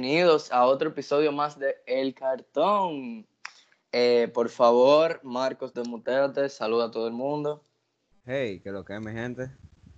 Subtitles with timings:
[0.00, 3.26] bienvenidos a otro episodio más de El Cartón.
[3.92, 7.62] Eh, por favor, Marcos de Muteate, saluda a todo el mundo.
[8.24, 9.50] Hey, ¿qué lo que es, mi gente?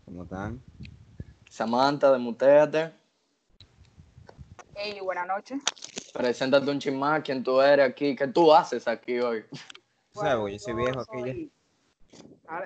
[0.05, 0.61] ¿Cómo están?
[1.49, 2.93] Samantha de Muteate.
[4.75, 5.63] Hey, buenas noches.
[6.13, 9.45] Preséntate un chismá, quién tú eres aquí, qué tú haces aquí hoy.
[10.15, 11.53] Bueno, yo soy viejo aquí soy...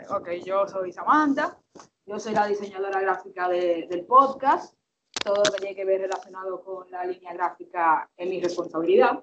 [0.08, 1.58] Ok, yo soy Samantha,
[2.06, 4.75] yo soy la diseñadora gráfica del podcast
[5.22, 9.22] todo lo que tiene que ver relacionado con la línea gráfica es mi responsabilidad.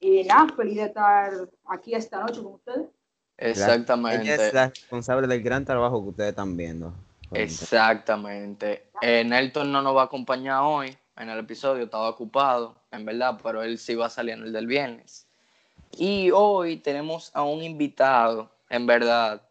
[0.00, 1.32] Y nada, feliz de estar
[1.66, 2.88] aquí esta noche con ustedes.
[3.36, 4.22] Exactamente.
[4.22, 6.92] Ella es la responsable del gran trabajo que ustedes están viendo.
[7.32, 8.90] Exactamente.
[9.00, 13.38] Eh, Nelton no nos va a acompañar hoy en el episodio, estaba ocupado, en verdad,
[13.42, 15.26] pero él sí va a salir en el del viernes.
[15.96, 19.42] Y hoy tenemos a un invitado, en verdad,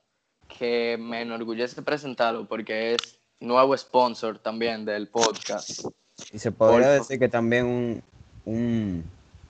[0.47, 5.85] que me enorgullece presentarlo porque es nuevo sponsor también del podcast.
[6.31, 8.03] Y se podría decir que también un,
[8.45, 9.03] un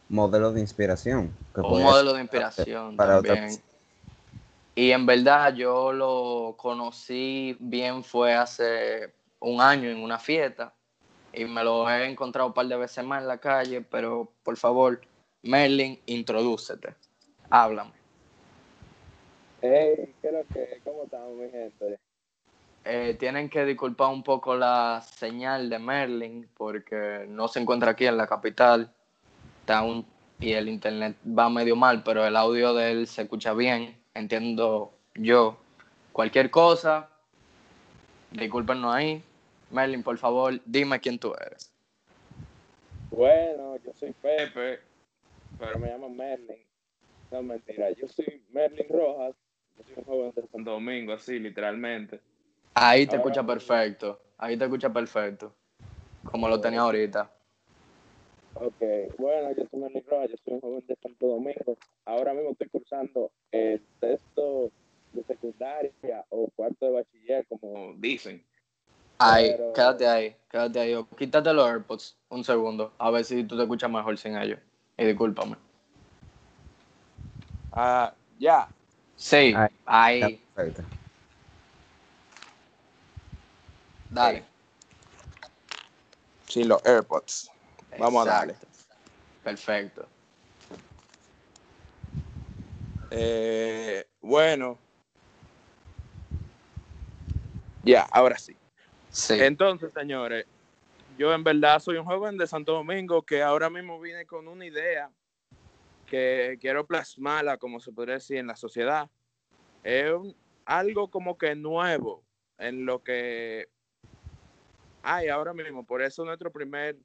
[0.08, 1.36] modelo de inspiración.
[1.56, 3.62] un modelo de inspiración también.
[4.76, 10.74] Y en verdad yo lo conocí bien fue hace un año en una fiesta
[11.34, 14.58] y me lo he encontrado un par de veces más en la calle, pero por
[14.58, 15.02] favor,
[15.44, 16.96] Merlin, introdúcete.
[17.50, 17.92] Háblame.
[19.62, 20.14] Hey,
[20.84, 22.00] ¿cómo estamos, mi gente?
[22.86, 28.06] Eh, tienen que disculpar un poco la señal de Merlin porque no se encuentra aquí
[28.06, 28.94] en la capital
[29.70, 29.86] está
[30.40, 34.94] y el internet va medio mal, pero el audio de él se escucha bien, entiendo
[35.14, 35.60] yo.
[36.12, 37.10] Cualquier cosa,
[38.32, 39.22] discúlpenos ahí.
[39.70, 41.72] Merlin, por favor, dime quién tú eres.
[43.12, 44.80] Bueno, yo soy Pepe,
[45.60, 46.66] pero me llamo Merlin.
[47.30, 49.36] No, mentira, yo soy Merlin Rojas,
[49.78, 52.22] yo soy un joven de Santo Domingo, así, literalmente.
[52.74, 54.20] Ahí te escucha perfecto.
[54.38, 55.54] Ahí te escucha perfecto.
[56.24, 57.32] Como lo tenía ahorita.
[58.62, 58.82] Ok,
[59.18, 61.78] bueno, yo soy Manny Rojas, yo soy un joven de Santo Domingo.
[62.06, 64.72] Ahora mismo estoy cursando el texto
[65.14, 68.44] de secundaria o cuarto de bachiller, como dicen.
[69.18, 71.06] Ahí, quédate ahí, quédate ahí.
[71.18, 74.60] Quítate los AirPods un segundo, a ver si tú te escuchas mejor sin ellos.
[74.98, 75.56] Y discúlpame.
[77.72, 78.70] Ah, ya.
[79.16, 80.42] Sí, ahí.
[80.54, 80.99] Perfecto.
[84.10, 84.44] Dale.
[86.48, 87.52] Sin los AirPods.
[87.98, 88.56] Vamos a darle.
[89.44, 90.08] Perfecto.
[93.12, 94.78] Eh, bueno.
[97.84, 98.56] Ya, ahora sí.
[99.10, 99.36] sí.
[99.40, 100.46] Entonces, señores,
[101.18, 104.66] yo en verdad soy un joven de Santo Domingo que ahora mismo vine con una
[104.66, 105.10] idea
[106.08, 109.10] que quiero plasmarla, como se podría decir, en la sociedad.
[109.84, 110.12] Es
[110.66, 112.24] algo como que nuevo
[112.58, 113.70] en lo que
[115.02, 116.98] Ay, ahora mismo, por eso nuestro primer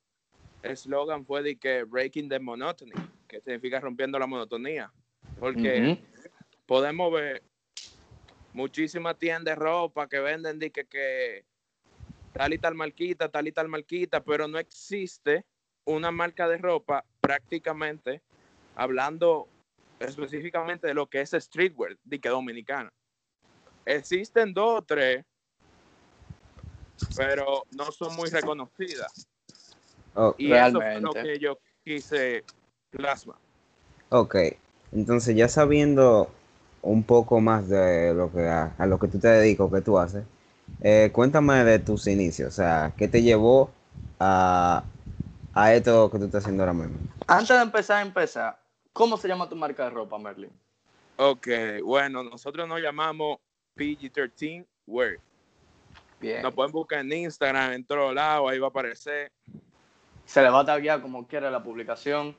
[0.63, 2.93] eslogan fue de que breaking the monotony,
[3.29, 4.93] que significa rompiendo la monotonía.
[5.39, 5.99] Porque
[6.67, 7.43] podemos ver
[8.53, 11.45] muchísimas tiendas de ropa que venden de que, que
[12.33, 15.45] tal y tal marquita, tal y tal marquita, pero no existe
[15.85, 18.23] una marca de ropa prácticamente
[18.75, 19.49] hablando
[20.01, 22.93] específicamente de lo que es streetwear, de que dominicana.
[23.87, 25.25] Existen dos o tres
[27.17, 29.29] pero no son muy reconocidas.
[30.15, 32.45] Oh, y eso es lo que yo quise
[32.91, 33.37] plasma.
[34.11, 34.37] Ok,
[34.93, 36.31] entonces ya sabiendo
[36.83, 40.25] un poco más de lo que a, lo que tú te dedicas, que tú haces,
[40.81, 43.71] eh, cuéntame de tus inicios, o sea, ¿qué te llevó
[44.21, 44.85] a,
[45.53, 46.99] a esto que tú estás haciendo ahora mismo?
[47.27, 48.61] Antes de empezar, empezar,
[48.93, 50.53] ¿cómo se llama tu marca de ropa, Merlin?
[51.17, 51.49] Ok,
[51.83, 53.39] bueno, nosotros nos llamamos
[53.77, 55.19] PG-13 Wear.
[56.43, 59.31] Nos pueden buscar en Instagram, en todos lados, ahí va a aparecer.
[60.25, 62.35] Se le va a taguear como quiera la publicación.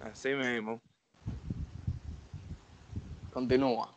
[0.00, 0.80] Así mismo.
[3.32, 3.94] Continúa.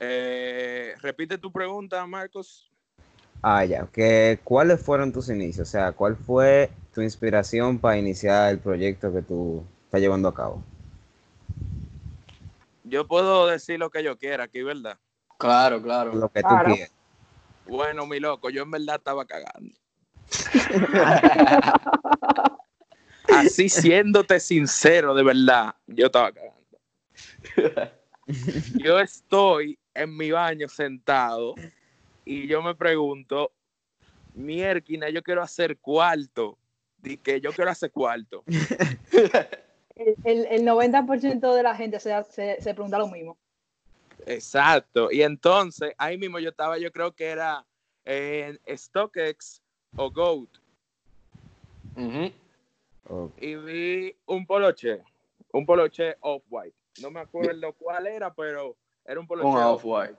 [0.00, 2.70] Eh, repite tu pregunta, Marcos.
[3.42, 3.86] Ah, ya.
[3.92, 5.68] ¿Qué, ¿Cuáles fueron tus inicios?
[5.68, 10.34] O sea, ¿cuál fue tu inspiración para iniciar el proyecto que tú estás llevando a
[10.34, 10.62] cabo?
[12.84, 14.98] Yo puedo decir lo que yo quiera aquí, ¿verdad?
[15.36, 16.14] Claro, claro.
[16.14, 16.92] Lo que tú quieras.
[17.68, 19.74] Bueno, mi loco, yo en verdad estaba cagando.
[23.28, 26.58] Así siéndote sincero, de verdad, yo estaba cagando.
[28.74, 31.54] Yo estoy en mi baño sentado
[32.26, 33.52] y yo me pregunto,
[34.34, 36.58] mierquina, yo quiero hacer cuarto.
[36.98, 38.44] Di que yo quiero hacer cuarto.
[40.22, 43.36] El, el, 90% de la gente se, se, se pregunta lo mismo.
[44.28, 45.10] Exacto.
[45.10, 47.64] Y entonces, ahí mismo yo estaba, yo creo que era
[48.04, 49.62] en StockX
[49.96, 50.48] o Goat.
[51.96, 52.32] Ujú.
[53.10, 53.32] Ok.
[53.40, 55.02] y vi un poloche,
[55.52, 56.76] un poloche off-white.
[57.00, 60.16] No me acuerdo cuál era, pero era un poloche Un off-white.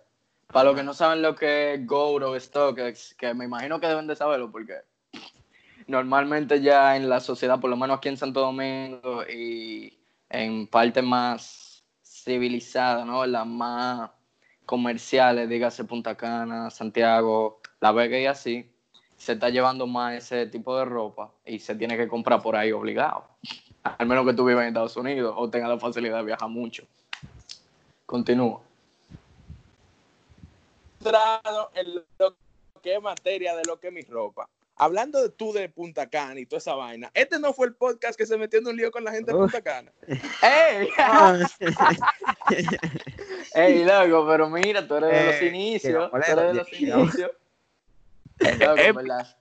[0.48, 3.86] Para los que no saben lo que es Gold o StockX, que me imagino que
[3.86, 4.80] deben de saberlo porque
[5.86, 11.04] normalmente ya en la sociedad, por lo menos aquí en Santo Domingo y en partes
[11.04, 11.69] más
[12.24, 13.26] civilizadas, ¿no?
[13.26, 14.12] Las más
[14.66, 18.72] comerciales, dígase Punta Cana, Santiago, La Vega y así,
[19.18, 22.72] se está llevando más ese tipo de ropa y se tiene que comprar por ahí
[22.72, 23.28] obligado.
[23.84, 26.84] Al menos que tú vivas en Estados Unidos o tengas la facilidad de viajar mucho.
[28.06, 28.62] Continúa.
[31.74, 32.36] en lo
[32.82, 34.48] que es materia de lo que es mi ropa.
[34.82, 38.18] Hablando de tú de Punta Cana y toda esa vaina, este no fue el podcast
[38.18, 39.38] que se metió en un lío con la gente de.
[39.38, 39.92] Punta Cana.
[40.42, 40.88] ¡Ey!
[43.54, 44.26] ¡Ey, loco!
[44.28, 46.10] Pero mira, tú eres de los Eh, inicios.
[46.10, 47.32] Tú eres de los inicios.
[48.40, 49.38] Loco, en verdad.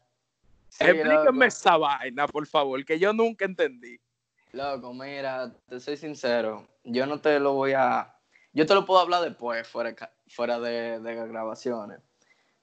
[0.71, 3.99] Sí, Explíquenme esa vaina, por favor, que yo nunca entendí.
[4.53, 6.67] Loco, mira, te soy sincero.
[6.85, 8.15] Yo no te lo voy a.
[8.53, 9.95] Yo te lo puedo hablar después, fuera,
[10.29, 12.01] fuera de, de grabaciones.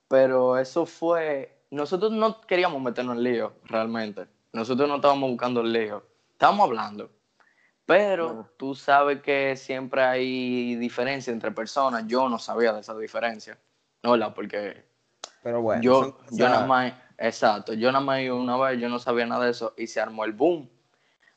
[0.07, 1.54] Pero eso fue.
[1.75, 4.27] Nosotros no queríamos meternos en lío, realmente.
[4.53, 6.05] Nosotros no estábamos buscando el lío.
[6.31, 7.11] Estábamos hablando.
[7.85, 12.05] Pero tú sabes que siempre hay diferencia entre personas.
[12.07, 13.57] Yo no sabía de esa diferencia.
[14.01, 14.85] No, la porque
[15.43, 18.97] Pero bueno, yo, son yo nada más, exacto, yo nada más una vez, yo no
[18.97, 20.69] sabía nada de eso y se armó el boom.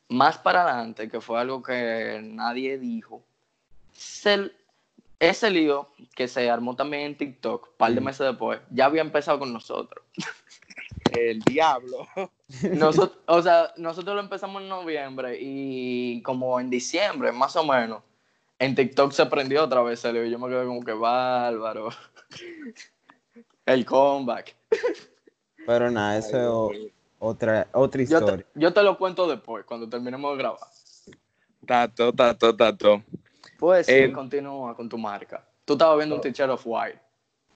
[0.09, 3.25] Más para adelante, que fue algo que nadie dijo,
[3.93, 4.53] se-
[5.21, 8.05] ese lío que se armó también en TikTok, un par de Mm.
[8.05, 10.05] meses después, ya había empezado con nosotros.
[11.19, 12.07] El diablo.
[12.75, 18.03] Nosotros, o sea, nosotros lo empezamos en noviembre y como en diciembre, más o menos,
[18.59, 21.89] en TikTok se prendió otra vez el lío y yo me quedé como que bárbaro.
[23.67, 24.57] El comeback.
[25.67, 28.47] Pero nada, eso es otra, otra Yo historia.
[28.55, 30.61] te, yo te lo cuento después, cuando terminemos de grabar.
[31.67, 33.03] Tato, tato, tato.
[33.59, 35.45] Pues sí, Eh, continúa con tu marca.
[35.65, 36.99] Tú estabas viendo un t-shirt of white.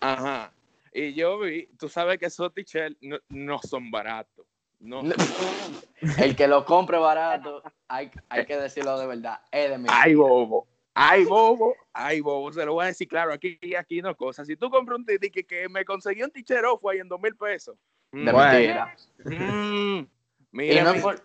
[0.00, 0.52] Ajá.
[0.92, 4.44] Y yo vi, tú sabes que esos t-shirts no, no son baratos.
[4.80, 5.02] No.
[6.18, 9.86] El que lo compre barato, hay, hay que decirlo de verdad, es de mi.
[9.90, 10.66] Ay, bobo.
[10.94, 11.74] Ay, bobo.
[11.92, 12.52] Ay, bobo.
[12.52, 13.32] Se lo voy a decir claro.
[13.32, 14.46] Aquí, aquí no cosas.
[14.48, 17.36] Si tú compras un t que, que me conseguí un t-shirt off-white en dos mil
[17.36, 17.76] pesos.
[18.10, 18.52] de Bueno.
[18.52, 18.96] mentira.
[19.24, 20.08] Mm, Y
[20.50, 21.22] mira, no es mira, por-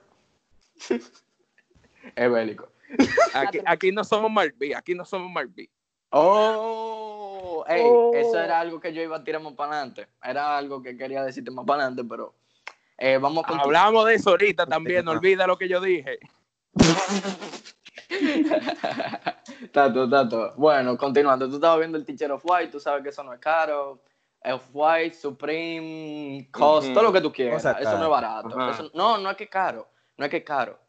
[2.16, 2.70] es bélico.
[3.34, 4.74] Aquí, aquí no somos Marby.
[4.74, 5.70] Aquí no somos Marby.
[6.10, 8.12] Oh, Oh.
[8.16, 10.08] eso era algo que yo iba a tirar más para adelante.
[10.24, 12.34] Era algo que quería decirte más para adelante, pero
[12.98, 13.66] eh, vamos a continuar.
[13.86, 15.04] Hablamos de eso ahorita también.
[15.04, 16.18] No olvida lo que yo dije.
[19.72, 20.54] tato, tato.
[20.56, 21.48] Bueno, continuando.
[21.50, 24.02] Tú estabas viendo el t-shirt of white, tú sabes que eso no es caro.
[24.46, 27.66] Off white, Supreme, Cost, todo lo que tú quieras.
[27.66, 28.70] Eso no es barato.
[28.72, 29.90] Eso- no, no es que es caro.
[30.16, 30.80] No es que es caro.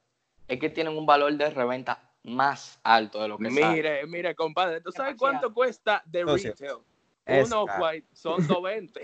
[0.48, 3.76] Es que tienen un valor de reventa más alto de lo que sale.
[3.76, 4.80] Mire, mire, compadre.
[4.80, 6.78] ¿Tú sabes cuánto cuesta de retail?
[7.24, 9.00] Es Uno white son 220.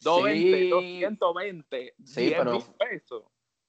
[0.00, 1.00] 220, Sí.
[1.00, 1.94] 220.
[2.04, 3.22] Sí, 10 pero- mil pesos.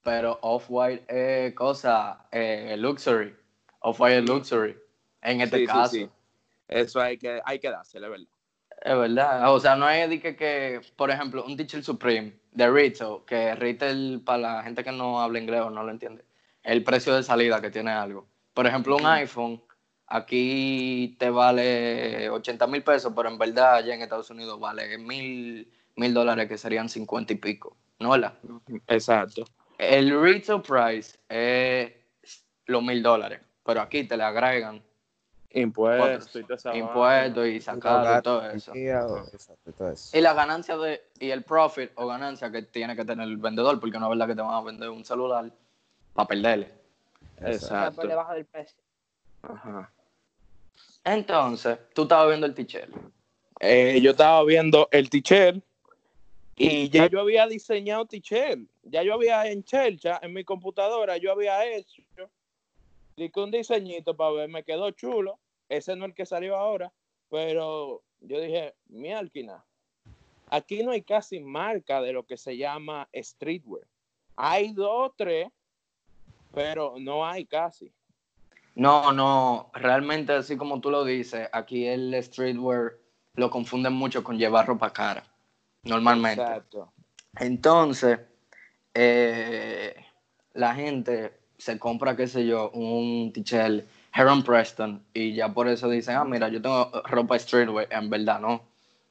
[0.04, 3.36] Pero Off-White es cosa, eh, luxury.
[3.80, 4.78] Off-White es luxury.
[5.22, 5.92] En este Sí, caso.
[5.94, 6.10] sí.
[6.68, 8.28] Eso hay que, hay que dársele, ¿verdad?
[8.84, 9.52] Es verdad.
[9.52, 13.56] O sea, no es de que, que, por ejemplo, un t-shirt Supreme de retail, que
[13.56, 16.24] retail para la gente que no habla inglés o no lo entiende,
[16.66, 18.28] el precio de salida que tiene algo.
[18.54, 19.62] Por ejemplo, un iPhone
[20.08, 25.72] aquí te vale 80 mil pesos, pero en verdad allá en Estados Unidos vale mil,
[25.96, 27.78] mil dólares, que serían 50 y pico.
[28.00, 28.34] ¿No verdad?
[28.88, 29.46] Exacto.
[29.78, 31.94] El retail price es
[32.66, 34.82] los mil dólares, pero aquí te le agregan
[35.56, 36.36] Impuestos
[36.74, 38.74] impuestos y sacarlo y todo eso.
[38.76, 40.18] Exacto, todo eso.
[40.18, 43.80] Y la ganancia de, y el profit o ganancia que tiene que tener el vendedor,
[43.80, 45.50] porque no es verdad que te van a vender un celular
[46.16, 46.72] para perderle.
[47.42, 47.98] Exacto.
[47.98, 48.82] por debajo del precio.
[49.44, 49.92] Ajá.
[51.04, 52.90] Entonces, tú estabas viendo el t-shirt.
[53.60, 55.64] Eh, yo estaba viendo el t-shirt
[56.56, 58.62] y ya yo había diseñado t-shirt.
[58.84, 62.02] Ya yo había en Chelcha, en mi computadora, yo había hecho
[63.16, 65.40] que un diseñito para ver, me quedó chulo.
[65.70, 66.92] Ese no es el que salió ahora,
[67.30, 69.64] pero yo dije, mi alquina,
[70.50, 73.88] aquí no hay casi marca de lo que se llama streetwear.
[74.36, 75.48] Hay dos o tres,
[76.56, 77.92] pero no hay casi.
[78.76, 82.94] No, no, realmente así como tú lo dices, aquí el streetwear
[83.36, 85.24] lo confunden mucho con llevar ropa cara,
[85.84, 86.42] normalmente.
[86.42, 86.92] Exacto.
[87.40, 88.20] Entonces,
[88.94, 89.96] eh,
[90.54, 95.90] la gente se compra, qué sé yo, un t-shirt Heron Preston y ya por eso
[95.90, 98.62] dicen, ah, mira, yo tengo ropa streetwear, en verdad, ¿no?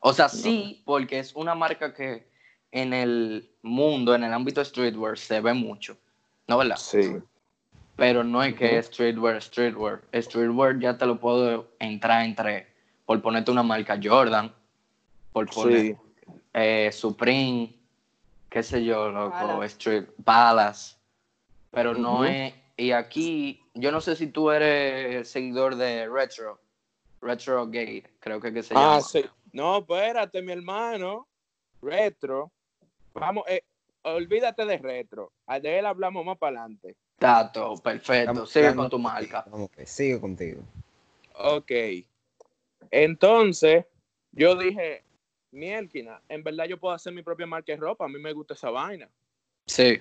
[0.01, 2.27] O sea, sí, porque es una marca que
[2.71, 5.97] en el mundo, en el ámbito streetwear, se ve mucho.
[6.47, 6.77] ¿no verdad?
[6.77, 7.17] Sí.
[7.97, 10.03] Pero no es que es streetwear, streetwear.
[10.13, 12.67] Streetwear ya te lo puedo entrar entre,
[13.07, 14.53] por ponerte una marca Jordan,
[15.33, 15.97] por poner Sí.
[16.55, 17.73] eh, Supreme,
[18.51, 19.67] qué sé yo, loco, Palace.
[19.67, 20.97] Street, Palace.
[21.71, 22.53] Pero no es.
[22.77, 26.61] Y aquí, yo no sé si tú eres seguidor de Retro,
[27.21, 28.97] Retro Gate, creo que, que se llama.
[28.97, 29.25] Ah, sí.
[29.53, 31.29] No, espérate, mi hermano.
[31.81, 32.51] Retro.
[33.13, 33.63] Vamos, eh,
[34.03, 35.33] olvídate de retro.
[35.63, 36.97] De él hablamos más para adelante.
[37.19, 38.31] Tato, perfecto.
[38.31, 39.45] Estamos Sigue con tu marca.
[39.51, 40.63] vamos que sigue contigo.
[41.35, 41.71] Ok.
[42.91, 43.85] Entonces,
[44.33, 45.03] yo dije,
[45.51, 48.05] mielquina, en verdad yo puedo hacer mi propia marca de ropa.
[48.05, 49.09] A mí me gusta esa vaina.
[49.67, 50.01] Sí.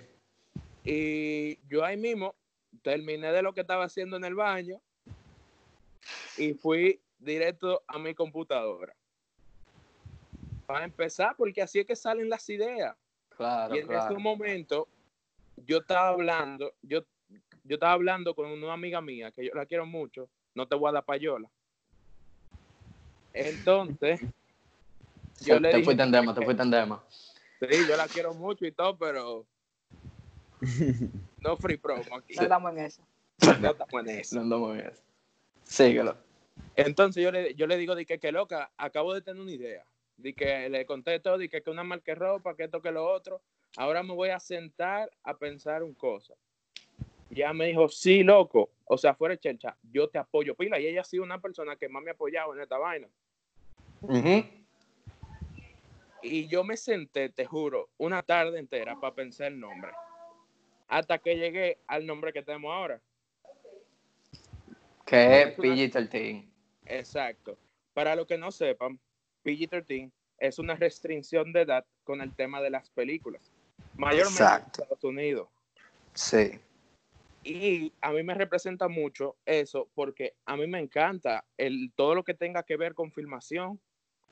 [0.84, 2.36] Y yo ahí mismo
[2.82, 4.82] terminé de lo que estaba haciendo en el baño
[6.38, 8.94] y fui directo a mi computadora.
[10.66, 12.96] Para empezar, porque así es que salen las ideas.
[13.36, 14.12] Claro, y en claro.
[14.14, 14.88] ese momento,
[15.58, 17.04] yo estaba hablando, yo,
[17.64, 20.90] yo estaba hablando con una amiga mía, que yo la quiero mucho, no te voy
[20.90, 21.50] a dar payola.
[23.34, 24.22] Entonces,
[25.42, 27.04] yo Se- le te dije fuiste en dema, te fuiste en dema.
[27.60, 29.46] sí, yo la quiero mucho y todo, pero
[31.44, 32.36] no free promo aquí.
[32.36, 33.02] No estamos en eso.
[33.60, 34.36] No estamos en eso.
[34.36, 35.04] No andamos en eso.
[35.64, 36.18] Síguelo.
[36.76, 39.86] Entonces yo le, yo le digo, de que, que loca, acabo de tener una idea.
[40.18, 42.92] De que le conté todo, de que, que una marca de ropa, que esto, que
[42.92, 43.42] lo otro.
[43.78, 46.34] Ahora me voy a sentar a pensar un cosa.
[47.30, 48.70] Ya me dijo, sí, loco.
[48.86, 50.80] O sea, fuera de chelcha, yo te apoyo pila.
[50.80, 53.08] Y ella ha sido una persona que más me ha apoyado en esta vaina.
[54.02, 54.44] Ujú.
[56.22, 59.92] Y yo me senté, te juro, una tarde entera para pensar el nombre.
[60.88, 63.02] Hasta que llegué al nombre que tenemos ahora.
[65.06, 66.48] Que es Es una- PG-13.
[66.86, 67.58] Exacto.
[67.94, 69.00] Para los que no sepan,
[69.44, 73.52] PG-13 es una restricción de edad con el tema de las películas.
[73.96, 74.82] Mayormente Exacto.
[74.82, 75.48] en Estados Unidos.
[76.14, 76.60] Sí.
[77.44, 82.24] Y a mí me representa mucho eso porque a mí me encanta el, todo lo
[82.24, 83.80] que tenga que ver con filmación.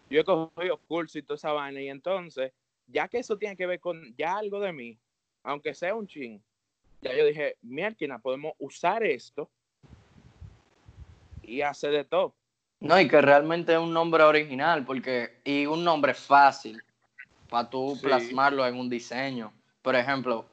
[0.10, 2.54] Yo he cogido cursos y toda esa vaina y entonces,
[2.88, 4.98] ya que eso tiene que ver con ya algo de mí,
[5.44, 6.42] aunque sea un chin,
[7.02, 9.50] ya yo dije, mierda, podemos usar esto
[11.42, 12.36] y hacer de todo.
[12.80, 16.82] No, y que realmente es un nombre original, porque, y un nombre fácil
[17.52, 18.06] para tú Sí.
[18.06, 19.52] plasmarlo en un diseño.
[19.82, 20.46] Por ejemplo,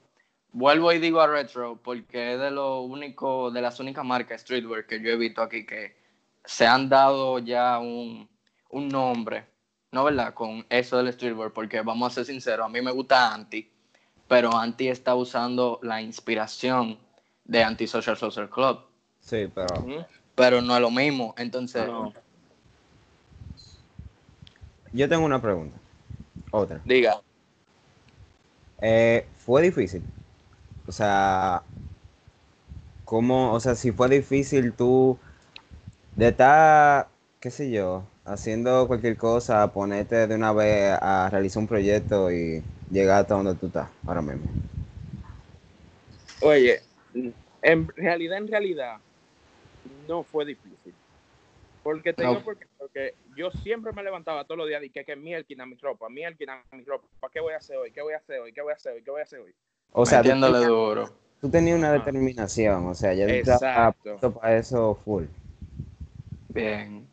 [0.52, 4.84] vuelvo y digo a Retro, porque es de lo único, de las únicas marcas streetwear
[4.84, 5.96] que yo he visto aquí que
[6.44, 8.28] se han dado ya un,
[8.70, 9.44] un nombre,
[9.92, 10.34] ¿no verdad?
[10.34, 13.70] Con eso del streetwear, porque vamos a ser sinceros, a mí me gusta Anti,
[14.26, 16.98] pero Anti está usando la inspiración
[17.44, 18.80] de Anti-Social Social Club,
[19.20, 19.84] Sí, pero
[20.34, 21.86] pero no es lo mismo, entonces...
[21.86, 22.12] No.
[24.92, 25.78] yo tengo una pregunta.
[26.50, 26.80] Otra.
[26.84, 27.20] Diga.
[28.80, 30.02] Eh, ¿Fue difícil?
[30.86, 31.62] O sea,
[33.04, 33.52] ¿cómo?
[33.52, 35.18] O sea, si fue difícil tú
[36.16, 37.08] de estar,
[37.40, 42.62] qué sé yo, haciendo cualquier cosa, ponerte de una vez a realizar un proyecto y
[42.90, 44.46] llegar hasta donde tú estás ahora mismo.
[46.40, 46.80] Oye,
[47.62, 48.96] en realidad, en realidad,
[50.06, 50.94] no fue difícil.
[51.82, 52.40] Porque te No.
[52.40, 52.66] porque
[53.38, 56.82] yo siempre me levantaba todos los días y que, que mielquina mi ropa, mielquina mi
[56.82, 57.92] ropa, ¿qué voy a hacer hoy?
[57.92, 58.52] ¿Qué voy a hacer hoy?
[58.52, 59.04] ¿Qué voy a hacer hoy?
[59.04, 59.54] ¿Qué voy a hacer hoy?
[59.92, 61.08] O sea, tú, duro.
[61.40, 61.98] tú tenías una Ajá.
[61.98, 64.18] determinación, o sea, ya Exacto.
[64.32, 65.26] para eso full.
[66.48, 67.08] Bien.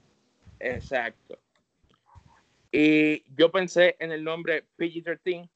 [0.60, 1.38] Exacto.
[2.72, 5.48] Y yo pensé en el nombre PG-13,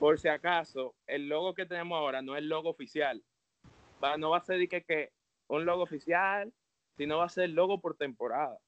[0.00, 3.22] por si acaso, el logo que tenemos ahora no es el logo oficial.
[4.02, 5.12] Va, no va a ser que, que
[5.46, 6.52] un logo oficial,
[6.96, 8.58] sino va a ser el logo por temporada.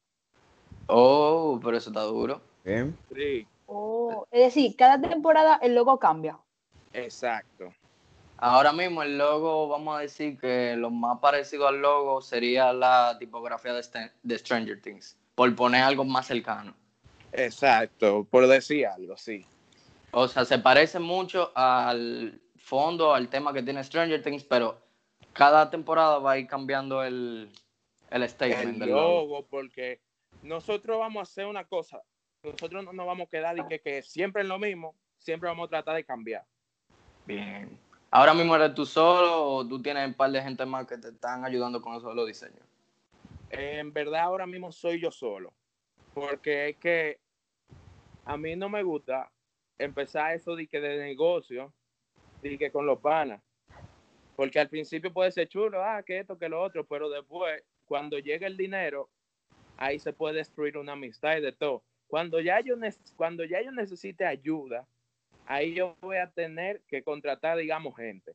[0.89, 2.41] Oh, pero eso está duro.
[2.65, 2.97] ¿Bien?
[3.15, 6.39] Sí, Oh, es decir, cada temporada el logo cambia.
[6.93, 7.73] exacto.
[8.39, 13.17] Ahora mismo el logo, vamos a decir que lo más parecido al logo sería la
[13.19, 13.83] tipografía de,
[14.23, 16.75] de Stranger Things, por poner algo más cercano.
[17.33, 19.45] Exacto, por decir algo, sí.
[20.13, 24.79] O sea, se parece mucho al fondo, al tema que tiene Stranger Things, pero
[25.35, 27.51] cada temporada va a ir cambiando el,
[28.11, 29.03] el statement El del logo.
[29.03, 30.01] logo, porque
[30.43, 32.03] nosotros vamos a hacer una cosa.
[32.43, 35.67] Nosotros no nos vamos a quedar y que, que siempre es lo mismo, siempre vamos
[35.67, 36.45] a tratar de cambiar.
[37.27, 37.79] Bien.
[38.11, 41.09] Ahora mismo eres tú solo o tú tienes un par de gente más que te
[41.09, 42.63] están ayudando con eso de los diseños.
[43.51, 45.53] En verdad, ahora mismo soy yo solo,
[46.15, 47.19] porque es que
[48.25, 49.31] a mí no me gusta
[49.79, 51.73] empezar eso de que de negocio,
[52.41, 53.43] de que con los panas,
[54.37, 58.19] porque al principio puede ser chulo, ah, que esto, que lo otro, pero después, cuando
[58.19, 59.11] llega el dinero,
[59.79, 61.85] ahí se puede destruir una amistad y de todo.
[62.09, 62.75] Cuando ya yo,
[63.17, 64.87] cuando ya yo necesite ayuda,
[65.47, 68.35] ahí yo voy a tener que contratar, digamos, gente.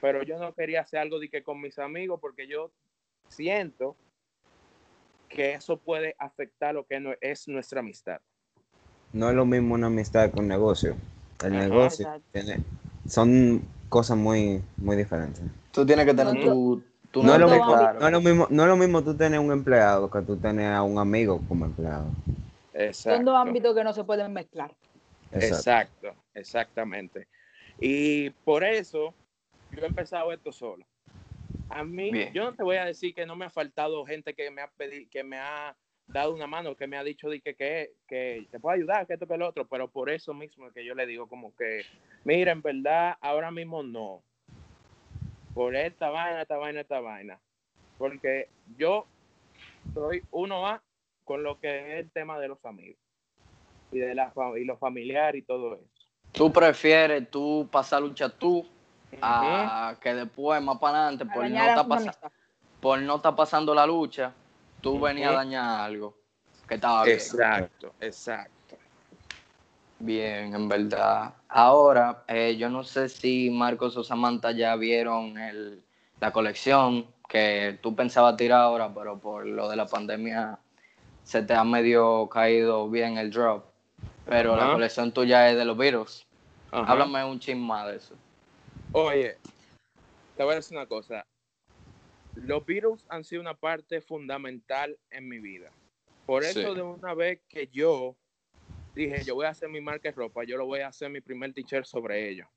[0.00, 2.72] pero yo no quería hacer algo de que con mis amigos porque yo
[3.28, 3.96] siento
[5.28, 8.20] que eso puede afectar lo que no es nuestra amistad.
[9.12, 10.96] No es lo mismo una amistad que un negocio.
[11.44, 11.68] El Ajá.
[11.68, 12.58] negocio tiene,
[13.06, 15.42] son cosas muy, muy diferentes.
[15.72, 16.82] Tú tienes que tener No, tu,
[17.14, 17.98] No es, lo mismo, claro.
[17.98, 20.72] no, es lo mismo, no es lo mismo tú tener un empleado que tú tener
[20.72, 22.06] a un amigo como empleado.
[22.72, 23.16] Exacto.
[23.16, 24.72] Son dos ámbitos que no se pueden mezclar.
[25.32, 26.08] Exacto.
[26.08, 27.28] Exacto, exactamente.
[27.80, 29.12] Y por eso
[29.72, 30.86] yo he empezado esto solo.
[31.68, 32.32] A mí, Bien.
[32.32, 34.68] yo no te voy a decir que no me ha faltado gente que me ha
[34.68, 35.76] pedido, que me ha
[36.08, 39.14] dado una mano, que me ha dicho de que, que, que te puedo ayudar, que
[39.14, 41.82] esto, que lo otro, pero por eso mismo es que yo le digo como que,
[42.24, 44.22] mira, en verdad, ahora mismo no.
[45.54, 47.40] Por esta vaina, esta vaina, esta vaina.
[47.98, 49.06] Porque yo
[49.94, 50.82] soy uno a
[51.24, 52.98] con lo que es el tema de los amigos
[53.92, 56.06] y de la y lo familiar y todo eso.
[56.32, 58.66] Tú prefieres tú pasar lucha tú
[59.20, 62.32] a que después, más para adelante, por no, estar amistad.
[62.80, 64.32] por no estar pasando la lucha,
[64.80, 66.16] tú venías a dañar algo
[66.68, 67.16] que estaba bien.
[67.16, 68.59] Exacto, exacto.
[70.00, 71.34] Bien, en verdad.
[71.48, 75.82] Ahora, eh, yo no sé si Marcos o Samantha ya vieron el,
[76.20, 80.58] la colección que tú pensabas tirar ahora, pero por lo de la pandemia
[81.22, 83.66] se te ha medio caído bien el drop.
[84.26, 86.26] Pero la colección tuya es de los virus.
[86.70, 88.14] Háblame un chin más de eso.
[88.92, 89.36] Oye,
[90.36, 91.26] te voy a decir una cosa.
[92.36, 95.70] Los Beatles han sido una parte fundamental en mi vida.
[96.26, 96.74] Por eso Sí.
[96.74, 98.14] de una vez que yo
[99.00, 101.20] dije, yo voy a hacer mi marca de ropa, yo lo voy a hacer mi
[101.20, 102.48] primer t-shirt sobre ellos.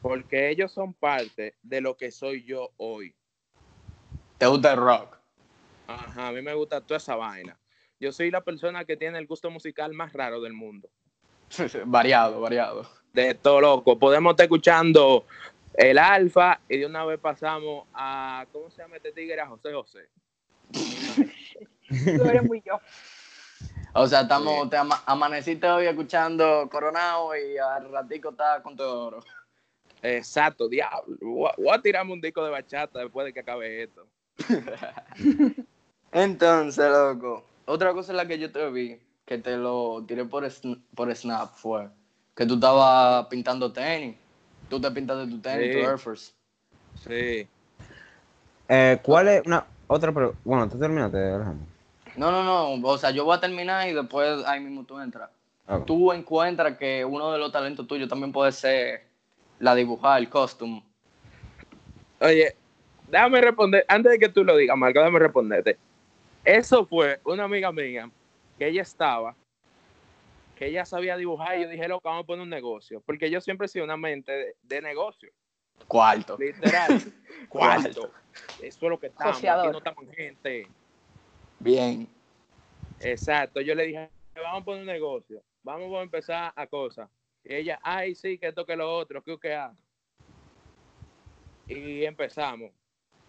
[0.00, 3.14] Porque ellos son parte de lo que soy yo hoy.
[4.38, 5.16] ¿Te gusta el rock?
[5.86, 7.56] Ajá, a mí me gusta toda esa vaina.
[8.00, 10.90] Yo soy la persona que tiene el gusto musical más raro del mundo.
[11.86, 12.90] variado, variado.
[13.12, 13.96] de todo loco.
[13.98, 15.26] Podemos estar escuchando
[15.74, 19.40] el Alfa y de una vez pasamos a, ¿cómo se llama este tigre?
[19.40, 20.08] A José José.
[21.88, 22.80] Tú eres muy yo.
[23.94, 24.70] O sea, estamos, Sí.
[24.70, 29.20] te ama- amaneciste hoy escuchando Coronado y al ratico está con Teodoro.
[30.00, 31.16] Exacto, diablo.
[31.20, 34.06] Voy a- voy a tirarme un disco de bachata después de que acabe esto.
[36.12, 40.44] Entonces, loco, otra cosa en la que yo te vi, que te lo tiré por,
[40.44, 41.88] sn- por Snap, fue
[42.34, 44.16] que tú estabas pintando tenis.
[44.68, 45.80] Tú te pintaste tu tenis, Sí.
[45.82, 46.32] tu Air Force.
[47.06, 47.46] Sí.
[48.68, 50.38] Eh, ¿Cuál es una otra pregunta?
[50.44, 51.66] Bueno, tú terminaste, Alejandro.
[52.16, 55.30] No, no, no, o sea, yo voy a terminar y después ahí mismo tú entras.
[55.66, 55.86] Ok.
[55.86, 59.06] Tú encuentras que uno de los talentos tuyos también puede ser
[59.58, 60.82] la dibujar, el costume.
[62.20, 62.54] Oye,
[63.08, 65.78] déjame responder, antes de que tú lo digas, Marco, déjame responderte.
[66.44, 68.10] Eso fue una amiga mía
[68.58, 69.34] que ella estaba,
[70.56, 73.00] que ella sabía dibujar y yo dije, loco, vamos a poner un negocio.
[73.06, 75.30] Porque yo siempre he sido una mente de, de negocio.
[75.86, 76.36] Cuarto.
[76.38, 77.00] Literal.
[77.48, 78.10] Cuarto.
[78.60, 79.36] Eso es lo que estamos.
[79.36, 80.68] Aquí no estamos en gente.
[81.62, 82.08] Bien.
[83.00, 83.60] Exacto.
[83.60, 85.42] Yo le dije, vamos a poner un negocio.
[85.62, 87.08] Vamos a empezar a cosas.
[87.44, 89.76] Y ella, ay, sí, que esto que lo otro, que que haga.
[91.68, 92.72] Y empezamos.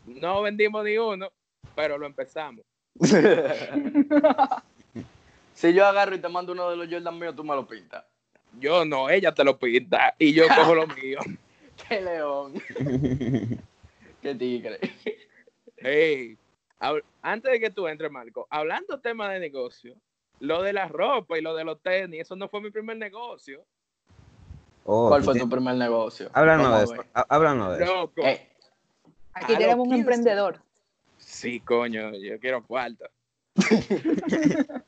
[0.06, 1.32] No vendimos ni uno,
[1.76, 2.66] pero lo empezamos.
[5.54, 8.04] si yo agarro y te mando uno de los Jordan míos, tú me lo pintas.
[8.60, 11.20] Yo no, ella te lo pinta y yo cojo lo mío.
[11.88, 12.54] ¡Qué león!
[14.22, 14.80] ¡Qué tigre!
[15.78, 16.43] Hey, hab-
[17.22, 19.96] antes de que tú entres, Marco, hablando tema de negocio,
[20.40, 23.64] lo de la ropa y lo de los tenis, eso no fue mi primer negocio.
[24.86, 26.30] Oh, ¿Cuál fue tienes- tu primer negocio?
[26.34, 27.04] Háblanos de eso.
[27.14, 28.12] Háblanos de eso.
[28.18, 28.50] Eh,
[29.34, 30.00] Aquí tenemos un 15.
[30.02, 30.62] emprendedor.
[31.18, 33.06] Sí, coño, yo quiero cuarto.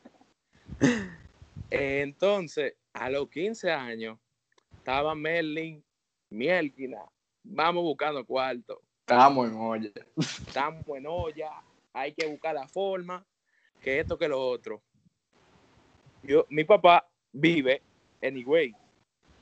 [1.69, 4.17] Entonces, a los 15 años,
[4.77, 5.83] estaba Merlin,
[6.29, 6.99] Mielquina,
[7.43, 9.89] vamos buscando cuarto, estamos en olla.
[10.17, 11.51] estamos en olla,
[11.95, 13.25] hay que buscar la forma,
[13.81, 14.83] que esto, que lo otro.
[16.23, 17.81] Yo, mi papá vive
[18.19, 18.75] en Higüey,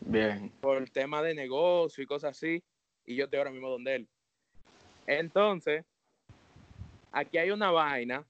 [0.01, 0.51] Bien.
[0.61, 2.63] por el tema de negocio y cosas así,
[3.05, 4.09] y yo estoy ahora mismo donde él.
[5.07, 5.83] Entonces,
[7.11, 8.23] aquí hay una vaina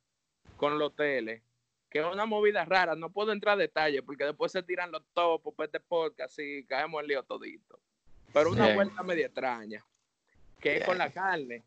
[0.55, 1.43] con los hoteles,
[1.89, 5.03] que es una movida rara, no puedo entrar a detalles porque después se tiran los
[5.13, 7.77] topos por este podcast y caemos en lío todito.
[8.31, 8.75] Pero una Bien.
[8.75, 9.86] vuelta media extraña,
[10.62, 11.62] que es con la carne.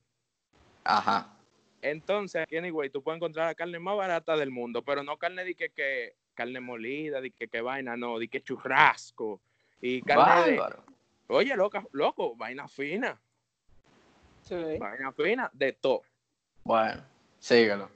[0.85, 1.36] Ajá.
[1.83, 5.17] Entonces, aquí en Higüey tú puedes encontrar la carne más barata del mundo, pero no
[5.19, 9.41] carne de que, que carne molida, de que, que vaina, no, de que churrasco.
[9.81, 10.85] Y carne de, Bárbaro.
[11.29, 13.21] Oye, loca, loco, vaina fina,
[14.43, 14.79] Sí.
[14.79, 16.03] vaina fina, de todo.
[16.63, 17.03] Bueno,
[17.39, 17.91] síguelo.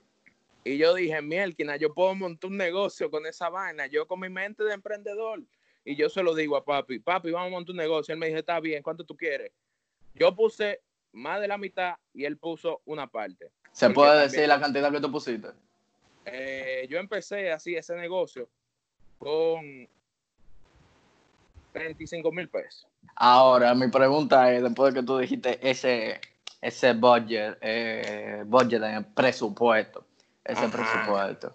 [0.65, 3.87] Y yo dije, mielquina, yo puedo montar un negocio con esa vaina.
[3.87, 5.43] Yo con mi mente de emprendedor,
[5.83, 8.13] Y yo se lo digo a papi, papi, vamos a montar un negocio.
[8.13, 9.51] Él me dice, está bien, ¿cuánto tú quieres?
[10.15, 13.51] Yo puse más de la mitad y él puso una parte.
[13.73, 15.49] ¿Se Porque puede también- decir la cantidad que tú pusiste?
[16.25, 18.49] Eh, yo empecé así ese negocio
[19.19, 19.89] con
[21.73, 22.87] 35 mil pesos.
[23.15, 26.21] Ahora, mi pregunta es, después de que tú dijiste ese,
[26.61, 30.05] ese budget, eh, budget en el presupuesto,
[30.45, 30.71] ese Ajá.
[30.77, 31.55] presupuesto,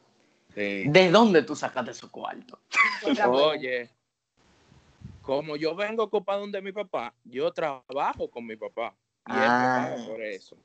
[0.54, 0.86] Sí.
[0.88, 2.60] ¿de dónde tú sacaste su cuarto?
[3.30, 3.90] Oye,
[5.22, 8.96] como yo vengo ocupado donde mi papá, yo trabajo con mi papá.
[9.28, 9.90] Y él me Ah.
[9.96, 10.56] paga por eso.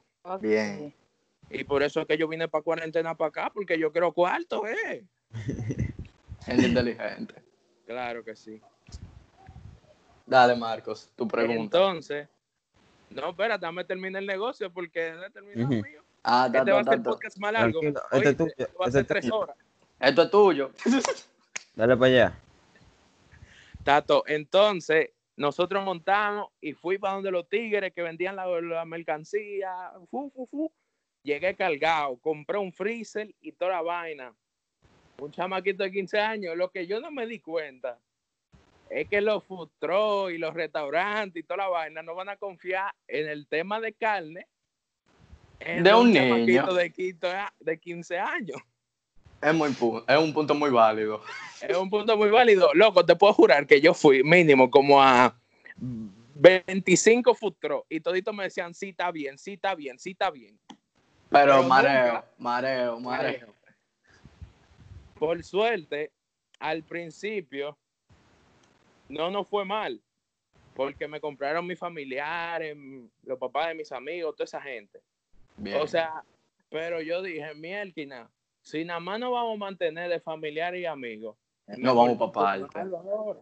[0.41, 0.95] Bien.
[1.51, 4.63] Y por eso es que yo vine para cuarentena para acá, porque yo quiero cuarto,
[4.67, 5.05] eh.
[6.45, 7.35] Gente inteligente.
[7.87, 8.61] Claro que sí.
[10.27, 11.77] Dale, Marcos, tu pregunta.
[11.79, 12.29] Entonces,
[13.11, 16.03] no, espérate, dame terminar el negocio porque no he terminado mío.
[16.23, 17.11] Ah, Este tato, va a ser el tato.
[17.11, 17.81] podcast más largo.
[17.83, 19.37] Este es Oíste, tuyo, va a este ser es tres tuyo.
[19.39, 19.57] horas.
[19.99, 20.71] Esto es tuyo.
[21.75, 22.39] Dale para allá.
[23.83, 29.91] Tato, entonces nosotros montamos y fui para donde los tigres que vendían la, la mercancía.
[30.11, 30.73] Fu, fu, fu.
[31.23, 34.35] Llegué cargado, compré un freezer y toda la vaina.
[35.19, 36.57] Un chamaquito de 15 años.
[36.57, 37.99] Lo que yo no me di cuenta
[38.89, 39.45] es que los
[39.79, 43.81] trucks y los restaurantes y toda la vaina no van a confiar en el tema
[43.81, 44.47] de carne
[45.61, 46.73] en De un chamaquito niño.
[46.75, 47.29] de, quinto-
[47.61, 48.57] de 15 años.
[49.43, 51.23] Es, muy, es un punto muy válido.
[51.61, 52.71] Es un punto muy válido.
[52.73, 55.39] Loco, te puedo jurar que yo fui mínimo como a
[55.77, 60.31] 25 food trucks y toditos me decían, sí, está bien, sí, está bien, sí, está
[60.31, 60.59] bien.
[61.31, 63.55] Pero, mareo, mareo, mareo.
[65.19, 66.13] Por suerte,
[66.59, 67.79] al principio,
[69.09, 70.03] no nos fue mal,
[70.75, 72.77] porque me compraron mis familiares,
[73.23, 75.01] los papás de mis amigos, toda esa gente.
[75.57, 75.81] Bien.
[75.81, 76.25] O sea,
[76.69, 78.31] pero yo dije, mielquina,
[78.63, 82.33] si nada más nos vamos a mantener de familiares y amigos, es No vamos pa'
[82.33, 82.67] parte.
[82.67, 83.41] tomarlo ahora.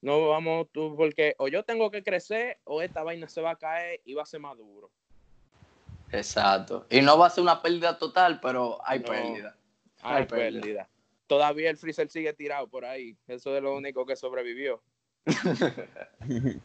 [0.00, 3.56] No vamos, tú, porque o yo tengo que crecer o esta vaina se va a
[3.56, 4.90] caer y va a ser más duro.
[6.12, 6.86] Exacto.
[6.90, 9.06] Y no va a ser una pérdida total, pero hay No.
[9.06, 9.56] pérdida.
[10.02, 10.60] Hay Hay pérdida.
[10.60, 10.88] pérdida.
[11.26, 13.16] Todavía el freezer sigue tirado por ahí.
[13.28, 14.82] Eso es lo único que sobrevivió.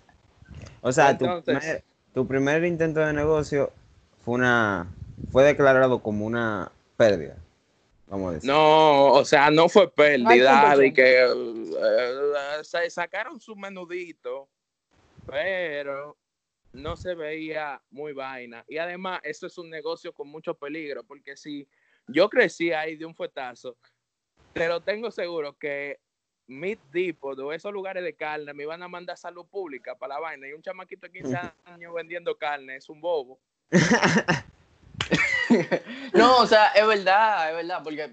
[0.82, 3.72] O sea, tu, primer, tu primer intento de negocio
[4.24, 4.88] fue una
[5.32, 7.36] fue declarado como una pérdida.
[8.08, 8.50] Vamos a decir.
[8.50, 10.94] No, o sea, no fue pérdida Al de 100%.
[10.94, 14.48] que eh, se sacaron su menudito,
[15.26, 16.16] pero
[16.76, 18.64] no se veía muy vaina.
[18.68, 21.68] Y además, eso es un negocio con mucho peligro, porque si
[22.08, 23.78] yo crecí ahí de un fuetazo,
[24.54, 26.00] te lo tengo seguro que
[26.48, 30.22] Meat Depot o esos lugares de carne me iban a mandar salud pública para la
[30.22, 30.48] vaina.
[30.48, 33.40] Y un chamaquito de 15 años vendiendo carne es un bobo.
[36.14, 38.12] No, o sea, es verdad, es verdad, porque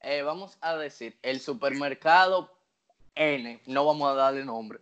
[0.00, 2.50] eh, vamos a decir, el supermercado
[3.14, 4.80] N, no vamos a darle nombre,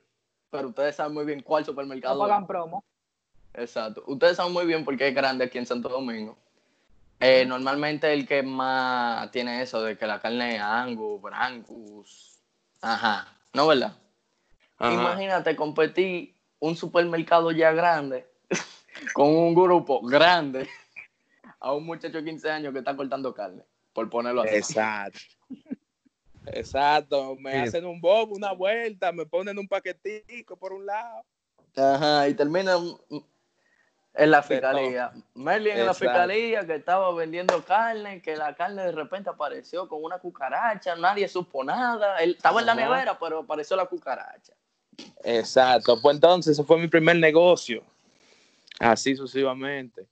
[0.51, 2.85] pero ustedes saben muy bien cuál No supermercado pagan promo.
[3.55, 4.03] Exacto.
[4.07, 6.37] Ustedes saben muy bien porque es grande aquí en Santo Domingo.
[7.21, 12.41] Eh, normalmente el que más tiene eso de que la carne es Angus, Brangus.
[12.81, 13.29] Ajá.
[13.55, 13.97] ¿No verdad?
[14.79, 14.93] Ajá.
[14.93, 18.27] Imagínate competir un supermercado ya grande
[19.15, 20.69] con un grupo grande
[21.61, 23.63] a un muchacho de 15 años que está cortando carne,
[23.93, 24.57] por ponerlo así.
[24.57, 25.19] Exacto.
[26.47, 27.37] Exacto.
[27.39, 27.59] Me Sí.
[27.69, 31.25] hacen un bobo, una vuelta, me ponen un paquetico por un lado.
[31.77, 32.77] Ajá, y termina
[34.15, 35.13] en la fiscalía.
[35.35, 40.03] Merlin en la fiscalía que estaba vendiendo carne, que la carne de repente apareció con
[40.03, 42.19] una cucaracha, nadie supo nada.
[42.19, 42.81] Él estaba en la Ajá.
[42.83, 44.53] nevera, pero apareció la cucaracha.
[45.25, 46.01] Exacto.
[46.01, 47.83] Pues entonces, ese fue mi primer negocio.
[48.79, 50.07] Así sucesivamente.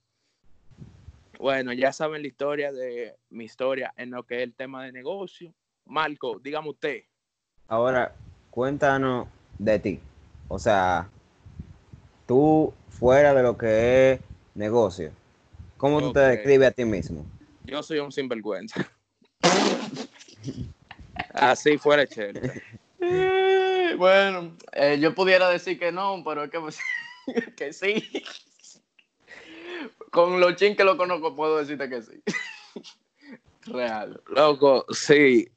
[1.38, 4.92] Bueno, ya saben la historia de mi historia en lo que es el tema de
[4.92, 5.52] negocio.
[5.86, 7.02] Marco, dígame usted.
[7.66, 8.14] Ahora,
[8.50, 9.26] cuéntanos
[9.58, 10.00] de ti.
[10.48, 11.08] O sea,
[12.26, 14.20] tú fuera de lo que es
[14.54, 15.10] negocio,
[15.78, 17.24] ¿cómo tú te describes a ti mismo?
[17.64, 18.86] Yo soy un sinvergüenza.
[21.32, 22.62] Así fuera chévere.
[23.00, 26.78] Eh, bueno, eh, yo pudiera decir que no, pero es que, pues,
[27.56, 28.22] que sí.
[30.10, 32.22] Con los chin que lo conozco puedo decirte que sí.
[33.62, 34.20] Real.
[34.28, 35.48] Loco, sí.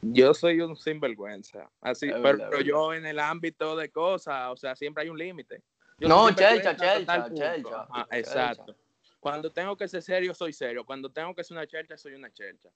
[0.00, 1.68] Yo soy un sinvergüenza.
[1.82, 5.62] Así, pero, yo en el ámbito de cosas, o sea, siempre hay un límite.
[5.98, 7.86] Yo No, chelcha, chelcha, chelcha.
[8.10, 8.76] Exacto.
[9.20, 10.84] Cuando tengo que ser serio, soy serio.
[10.84, 12.68] Cuando tengo que ser una chelcha, soy una chelcha.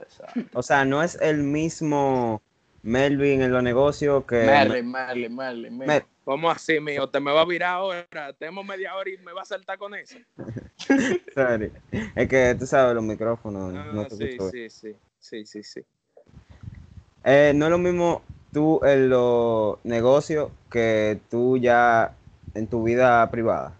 [0.00, 0.40] Exacto.
[0.52, 2.42] O sea, no es el mismo
[2.82, 4.36] Melvin en los negocios que...
[4.36, 5.78] Merlin, Merlin, Merlin.
[5.78, 7.08] Mer- ¿Cómo así, mío?
[7.08, 8.32] ¿Te me va a virar ahora?
[8.38, 10.18] Tenemos media hora y me va a saltar con eso.
[11.34, 11.70] Sorry.
[12.14, 13.74] Es que tú sabes, los micrófonos.
[13.74, 14.96] Ah, no te sí, sí, sí.
[15.18, 15.80] Sí, sí, sí.
[17.24, 22.14] Eh, no es lo mismo tú en los negocios que tú ya
[22.54, 23.76] en tu vida privada?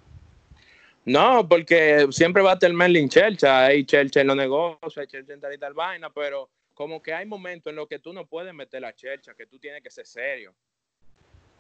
[1.05, 5.35] No, porque siempre va a tener Merlin Chelcha, hay Chelcha en los negocios, hay Chelcha
[5.35, 8.27] en tal y tal vaina, pero como que hay momentos en los que tú no
[8.27, 10.55] puedes meter la Chelcha, que tú tienes que ser serio.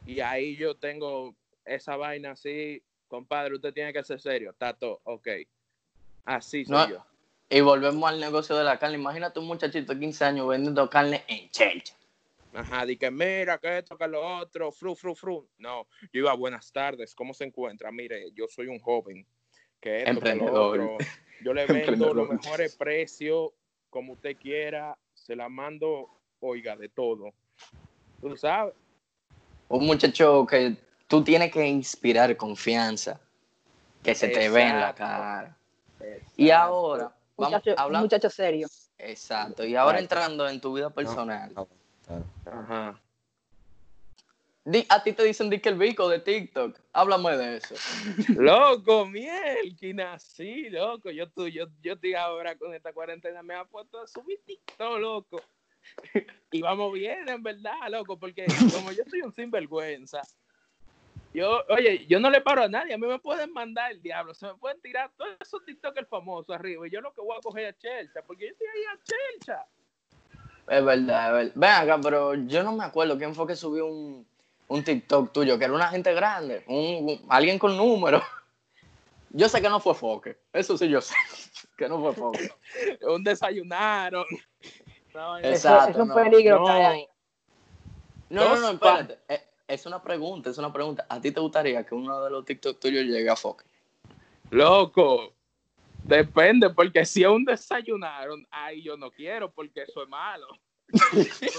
[0.06, 5.28] Y ahí yo tengo esa vaina así, compadre, usted tiene que ser serio, Tato, ok.
[6.24, 7.04] Así soy No, yo.
[7.50, 8.96] Y volvemos al negocio de la carne.
[8.96, 11.94] Imagínate un muchachito de 15 años vendiendo carne en chelcha.
[12.54, 15.48] Ajá, di que mira, que esto, que lo otro, fru, fru, fru.
[15.58, 17.90] No, yo iba, buenas tardes, ¿cómo se encuentra?
[17.90, 19.26] Mire, yo soy un joven,
[19.80, 20.80] que esto, que lo Emprendedor.
[20.80, 20.98] otro.
[21.42, 22.16] Yo le vendo Emprendedor.
[22.16, 23.50] los mejores precios,
[23.90, 26.08] como usted quiera, se la mando,
[26.40, 27.32] oiga, de todo.
[28.20, 28.72] Tú sabes,
[29.68, 30.76] Un muchacho que
[31.08, 33.20] tú tienes que inspirar confianza.
[34.02, 34.98] Que se te ve en la Exacto.
[34.98, 35.58] cara.
[36.36, 38.02] Y ahora, vamos Muchacho, hablar.
[38.02, 38.68] muchacho serio.
[38.98, 39.64] Exacto.
[39.64, 41.52] Y ahora entrando en tu vida personal.
[41.54, 41.66] No,
[42.06, 42.24] claro.
[42.46, 43.00] Ajá.
[44.66, 46.78] Di- a ti te dicen di que el bico de TikTok.
[46.94, 47.74] Háblame de eso.
[48.36, 51.10] Loco, miel, que nací, loco.
[51.10, 54.98] Yo, tú, yo, yo estoy ahora con esta cuarentena, me ha puesto a subir TikTok,
[54.98, 55.42] loco.
[56.50, 60.22] Y vamos bien, en verdad, loco, porque como yo soy un sinvergüenza,
[61.34, 64.32] yo, oye, yo no le paro a nadie, a mí me pueden mandar el diablo,
[64.32, 67.42] se me pueden tirar todos esos TikTokers famosos arriba, y yo lo que voy a
[67.42, 69.66] coger es a Chelcha, porque yo estoy ahí a Chelcha.
[70.68, 71.52] Es verdad, es verdad.
[71.54, 74.26] Ven acá, pero yo no me acuerdo quién fue que subió un,
[74.68, 78.22] un TikTok tuyo, que era una gente grande, un, un- alguien con números.
[79.36, 81.14] Yo sé que no fue Foque, eso sí yo sé,
[81.76, 82.50] que no fue Foque.
[83.02, 84.24] Un desayunaron.
[84.30, 86.14] Es- Eso, Exacto, es un no.
[86.14, 86.64] peligro No.
[86.66, 87.06] que hay ahí.
[88.30, 89.18] No, no, no, espérate.
[89.28, 91.04] Eh, Es una pregunta, es una pregunta.
[91.08, 93.64] ¿A ti te gustaría que uno de los TikTok tuyos llegue a Foque?
[94.50, 95.32] Loco,
[96.04, 100.46] depende, porque si aún desayunaron, ahí yo no quiero, porque eso es malo.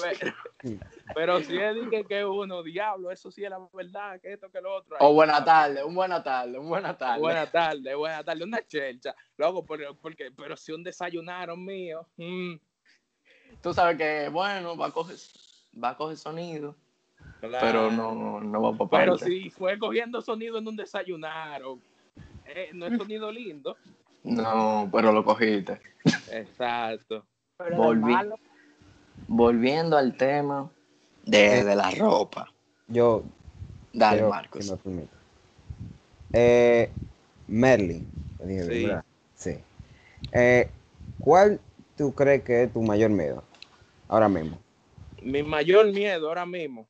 [0.02, 0.34] pero,
[1.16, 4.62] pero si es de que, uno, diablo, eso sí es la verdad, que esto, que
[4.62, 4.98] lo otro.
[5.00, 7.20] O buena tarde, un buena tarde, un buena tarde.
[7.20, 9.16] Buena tarde, buena tarde, una chelcha.
[9.36, 12.56] Pero, porque, pero si un desayunaron mío, mm,
[13.62, 15.18] Tú sabes que, bueno, va a coger,
[15.84, 16.76] va a coger sonido,
[17.40, 17.58] claro.
[17.62, 19.26] pero no, no va para Pero parte.
[19.26, 21.82] si fue cogiendo sonido en un desayunaron,
[22.46, 23.78] eh, no es sonido lindo.
[24.26, 25.80] No, pero lo cogiste.
[26.32, 27.26] Exacto.
[27.60, 28.36] Malo.
[29.28, 30.70] Volviendo al tema
[31.24, 32.52] de, de la ropa.
[32.88, 33.24] Yo
[33.94, 34.86] Dale, quiero Marcos.
[34.86, 35.08] me.
[36.34, 36.90] Eh,
[37.48, 38.08] Merlin,
[38.44, 38.86] dije Sí.
[38.86, 39.06] ¿verdad?
[39.36, 39.58] Sí.
[40.32, 40.70] Eh,
[41.20, 41.60] ¿Cuál
[41.96, 43.44] tú crees que es tu mayor miedo
[44.10, 44.58] ahora mismo?
[45.22, 46.88] Mi mayor miedo ahora mismo.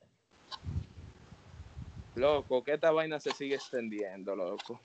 [2.16, 4.80] Loco, que esta vaina se sigue extendiendo, loco.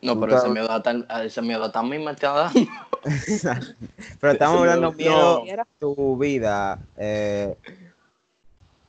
[0.00, 0.68] No, pero ese miedo,
[1.08, 2.60] a ese miedo mí me está dando.
[4.20, 5.46] Pero estamos Ese hablando miedo- miedo no.
[5.46, 7.56] en tu vida, eh,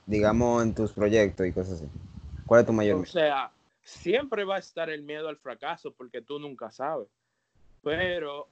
[0.05, 1.85] digamos en tus proyectos y cosas así.
[2.45, 3.11] ¿Cuál es tu mayor O miedo?
[3.11, 3.51] sea,
[3.83, 7.07] siempre va a estar el miedo al fracaso porque tú nunca sabes.
[7.83, 8.47] Pero,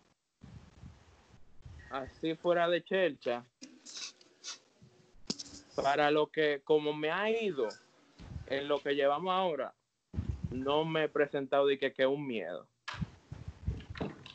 [1.89, 3.43] así fuera de chelcha,
[5.75, 7.67] para lo que, como me ha ido
[8.47, 9.73] en lo que llevamos ahora,
[10.51, 12.65] no me he presentado de que es un miedo.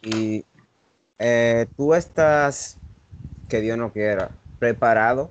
[0.03, 0.45] Y
[1.19, 2.79] eh, tú estás,
[3.49, 5.31] que Dios no quiera, preparado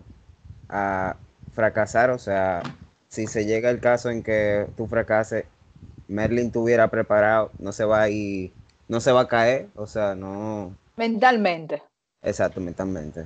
[0.70, 1.15] a
[1.54, 2.63] fracasar, o sea,
[3.10, 5.46] si se llega el caso en que tú fracases,
[6.08, 8.52] Merlin estuviera preparado, no se va a ir,
[8.88, 11.84] no se va a caer, o sea, no, Mentalmente.
[12.22, 13.26] exacto, mentalmente.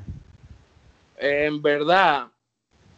[1.18, 2.28] En verdad,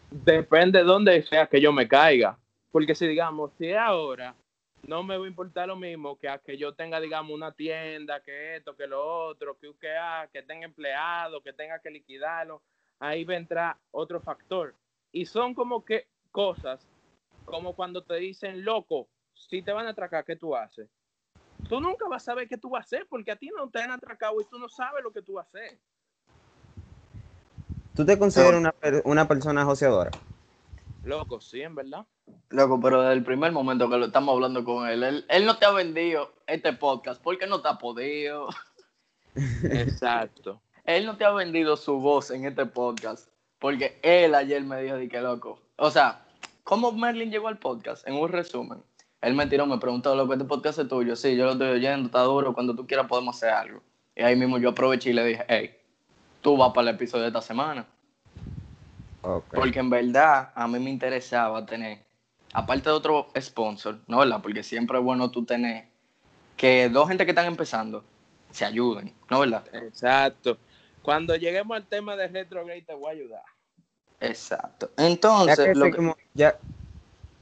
[0.10, 2.38] depende de dónde sea que yo me caiga.
[2.72, 4.36] Porque si digamos, si ahora,
[4.84, 8.22] no me va a importar lo mismo que a que yo tenga, digamos, una tienda,
[8.22, 12.62] que esto, que lo otro, que que, ah, que tenga empleados, que tenga que liquidarlo.
[13.00, 14.76] Ahí va a entrar otro factor.
[15.12, 16.88] Y son como que cosas,
[17.46, 20.90] como cuando te dicen, loco, si te van a atracar, ¿qué tú haces?
[21.68, 23.82] Tú nunca vas a saber qué tú vas a hacer porque a ti no te
[23.82, 25.80] han atracado y tú no sabes lo que tú vas a hacer.
[27.96, 28.74] ¿Tú te consideras una,
[29.06, 30.12] una persona joseadora?
[31.04, 32.06] Loco, sí, en verdad.
[32.50, 35.58] Loco, pero desde el primer momento que lo estamos hablando con él, él, él no
[35.58, 38.50] te ha vendido este podcast porque no te ha podido.
[39.64, 40.62] Exacto.
[40.86, 44.98] Él no te ha vendido su voz en este podcast porque él ayer me dijo,
[44.98, 45.60] di que loco.
[45.78, 46.26] O sea,
[46.64, 48.08] ¿cómo Merlin llegó al podcast?
[48.08, 48.82] En un resumen.
[49.22, 51.16] Él me tiró, me preguntó, loco, este podcast es tuyo.
[51.16, 52.54] Sí, yo lo estoy oyendo, está duro.
[52.54, 53.82] Cuando tú quieras podemos hacer algo.
[54.16, 55.76] Y ahí mismo yo aproveché y le dije, hey,
[56.42, 57.86] tú vas para el episodio de esta semana.
[59.22, 59.54] Ok.
[59.54, 62.06] Porque en verdad a mí me interesaba tener,
[62.54, 64.42] aparte de otro sponsor, ¿no verdad?
[64.42, 65.86] Porque siempre es bueno tú tener
[66.56, 68.04] que dos gente que están empezando
[68.52, 69.64] se ayuden, ¿no verdad?
[69.74, 70.58] Exacto.
[71.02, 73.44] Cuando lleguemos al tema de retrograde te voy a ayudar.
[74.20, 74.90] Exacto.
[74.90, 76.58] Ya que Entonces, lo que, ya.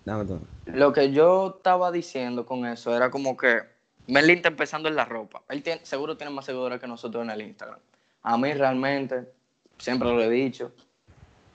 [0.04, 0.26] Dame
[0.66, 3.62] lo que yo estaba diciendo con eso era como que
[4.08, 5.42] Merlin está empezando en la ropa.
[5.50, 7.80] Él tiene, seguro tiene más seguidores que nosotros en el Instagram.
[8.22, 9.32] A mí realmente,
[9.78, 10.72] siempre lo he dicho,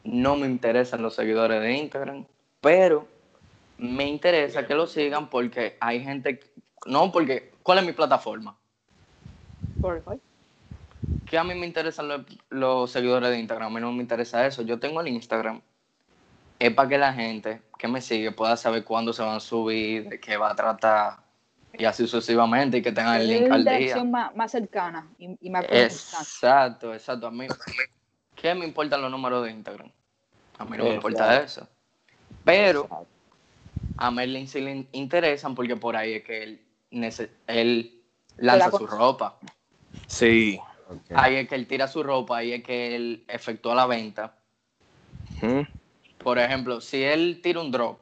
[0.05, 2.27] no me interesan los seguidores de Instagram,
[2.61, 3.07] pero
[3.81, 6.41] me interesa que lo sigan porque hay gente,
[6.87, 8.57] no porque, ¿cuál es mi plataforma?
[9.77, 10.21] Spotify.
[11.27, 14.47] que a mí me interesan los, los seguidores de Instagram, a mí no me interesa
[14.47, 14.63] eso.
[14.63, 15.63] Yo tengo el Instagram.
[16.59, 20.11] Es para que la gente que me sigue pueda saber cuándo se van a subir,
[20.11, 21.21] de qué va a tratar,
[21.73, 23.73] y así sucesivamente, y que tengan el link al día.
[23.73, 25.87] interacción más, más cercana y, y más constante.
[25.87, 27.27] Exacto, exacto.
[27.29, 27.47] A mí,
[28.35, 29.91] ¿qué me importan los números de Instagram?
[30.59, 31.67] A mí no me importa eso.
[32.45, 32.87] Pero
[33.97, 38.03] a Merlin sí le in- interesan porque por ahí es que él,
[38.37, 39.39] lanza la su ropa.
[40.07, 40.61] Sí.
[41.15, 44.37] Ahí es que él tira su ropa, ahí es que él efectúa la venta.
[46.19, 47.99] Por ejemplo, si él tira un drop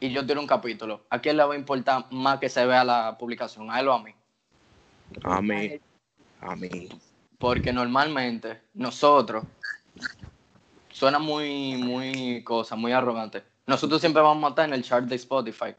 [0.00, 2.84] y yo tiro un capítulo, ¿a quién le va a importar más que se vea
[2.84, 3.70] la publicación?
[3.70, 4.14] ¿A él o a mí?
[5.22, 5.80] A mí.
[6.40, 6.88] A mí.
[7.38, 9.44] Porque normalmente nosotros,
[10.90, 13.42] suena muy, muy cosa, muy arrogante.
[13.66, 15.74] Nosotros siempre vamos a estar en el chart de Spotify.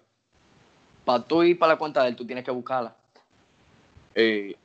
[1.04, 2.96] Para tú ir para la cuenta de él, tú tienes que buscarla.
[4.16, 4.56] Eh,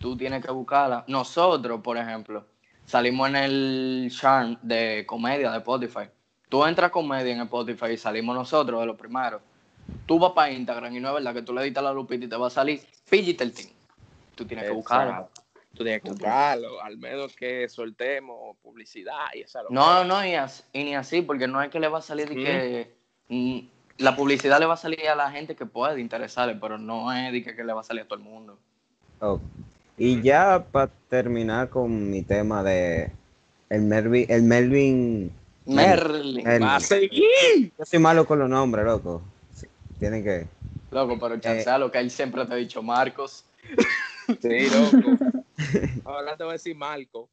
[0.00, 1.04] Tú tienes que buscarla.
[1.08, 2.46] Nosotros, por ejemplo,
[2.86, 6.08] salimos en el chart de comedia de Spotify.
[6.48, 9.42] Tú entras a comedia en Spotify y salimos nosotros de los primeros.
[10.06, 12.28] Tú vas para Instagram y no es verdad que tú le editas la lupita y
[12.28, 13.68] te va a salir Digital Team.
[14.34, 15.28] Tú tienes que buscarla.
[15.80, 15.80] Exacto.
[15.80, 20.64] Tú tienes que buscarlo, al menos que soltemos publicidad y esa No, no, y, as-
[20.72, 22.94] y ni así, porque no es que le va a salir de que
[23.28, 23.60] mm,
[23.98, 27.32] la publicidad le va a salir a la gente que puede interesarle, pero no es
[27.32, 28.58] de que, que le va a salir a todo el mundo.
[29.96, 33.10] Y ya para terminar con mi tema de
[33.68, 35.32] el Melvin, el Melvin,
[35.66, 36.44] Merlin.
[36.44, 36.62] Merlin.
[36.62, 37.72] Va a seguir.
[37.78, 39.22] yo soy malo con los nombres, loco.
[39.54, 39.66] Sí,
[39.98, 40.46] Tienen que.
[40.90, 43.44] Loco, pero chancea lo que él siempre te ha dicho, Marcos.
[44.40, 45.18] Sí, loco.
[46.04, 47.28] Ahora te voy a decir Marco.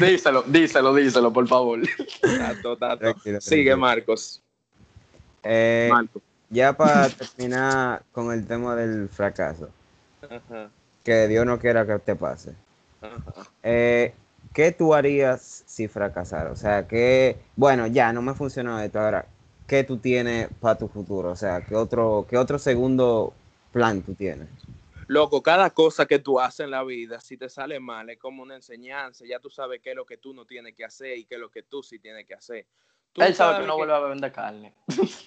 [0.00, 1.80] díselo, díselo, díselo, por favor.
[2.20, 2.98] Tato, tato.
[2.98, 3.76] Tranquilo, Sigue, tranquilo.
[3.78, 4.42] Marcos.
[5.42, 6.20] Eh, Marco.
[6.50, 9.68] ya para terminar con el tema del fracaso,
[10.22, 10.70] Ajá,
[11.02, 12.54] que Dios no quiera que te pase.
[13.00, 13.46] ajá.
[13.62, 14.14] Eh,
[14.52, 16.50] ¿Qué tú harías si fracasara?
[16.50, 19.24] O sea, que, bueno, ya no me funcionó esto ahora.
[19.66, 21.30] ¿Qué tú tienes para tu futuro?
[21.30, 23.32] O sea, ¿qué otro, qué otro segundo
[23.72, 24.48] plan tú tienes?
[25.08, 28.42] Loco, cada cosa que tú haces en la vida, si te sale mal, es como
[28.42, 29.24] una enseñanza.
[29.26, 31.40] Ya tú sabes qué es lo que tú no tienes que hacer y qué es
[31.40, 32.66] lo que tú sí tienes que hacer.
[33.12, 34.74] Tú él sabe que no vuelve a vender carne.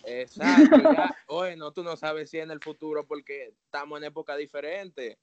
[0.05, 5.19] Exacto, ya, bueno, tú no sabes si en el futuro porque estamos en época diferente,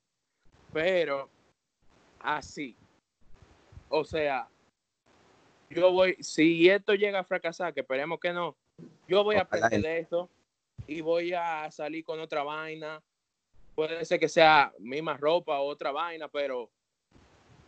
[0.71, 1.29] pero
[2.19, 2.77] así,
[3.89, 4.47] o sea,
[5.69, 8.55] yo voy, si esto llega a fracasar, que esperemos que no,
[9.07, 10.29] yo voy a aprender de esto
[10.87, 13.03] y voy a salir con otra vaina,
[13.75, 16.69] puede ser que sea misma ropa o otra vaina, pero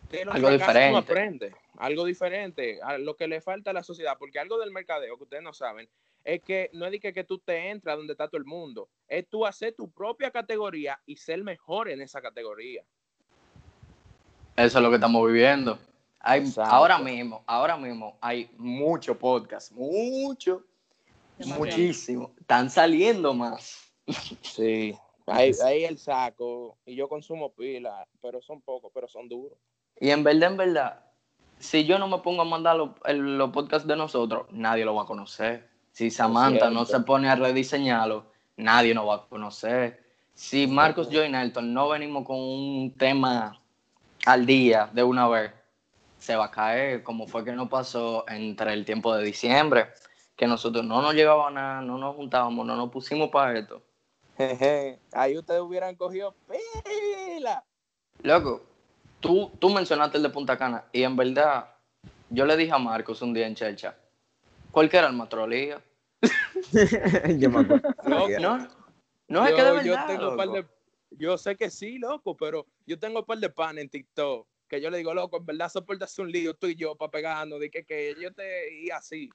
[0.09, 0.97] de los Algo diferente.
[0.97, 5.17] aprende, algo diferente, a lo que le falta a la sociedad, porque algo del mercadeo
[5.17, 5.89] que ustedes no saben
[6.23, 8.89] es que no es de que, que tú te entras donde está todo el mundo,
[9.07, 12.83] es tú hacer tu propia categoría y ser mejor en esa categoría.
[14.55, 15.77] Eso es lo que estamos viviendo.
[16.19, 16.73] Hay, Exacto.
[16.73, 20.63] ahora mismo, ahora mismo hay mucho podcast, mucho,
[21.37, 21.59] Demasiado.
[21.65, 22.31] muchísimo.
[22.39, 23.91] Están saliendo más.
[24.41, 29.57] Sí, ahí, ahí el saco y yo consumo pila, pero son pocos, pero son duros.
[29.99, 30.99] Y en verdad, en verdad,
[31.59, 34.95] si yo no me pongo a mandar los, el- los podcasts de nosotros, nadie lo
[34.95, 35.69] va a conocer.
[35.91, 38.25] Si Samantha no se pone a rediseñarlo,
[38.57, 40.03] nadie nos va a conocer.
[40.33, 43.61] Si Marcos, yo y Nelton no venimos con un tema
[44.25, 45.51] al día de una vez,
[46.17, 49.87] se va a caer, como fue que nos pasó entre el tiempo de diciembre,
[50.35, 53.81] que nosotros no nos llegaba nada, no nos juntábamos, no nos pusimos para esto.
[54.37, 57.63] Jeje, ahí ustedes hubieran cogido pila.
[58.21, 58.63] Loco,
[59.19, 61.69] tú, tú mencionaste el de Punta Cana y en verdad
[62.29, 63.95] yo le dije a Marcos un día en Chelcha,
[64.71, 65.81] ¿cuál que era el matrolía?
[67.37, 67.89] Yo me acuerdo.
[68.07, 68.67] Loco, No,
[69.27, 70.57] no es que de yo verdad, tengo un par loco.
[70.57, 70.65] de,
[71.11, 74.81] yo sé que sí, loco, pero yo tengo un par de pan en TikTok que
[74.81, 77.69] yo le digo, loco, en verdad soportas un lío tú y yo para pegarnos, de
[77.69, 79.29] que, que yo te y así.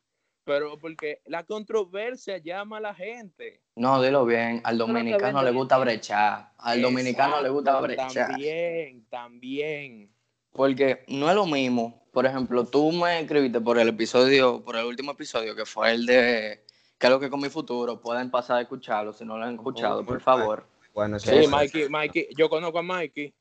[0.44, 3.60] Pero porque la controversia llama a la gente.
[3.76, 8.28] No, dilo bien, al dominicano le gusta brechar, al dominicano le gusta brechar.
[8.28, 10.10] También, también.
[10.52, 14.84] Porque no es lo mismo, por ejemplo, tú me escribiste por el episodio, por el
[14.84, 16.64] último episodio, que fue el de
[17.00, 17.98] ¿Qué es lo que con mi futuro?
[17.98, 20.66] Pueden pasar a escucharlo si no lo han escuchado, por favor.
[20.92, 21.46] Bueno, Sí.
[21.48, 23.32] Mikey, Mikey, yo conozco a Mikey.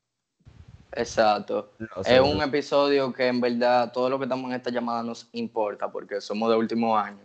[1.00, 1.72] Exacto.
[1.80, 5.30] No, Es un episodio que en verdad todo lo que estamos en esta llamada nos
[5.32, 7.22] importa porque somos de último año.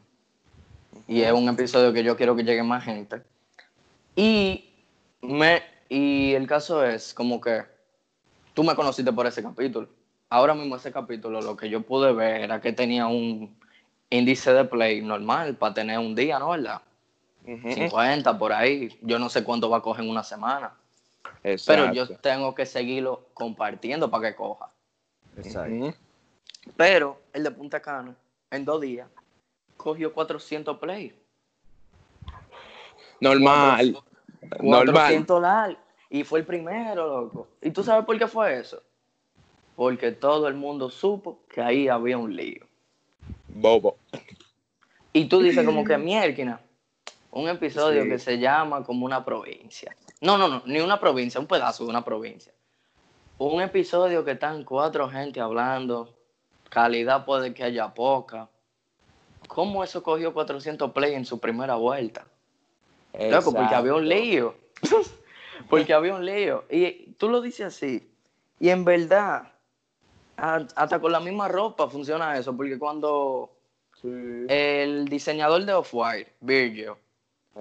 [1.09, 3.23] Y es un episodio que yo quiero que llegue más gente.
[4.15, 4.65] Y,
[5.21, 7.65] me, y el caso es como que
[8.55, 9.89] tú me conociste por ese capítulo.
[10.31, 13.57] Ahora mismo ese capítulo lo que yo pude ver era que tenía un
[14.09, 16.51] índice de play normal para tener un día, ¿no?
[16.51, 16.81] ¿Verdad?
[17.45, 17.73] Ujú.
[17.73, 18.97] 50 por ahí.
[19.03, 20.75] Yo no sé cuánto va a coger en una semana.
[21.45, 21.83] Exacto.
[21.93, 24.71] Pero yo tengo que seguirlo compartiendo para que coja.
[25.37, 25.95] Exacto.
[26.77, 28.17] Pero el de Punta Cana,
[28.51, 29.09] en dos días,
[29.77, 31.15] cogió 400 play.
[33.21, 33.97] Normal.
[34.61, 34.93] Normal.
[34.93, 35.81] 400 likes.
[36.11, 37.49] Y fue el primero, loco.
[37.61, 38.83] ¿Y tú sabes por qué fue eso?
[39.77, 42.65] Porque todo el mundo supo que ahí había un lío.
[43.49, 43.97] Bobo.
[45.13, 46.61] Y tú dices como que mierda,
[47.31, 48.09] un episodio Sí.
[48.09, 49.97] que se llama como una provincia.
[50.25, 52.51] No, no, no, ni una provincia, un pedazo de una provincia.
[53.37, 56.15] Un episodio que están cuatro gente hablando,
[56.71, 58.49] calidad puede que haya poca.
[59.49, 62.25] ¿Cómo eso cogió 400 play en su primera vuelta?
[63.13, 64.55] Loco, porque había un lío.
[65.69, 66.65] porque había un lío.
[66.71, 68.11] Y tú lo dices así.
[68.59, 69.53] Y en verdad,
[70.39, 72.57] hasta con la misma ropa funciona eso.
[72.57, 73.51] Porque cuando
[74.01, 74.09] Sí.
[74.49, 76.93] el diseñador de Off-White, Virgil,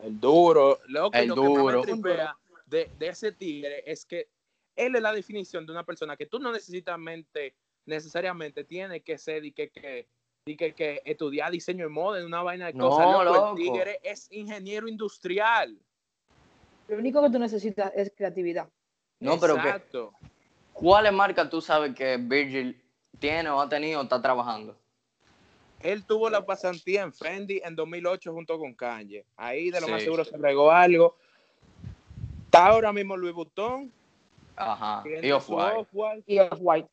[0.02, 0.80] El duro.
[0.88, 1.82] Loco, El lo que más duro.
[1.82, 2.38] tripea
[2.74, 4.28] de, de ese tigre es que
[4.76, 7.56] él es la definición de una persona que tú no necesariamente,
[7.86, 10.08] necesariamente tienes que ser y que, que,
[10.46, 13.06] y que, que estudiar diseño de moda en una vaina de No, cosas.
[13.06, 13.50] Loco, loco.
[13.52, 15.78] El tigre es ingeniero industrial.
[16.88, 18.68] Lo único que tú necesitas es creatividad.
[19.20, 20.14] No, pero que- Exacto.
[20.74, 22.82] ¿cuáles marcas tú sabes que Virgil
[23.20, 24.78] tiene o ha tenido o está trabajando?
[25.82, 29.26] Él tuvo la pasantía en Fendi en 2008 junto con Kanye.
[29.36, 30.06] Ahí de lo más Sí.
[30.06, 31.18] seguro se regó algo.
[32.54, 33.92] Está ahora mismo Louis Vuitton.
[34.56, 35.04] Ajá.
[35.24, 36.24] Y Off-White.
[36.28, 36.88] Y Off-White.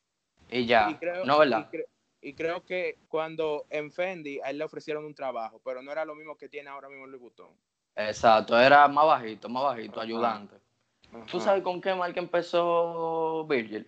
[0.51, 0.89] Y ya.
[0.91, 1.69] y creo, no, ¿verdad?
[1.71, 1.87] Y, cre-
[2.23, 6.07] y creo que cuando en Fendi a él le ofrecieron un trabajo, pero no era
[6.07, 7.51] lo mismo que tiene ahora mismo Louis Vuitton.
[7.95, 8.59] Exacto.
[8.59, 10.03] Era más bajito, más bajito, Ajá.
[10.05, 10.57] ayudante.
[11.31, 13.87] ¿Tú sabes con qué marca empezó Virgil?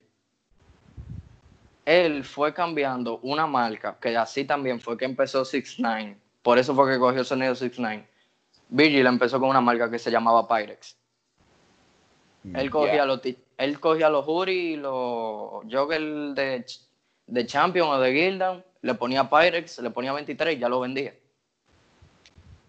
[1.87, 6.75] Él fue cambiando una marca, que así también fue que empezó 6 9 Por eso
[6.75, 8.07] fue que cogió el sonido 6 9
[8.68, 10.99] Virgil empezó con una marca que se llamaba Pyrex.
[12.55, 13.07] Él cogía Yeah.
[13.07, 13.20] los
[13.59, 16.64] él cogía los y los joggers de,
[17.26, 21.14] de Champion o de Gildan, le ponía Pyrex, le ponía 23 y ya lo vendía.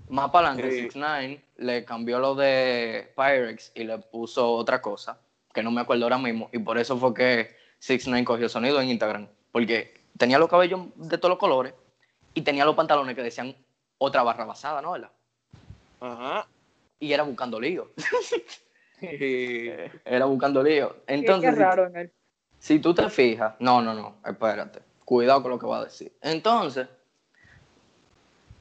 [0.09, 0.81] Más para adelante, Sí.
[0.81, 5.19] 6 9 le cambió lo de Pyrex y le puso otra cosa,
[5.53, 8.79] que no me acuerdo ahora mismo, y por eso fue que 6 9 cogió sonido
[8.79, 11.73] en Instagram, porque tenía los cabellos de todos los colores
[12.35, 13.55] y tenía los pantalones que decían
[13.97, 14.91] otra barra basada, ¿no?
[14.91, 15.11] ¿Verdad?
[15.99, 16.47] Ajá.
[16.99, 17.91] Y era buscando lío.
[19.11, 19.69] Y-
[20.05, 20.95] Era buscando lío.
[21.07, 22.11] Entonces, Qué, si- raro en él.
[22.59, 26.13] Si tú te fijas, no, no, no, espérate, cuidado con lo que va a decir.
[26.21, 26.87] Entonces,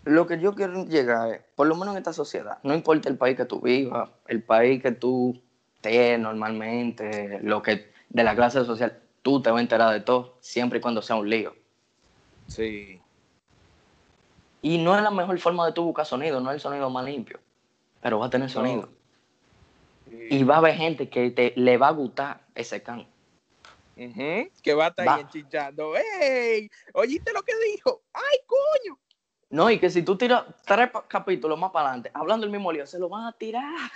[0.05, 3.16] lo que yo quiero llegar es, por lo menos en esta sociedad, no importa el
[3.16, 5.40] país que tú vivas, el país que tú
[5.76, 10.36] estés normalmente, lo que de la clase social, tú te vas a enterar de todo,
[10.40, 11.55] siempre y cuando sea un lío.
[12.49, 13.01] Sí.
[14.62, 17.05] Y no es la mejor forma de tú buscar sonido, no es el sonido más
[17.05, 17.38] limpio,
[18.01, 18.88] pero va a tener sonido.
[20.30, 23.06] Y va a haber gente que te, le va a gustar ese can.
[23.94, 25.14] Que va a estar Va.
[25.16, 25.94] ahí enchichando.
[25.96, 26.68] ¡Ey!
[26.94, 28.02] ¿Oíste lo que dijo?
[28.12, 28.98] ¡Ay, coño!
[29.50, 32.86] No, y que si tú tiras tres capítulos más para adelante, hablando el mismo lío,
[32.86, 33.90] se lo van a tirar.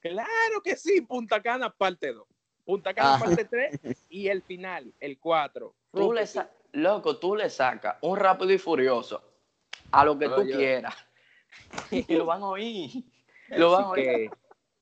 [0.00, 2.26] Claro que sí, Punta Cana parte 2.
[2.64, 3.18] Punta Cana Ah.
[3.18, 5.74] parte 3 y el final, el 4.
[5.92, 6.24] Tú le
[6.72, 9.22] loco, tú le sacas un rápido y furioso
[9.92, 10.56] a lo que tú Oye.
[10.56, 10.94] quieras.
[11.90, 12.90] Y lo van a oír.
[13.48, 14.30] Lo van a oír.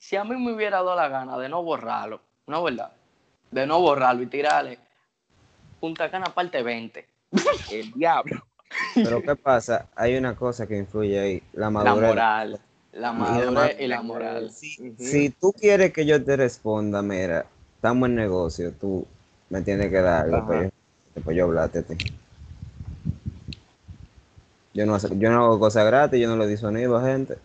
[0.02, 2.90] Si a mí me hubiera dado la gana de no borrarlo, ¿no verdad?
[3.52, 4.76] De no borrarlo y tirarle
[5.78, 7.06] Punta Cana parte 20.
[7.70, 8.42] El diablo.
[8.96, 9.86] Pero ¿qué pasa?
[9.94, 12.08] Hay una cosa que influye ahí, la La madurez.
[12.08, 12.60] moral.
[12.94, 14.50] La madurez y la moral.
[14.50, 17.46] Si, si tú quieres que yo te responda, mira,
[17.76, 19.06] estamos en negocio, tú
[19.50, 20.70] me tienes que dar algo para yo,
[21.22, 21.94] para yo hablarte a ti.
[24.74, 27.38] Yo no, yo no hago cosas gratis, yo no le di sonido a gente.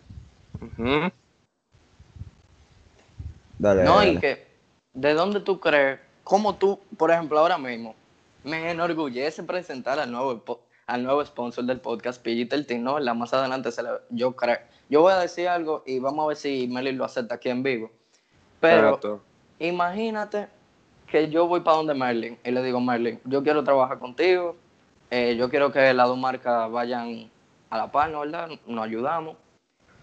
[3.58, 3.84] Dale.
[3.84, 4.12] No, dale.
[4.12, 4.46] y que,
[4.92, 6.00] ¿de dónde tú crees?
[6.24, 7.94] Como tú, por ejemplo, ahora mismo,
[8.44, 10.42] me enorgullece presentar al nuevo,
[10.86, 12.94] al nuevo sponsor del podcast, Pillita Team, ¿no?
[12.94, 13.14] ¿verdad?
[13.14, 14.58] Más adelante se le, yo creo.
[14.88, 17.62] Yo voy a decir algo y vamos a ver si Meli lo acepta aquí en
[17.62, 17.90] vivo.
[18.60, 19.22] Pero Exacto.
[19.58, 20.48] imagínate
[21.06, 24.56] que yo voy para donde Merlin y le digo, Merlin, yo quiero trabajar contigo,
[25.10, 27.30] eh, yo quiero que las dos marcas vayan
[27.70, 28.20] a la par, ¿no?
[28.20, 28.48] ¿verdad?
[28.66, 29.36] Nos ayudamos.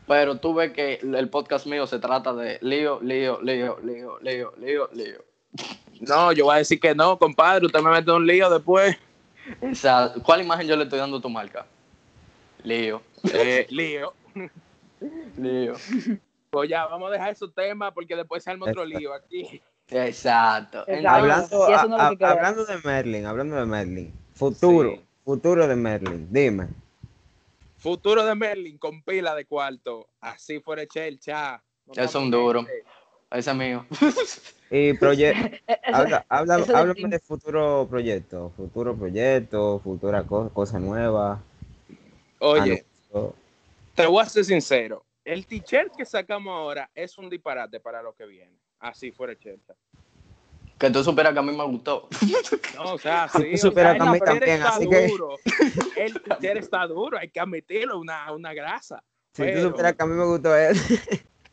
[0.07, 4.53] Pero tú ves que el podcast mío se trata de lío, lío, lío, lío, lío,
[4.57, 5.17] lío, lío.
[6.01, 7.65] No, yo voy a decir que no, compadre.
[7.65, 8.95] Usted me mete un lío después.
[9.61, 11.65] Esa, ¿Cuál imagen yo le estoy dando a tu marca?
[12.63, 13.01] Lío.
[13.33, 14.13] Eh, lío.
[15.37, 15.73] Lío.
[16.49, 19.61] Pues ya, vamos a dejar esos temas porque después se arma otro lío aquí.
[19.89, 20.83] Exacto.
[20.87, 21.09] Exacto.
[21.09, 25.01] Hablando, no a- hablando de Merlin, hablando de Merlin, futuro, Sí.
[25.23, 26.69] futuro de Merlin, dime.
[27.85, 30.09] Futuro de Merlin con pila de cuarto.
[30.19, 31.63] Así fuera Chelcha.
[31.95, 32.65] Es un duro.
[33.29, 33.85] Ese es mío.
[34.71, 35.55] Y proyecto,
[35.93, 41.43] habla, habla- háblame de futuro proyecto, futuro proyecto, futura co- cosa nueva.
[42.39, 43.35] Oye, anuncio.
[43.93, 45.05] te voy a ser sincero.
[45.23, 48.57] El t-shirt que sacamos ahora es un disparate para lo que viene.
[48.79, 49.75] Así fuera Chelcha.
[50.77, 52.09] Que tú supieras que a mí me gustó.
[52.75, 53.51] No, o sea, sí.
[53.51, 55.37] tú supieras o sea, que a mí también, está así que- duro.
[55.95, 59.01] El t-shirt está duro, hay que admitirlo, una, una grasa.
[59.33, 60.75] Si tú supieras que a mí me gustó él.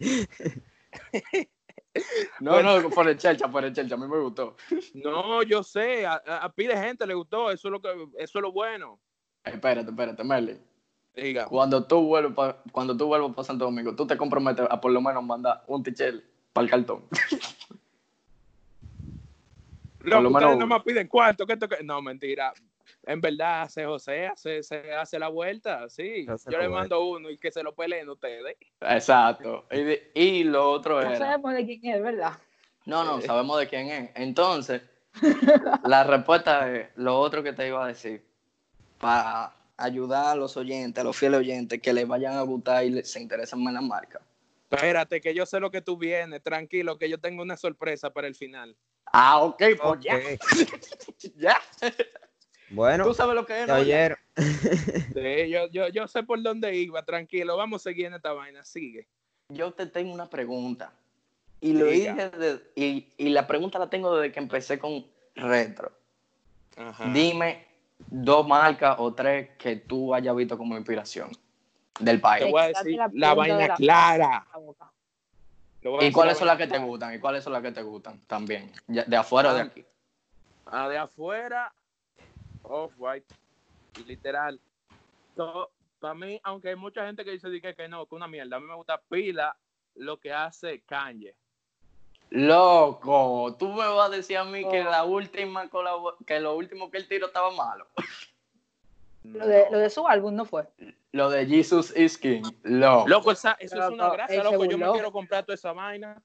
[2.40, 4.56] No, no, por el chelcha, por el chelcha, a mí me gustó.
[4.94, 8.42] No, yo sé, a, a, pile gente le gustó, eso es lo que, eso es
[8.42, 8.98] lo bueno.
[9.44, 10.58] Espérate, espérate, Merlin.
[11.14, 11.44] Diga.
[11.46, 15.02] Cuando tú vuelvas cuando tú vuelvas para Santo Domingo, tú te comprometes a por lo
[15.02, 17.04] menos mandar un t-shirt para el cartón.
[20.10, 22.52] Loco, lo ustedes no me piden cuarto, que esto que- No, mentira.
[23.04, 26.24] En verdad, hace José, hace, se hace la vuelta, sí.
[26.26, 26.68] Yo le vuelta.
[26.70, 28.56] mando uno y que se lo peleen ustedes.
[28.80, 29.66] Exacto.
[29.72, 31.16] Y, y lo otro No era.
[31.18, 32.32] sabemos de quién es, ¿verdad?
[32.84, 34.10] No, no, sabemos de quién es.
[34.14, 34.82] Entonces,
[35.84, 38.24] la respuesta es lo otro que te iba a decir.
[38.98, 42.90] Para ayudar a los oyentes, a los fieles oyentes, que les vayan a gustar y
[42.90, 44.20] les- se interesen más en la marca.
[44.76, 48.26] Espérate, que yo sé lo que tú vienes, tranquilo, que yo tengo una sorpresa para
[48.26, 48.76] el final.
[49.06, 50.18] Ah, ok, pues ya.
[51.36, 51.60] Ya.
[52.70, 53.74] Bueno, Tú sabes lo que es, ¿no?
[53.74, 54.16] oyeron.
[54.34, 58.64] Sí, yo, yo, yo sé por dónde iba, tranquilo, vamos a seguir en esta vaina,
[58.64, 59.06] sigue.
[59.50, 60.92] Yo te tengo una pregunta.
[61.60, 62.14] Y lo Diga.
[62.14, 65.92] dije de- y, y la pregunta la tengo desde que empecé con retro.
[66.76, 67.12] Ajá.
[67.12, 67.66] Dime
[68.08, 71.30] dos marcas o tres que tú hayas visto como inspiración
[72.04, 72.50] del Te país.
[72.50, 74.46] voy a decir la la, pregunta de vaina la- clara.
[74.54, 74.92] La.
[75.98, 77.14] Te ¿Y cuáles la son las que te gustan?
[77.14, 78.70] ¿Y cuáles son las que te gustan también?
[78.86, 79.84] ¿De afuera o de aquí?
[80.66, 81.72] Ah, de afuera,
[82.62, 83.34] off-white,
[84.06, 84.60] literal.
[85.98, 88.56] Para mí, aunque hay mucha gente que dice di que, que no, que una mierda,
[88.56, 89.56] a mí me gusta pila
[89.96, 91.34] lo que hace Kanye.
[92.30, 94.90] Loco, tú me vas a decir a mí que Oh.
[94.90, 95.68] la última
[96.26, 97.86] que lo último que él tiró estaba malo.
[99.24, 100.66] Lo de, lo de su álbum no fue.
[101.12, 102.42] Lo de Jesus is King.
[102.62, 103.08] Loco.
[103.08, 104.64] Loco, esa, eso es una se loco.
[104.64, 106.22] Yo me quiero comprar toda esa vaina.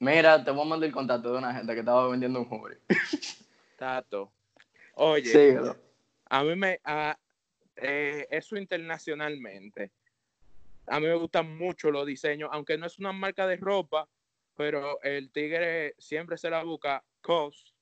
[0.00, 2.76] Mira, te voy a mandar el contacto de una gente que estaba vendiendo un jury.
[3.76, 4.32] Tato.
[4.94, 5.76] Oye, Síguelo.
[6.26, 6.80] a mí me.
[6.84, 7.18] a-
[7.76, 9.92] eh, eso internacionalmente.
[10.86, 14.08] A mí me gustan mucho los diseños, aunque no es una marca de ropa,
[14.56, 17.74] pero el tigre siempre se la busca COS.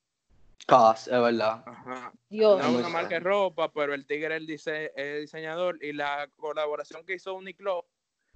[0.67, 1.63] Cos, es verdad.
[1.67, 2.13] Ajá.
[2.29, 2.59] Dios.
[2.61, 5.93] No es una marca de ropa, pero el tigre es el dise- el diseñador y
[5.93, 7.87] la colaboración que hizo Uniqlo,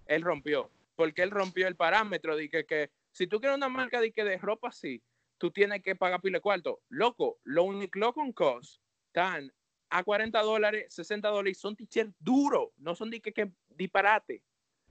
[0.06, 0.70] él rompió.
[0.96, 4.24] Porque él rompió el parámetro de que, que si tú quieres una marca de, que
[4.24, 5.02] de ropa así,
[5.38, 6.80] tú tienes que pagar pile cuarto.
[6.88, 9.52] Loco, los Uniqlo con COS están
[9.90, 14.42] a 40 dólares, 60 dólares, y son t-shirts duros, no son de que, que disparate.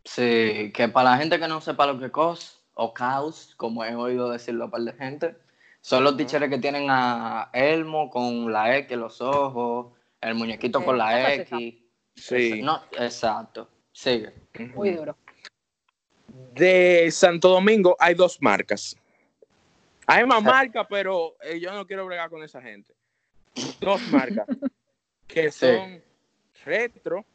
[0.04, 3.84] Sí, que para la gente que no sepa lo que es cos o caos, como
[3.84, 5.36] he oído decirlo a par de gente,
[5.82, 10.84] son los t-shirts que tienen a Elmo con la X en los ojos, el muñequito
[10.84, 11.56] con la ¿cómo es esa?
[11.58, 11.84] X.
[12.16, 12.62] Sí.
[12.62, 13.70] No, exacto.
[13.92, 14.34] Sigue.
[14.76, 15.18] Muy duro.
[16.54, 18.96] De Santo Domingo hay dos marcas.
[20.08, 22.94] Hay más marcas, pero eh, yo no quiero bregar con esa gente.
[23.80, 24.46] Dos marcas
[25.28, 25.66] que Sí.
[25.66, 26.02] son
[26.66, 27.26] retro.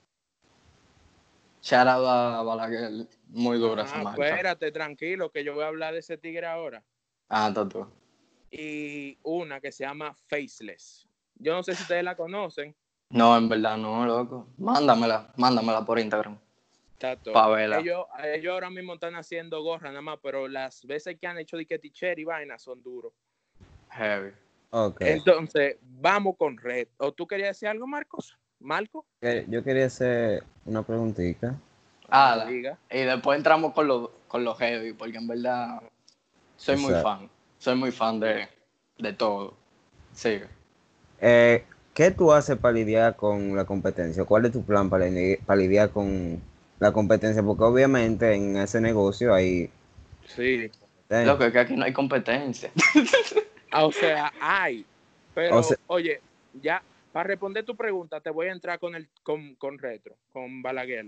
[1.63, 3.07] Shout out a Balaguer.
[3.29, 4.29] Muy dura esa Ah, marca.
[4.29, 6.83] espérate, tranquilo, que yo voy a hablar de ese tigre ahora.
[7.29, 7.91] Ah, tú.
[8.59, 11.07] Y una que se llama Faceless.
[11.35, 12.75] Yo no sé si ustedes la conocen.
[13.11, 14.49] No, en verdad no, loco.
[14.57, 16.39] Mándamela, mándamela por Instagram.
[16.99, 17.33] Tato.
[17.33, 17.79] Pa' verla.
[17.79, 21.59] Ellos, ellos ahora mismo están haciendo gorra nada más, pero las veces que han hecho
[21.59, 23.13] de que t-shirt y vaina son duros.
[23.91, 24.33] Heavy.
[24.71, 25.03] Ok.
[25.03, 26.89] Entonces, vamos con Red.
[26.97, 28.37] ¿O tú querías decir algo, Marcos?
[28.59, 29.05] ¿Marco?
[29.49, 31.55] Yo quería hacer una preguntita.
[32.09, 32.79] Ah, la- Diga.
[32.91, 35.81] y después entramos con los con los heavy, porque en verdad
[36.57, 37.31] soy muy fan.
[37.59, 38.49] Soy muy fan de,
[38.99, 39.55] de todo.
[40.13, 40.47] Sigue.
[41.21, 44.25] Eh, ¿Qué tú haces para lidiar con la competencia?
[44.25, 45.07] ¿Cuál es tu plan para,
[45.47, 46.41] para lidiar con
[46.79, 47.43] la competencia?
[47.43, 49.71] Porque obviamente en ese negocio hay...
[50.27, 50.71] Sí.
[51.09, 52.71] eh, Loco, es que aquí no hay competencia.
[53.71, 54.85] Ah, o sea, hay.
[55.35, 56.21] Pero, O sea- oye,
[56.53, 56.83] ya,
[57.13, 61.07] para responder tu pregunta, te voy a entrar con el con, con Retro, con Balaguer.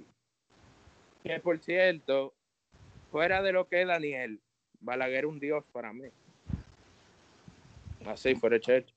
[1.22, 2.32] Que por cierto,
[3.11, 4.40] fuera de lo que es Daniel,
[4.80, 6.09] Balaguer es un dios para mí.
[8.09, 8.88] Así, fuera church.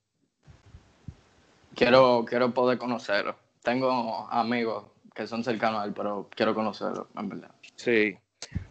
[1.75, 3.35] Quiero, quiero poder conocerlo.
[3.61, 7.51] Tengo amigos que son cercanos a él, pero quiero conocerlo, en verdad.
[7.75, 8.17] Sí.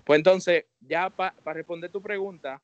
[0.05, 2.61] Pues entonces, ya para responder tu pregunta,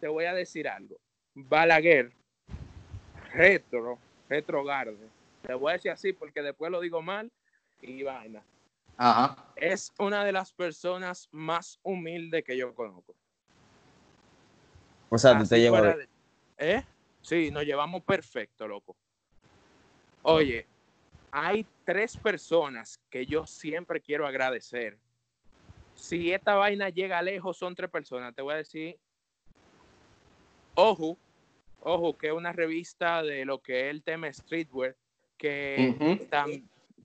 [0.00, 0.96] te voy a decir algo.
[1.34, 2.12] Balaguer,
[3.32, 3.98] retro,
[4.28, 5.08] retrogarde.
[5.42, 7.30] Te voy a decir así porque después lo digo mal
[7.82, 8.42] y vaina.
[8.96, 9.44] Ajá.
[9.56, 13.14] Es una de las personas más humildes que yo conozco.
[15.08, 16.08] O sea, tú Así te llevas fuera de-
[16.60, 16.82] ¿Eh?
[17.22, 18.94] Sí, nos llevamos perfecto, loco.
[20.22, 20.66] Oye,
[21.30, 24.98] hay tres personas que yo siempre quiero agradecer.
[25.94, 28.34] Si esta vaina llega lejos, son tres personas.
[28.34, 28.98] Te voy a decir,
[30.74, 31.16] Ojo,
[31.82, 34.94] Ojo, que es una revista de lo que es el tema streetwear,
[35.38, 35.94] que
[36.30, 36.62] tam-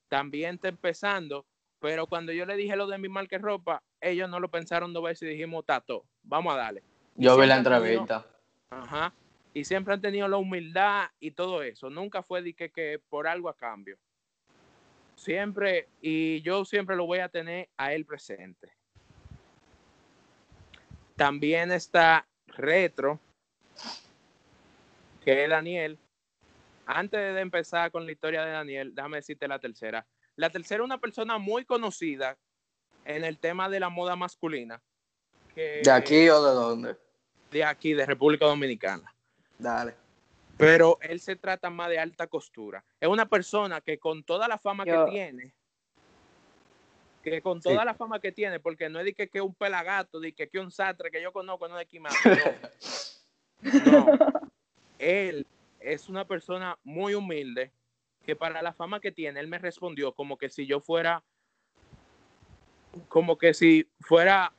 [0.09, 1.45] también está empezando,
[1.79, 4.91] pero cuando yo le dije lo de mi marca de ropa, ellos no lo pensaron
[4.91, 6.83] dos veces y dijimos, tato, vamos a darle.
[7.15, 8.25] Yo vi la entrevista.
[8.69, 9.13] Ajá.
[9.55, 11.89] Y siempre han tenido la humildad y todo eso.
[11.89, 13.97] Nunca fue de que, que por algo a cambio.
[15.15, 18.73] Siempre, y yo siempre lo voy a tener a él presente.
[21.15, 23.19] También está Retro,
[25.23, 25.97] que es Daniel.
[26.85, 30.05] Antes de empezar con la historia de Daniel, déjame decirte la tercera.
[30.35, 32.37] La tercera es una persona muy conocida
[33.05, 34.81] en el tema de la moda masculina.
[35.55, 36.97] que- ¿De aquí o de dónde?
[37.51, 39.14] de aquí, de República Dominicana.
[39.57, 39.95] Dale.
[40.57, 42.83] Pero él se trata más de alta costura.
[42.99, 45.53] Es una persona que con toda la fama Yo- que tiene,
[47.23, 47.69] que con Sí.
[47.69, 50.47] toda la fama que tiene, porque no es de que que un pelagato, de que
[50.47, 52.13] que un sastre que yo conozco, no de aquí más.
[53.63, 53.91] No.
[53.91, 54.07] No.
[54.99, 55.45] Él
[55.79, 57.71] es una persona muy humilde
[58.25, 61.23] que para la fama que tiene, él me respondió como que si yo fuera,
[63.09, 64.53] como que si fuera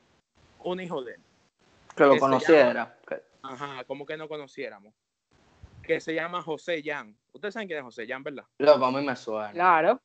[0.63, 1.21] un hijo de él.
[1.95, 2.97] Que lo Que conociera.
[3.07, 4.93] Que- Ajá, como que no conociéramos.
[5.83, 7.17] Que se llama José Jan.
[7.31, 8.45] Ustedes saben quién es José Jan, ¿verdad?
[8.85, 9.51] A mí me suena.
[9.51, 10.01] Claro.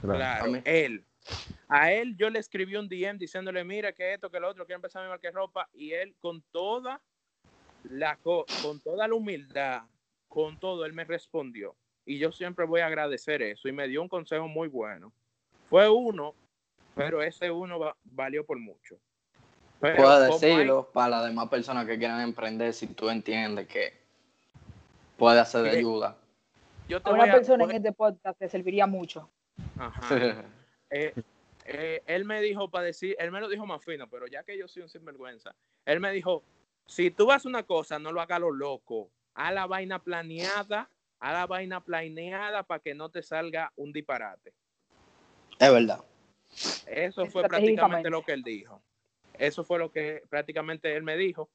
[0.00, 0.44] Claro.
[0.44, 1.04] A él.
[1.68, 4.76] A él yo le escribí un DM diciéndole, mira, que esto, que lo otro, quiero
[4.76, 5.68] empezar mi marca de ropa.
[5.72, 7.00] Y él con toda
[7.84, 9.82] la, co- con toda la humildad,
[10.28, 11.74] con todo, él me respondió.
[12.04, 13.68] Y yo siempre voy a agradecer eso.
[13.68, 15.12] Y me dio un consejo muy bueno.
[15.68, 16.34] Fue uno,
[16.94, 18.96] pero ese uno va- valió por mucho.
[19.80, 23.92] Pero Puedes decirlo para las demás personas que quieran emprender si tú entiendes que
[25.18, 26.16] puede ser de ayuda.
[26.88, 29.28] yo te A una voy a- persona en este podcast te serviría mucho.
[29.78, 30.08] Ajá.
[30.88, 31.12] Eh,
[31.64, 34.56] eh, él me dijo para decir, él me lo dijo más fino, pero ya que
[34.56, 35.52] yo soy un sinvergüenza,
[35.84, 36.44] él me dijo,
[36.86, 41.32] si tú vas una cosa, no lo hagas lo loco, a la vaina planeada, a
[41.32, 44.52] la vaina planeada para que no te salga un disparate.
[45.58, 46.04] es verdad.
[46.86, 48.80] Eso fue prácticamente lo que él dijo.
[49.38, 51.50] Eso fue lo que prácticamente él me dijo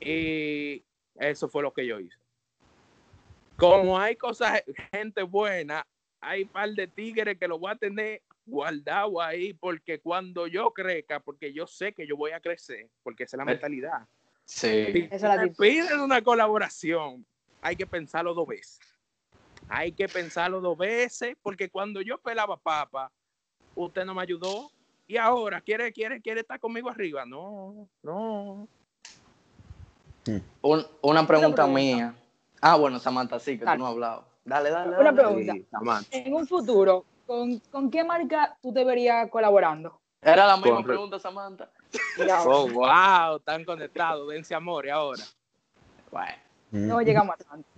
[0.00, 0.84] y
[1.14, 2.18] eso fue lo que yo hice.
[3.56, 5.86] Como hay cosas, gente buena,
[6.20, 10.72] hay un par de tigres que lo voy a tener guardado ahí porque cuando yo
[10.72, 14.06] crezca, porque yo sé que yo voy a crecer, porque esa es la Eh, mentalidad.
[14.44, 14.92] Sí.
[14.92, 17.26] Si Esa me piden una colaboración,
[17.60, 18.78] hay que pensarlo dos veces.
[19.68, 23.10] Hay que pensarlo dos veces, porque cuando yo pelaba papa,
[23.74, 24.70] usted no me ayudó.
[25.06, 27.24] Y ahora quiere, quiere, quiere estar conmigo arriba.
[27.24, 28.66] No, no.
[30.62, 31.66] Un- una pregunta pregunta.
[31.66, 32.14] mía.
[32.60, 33.76] Ah, bueno, Samantha, sí, que Dale.
[33.76, 34.24] tú no has hablado.
[34.44, 34.88] Dale, dale.
[34.88, 35.16] Una dale.
[35.22, 35.52] pregunta.
[36.00, 36.06] Sí.
[36.10, 40.00] En un futuro, ¿con, con qué marca tú te verías colaborando?
[40.22, 41.70] Era la misma pregunta, Samantha.
[42.46, 44.28] Oh, wow, están conectados.
[44.28, 45.22] Dense amor y ahora.
[46.10, 46.32] Bueno.
[46.72, 47.68] No llegamos a tanto.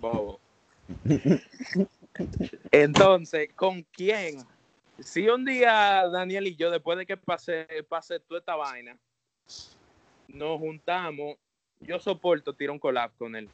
[0.00, 0.38] Bobo.
[2.70, 4.44] Entonces, ¿con quién?
[5.00, 8.98] Si un día Daniel y yo, después de que pase, pase toda esta vaina,
[10.26, 11.36] nos juntamos,
[11.80, 13.48] yo soporto tirar un collab con él.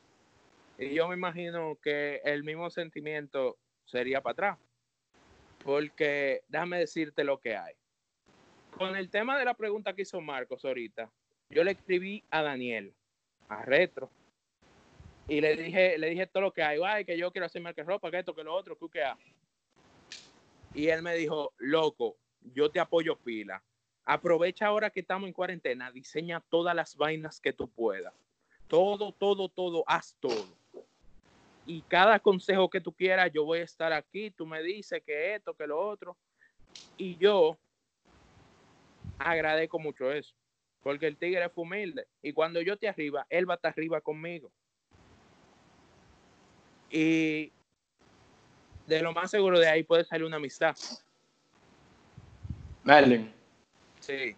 [0.79, 4.59] Y yo me imagino que el mismo sentimiento sería para atrás.
[5.63, 7.75] Porque déjame decirte lo que hay.
[8.77, 11.11] Con el tema de la pregunta que hizo Marcos ahorita,
[11.51, 12.95] yo le escribí a Daniel,
[13.49, 14.11] a Retro,
[15.29, 17.83] y le dije, le dije todo lo que hay, ay, que yo quiero hacer marca
[17.83, 19.05] ropa, que esto, que lo otro, que qué
[20.75, 22.17] Y él me dijo, loco,
[22.53, 23.63] yo te apoyo pila.
[24.05, 28.13] Aprovecha ahora que estamos en cuarentena, diseña todas las vainas que tú puedas.
[28.69, 30.49] Todo, todo, todo, haz todo.
[31.65, 35.37] Y cada consejo que tú quieras, yo voy a estar aquí, tú me dices que
[35.37, 36.17] esto, que lo otro.
[36.99, 37.57] Y yo
[39.19, 40.35] agradezco mucho eso,
[40.83, 42.07] porque el tigre fue humilde.
[42.21, 44.51] Y cuando yo esté arriba, él va a estar arriba conmigo.
[46.91, 47.51] Y
[48.87, 50.75] de lo más seguro de ahí puede salir una amistad.
[52.85, 53.33] Merlin,
[54.01, 54.37] Sí.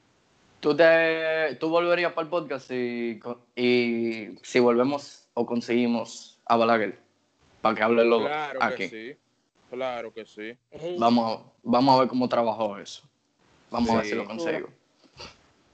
[0.61, 3.21] ¿tú, te, ¿tú volverías para el podcast y,
[3.57, 6.99] y si volvemos o conseguimos a Balaguer?
[7.61, 8.77] Para que hable dos Claro aquí.
[8.77, 9.19] que sí.
[9.71, 10.57] Claro que sí.
[10.99, 13.03] Vamos, a- vamos a ver cómo trabajó eso.
[13.71, 14.69] Vamos a ver si lo consigo.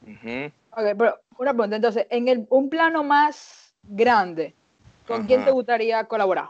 [0.02, 0.46] Ujú.
[0.70, 4.54] Ok, pero una pregunta, entonces, en el, un plano más grande,
[5.06, 6.48] ¿con quién te gustaría colaborar?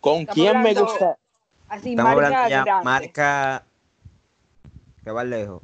[0.00, 1.18] ¿Con Estamos quién me gusta?
[1.68, 2.84] Así, Estamos marca hablando ya grande.
[2.84, 3.66] marca
[5.04, 5.62] que va lejos.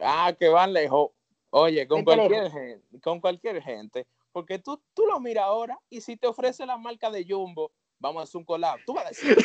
[0.00, 1.10] Ah, que van lejos.
[1.50, 4.06] Oye, con cualquier gente, con cualquier gente.
[4.32, 8.20] Porque tú, tú lo miras ahora y si te ofrece la marca de Jumbo, vamos
[8.20, 8.78] a hacer un collab.
[8.84, 9.36] Tú vas a decir,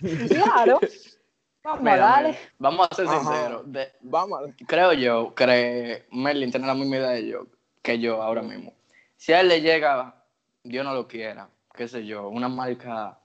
[0.28, 0.80] Claro.
[1.62, 2.28] Vamos Mira, a darle.
[2.28, 3.18] mira, vamos a ser Ajá.
[3.20, 3.70] sinceros.
[3.72, 7.46] De- vamos a creo yo, que Merlin tiene la misma idea de yo,
[7.82, 8.72] que yo ahora mismo.
[9.16, 10.24] Si a él le llega,
[10.62, 13.18] Dios no lo quiera, qué sé yo, una marca,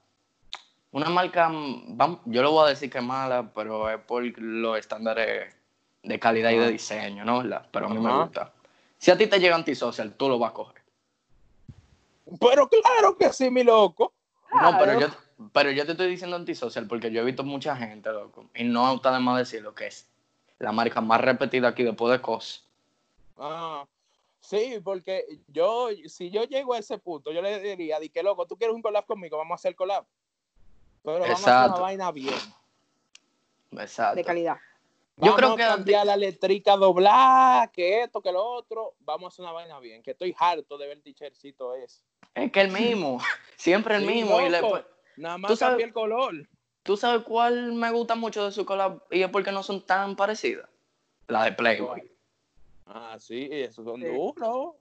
[0.96, 4.78] una marca, mm, yo le voy a decir que es mala, pero es por los
[4.78, 5.54] estándares
[6.02, 7.42] de calidad y de diseño, ¿no?
[7.42, 7.66] ¿Verdad?
[7.70, 8.54] Pero a mí me gusta.
[8.96, 10.82] Si a ti te llega antisocial, tú lo vas a coger.
[12.40, 14.14] Pero claro que sí, mi loco.
[14.50, 15.08] No, pero yo,
[15.52, 18.94] pero yo te estoy diciendo antisocial porque yo he visto mucha gente, loco, y no
[18.94, 20.08] está de más decirlo, que es
[20.58, 22.66] la marca más repetida aquí después de COS.
[23.36, 23.84] Ah,
[24.40, 28.46] sí, porque yo, si yo llego a ese punto, yo le diría, di que loco,
[28.46, 30.06] tú quieres un collab conmigo, vamos a hacer collab.
[31.06, 31.72] Pero vamos a hacer Exacto.
[31.76, 32.34] una vaina bien.
[33.72, 34.16] Exacto.
[34.16, 34.56] De calidad.
[35.18, 38.94] Yo Vamos creo a que cambiar la letrica doblar, que esto, que lo otro.
[39.00, 42.02] Vamos a hacer una vaina bien, que estoy harto de ver tichercito es.
[42.34, 43.18] Es que el mismo,
[43.56, 44.40] siempre el Sí, mismo.
[44.40, 44.80] Y le- loco.
[45.16, 46.34] Nada más Tú sabes- cambia el color.
[46.82, 49.00] ¿Tú sabes cuál me gusta mucho de su collab?
[49.10, 50.68] Y es porque no son tan parecidas.
[51.28, 52.12] La de Playboy.
[52.86, 54.06] Ah, sí, esos son Sí.
[54.08, 54.74] duros.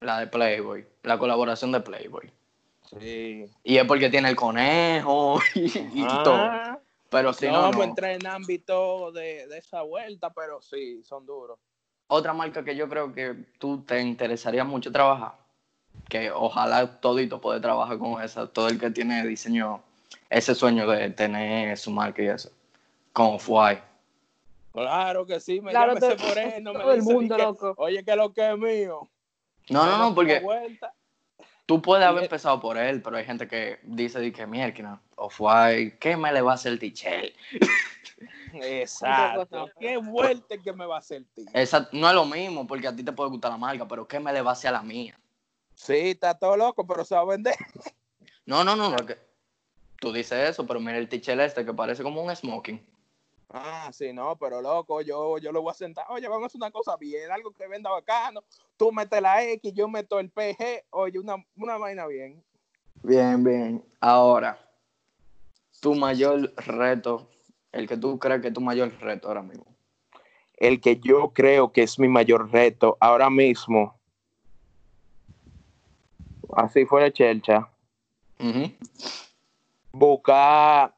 [0.00, 0.86] La de Playboy.
[1.02, 2.30] La colaboración de Playboy.
[3.00, 3.46] Sí.
[3.62, 5.66] Y es porque tiene el conejo y,
[6.02, 6.50] y todo.
[7.10, 7.82] Pero si no, no, vamos no.
[7.82, 11.58] a entrar en ámbito de, de esa vuelta, pero sí, son duros.
[12.08, 15.32] Otra marca que yo creo que tú te interesaría mucho trabajar.
[16.08, 18.46] Que ojalá todito puede trabajar con esa.
[18.48, 19.80] Todo el que tiene diseño,
[20.28, 22.50] ese sueño de tener su marca y eso.
[23.12, 23.82] Con Off-White.
[24.72, 27.42] Claro que sí, me Claro, ese todo- moreno, me todo el dice, di mundo, que,
[27.44, 27.74] loco.
[27.78, 29.08] Oye, que lo que es mío.
[29.70, 30.42] No, no, no, porque.
[31.66, 35.98] Tú puedes haber Y- empezado por él, pero hay gente que dice que mierda, Off-White,
[35.98, 37.34] ¿qué me le va a hacer el Tichel?
[38.52, 39.70] Exacto.
[39.80, 41.46] Qué vuelta que me va a hacer tío.
[41.52, 44.20] Esa no es lo mismo, porque a ti te puede gustar la marca, pero ¿qué
[44.20, 45.18] me le va a hacer a la mía?
[45.74, 47.54] Sí, está todo loco, pero se va a vender.
[48.46, 48.96] No, no, no, no,
[49.98, 52.84] tú dices eso, pero mira el Tichel este que parece como un smoking.
[53.56, 56.04] Ah, sí, no, pero loco, yo, yo lo voy a sentar.
[56.08, 58.42] Oye, vamos a hacer una cosa bien, algo que venda bacano.
[58.76, 60.86] Tú metes la X, yo meto el PG.
[60.90, 62.42] Oye, una, una vaina bien.
[63.04, 63.84] Bien, bien.
[64.00, 64.58] Ahora,
[65.80, 67.30] tu mayor reto,
[67.70, 69.66] el que tú crees que es tu mayor reto ahora mismo.
[70.56, 73.96] El que yo creo que es mi mayor reto ahora mismo.
[76.56, 77.70] Así fuera Chelcha.
[78.40, 78.72] Ujú.
[79.92, 80.93] Buscar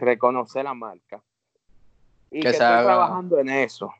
[0.00, 1.22] reconocer la marca.
[2.30, 3.92] Y Que estoy haga- trabajando en eso.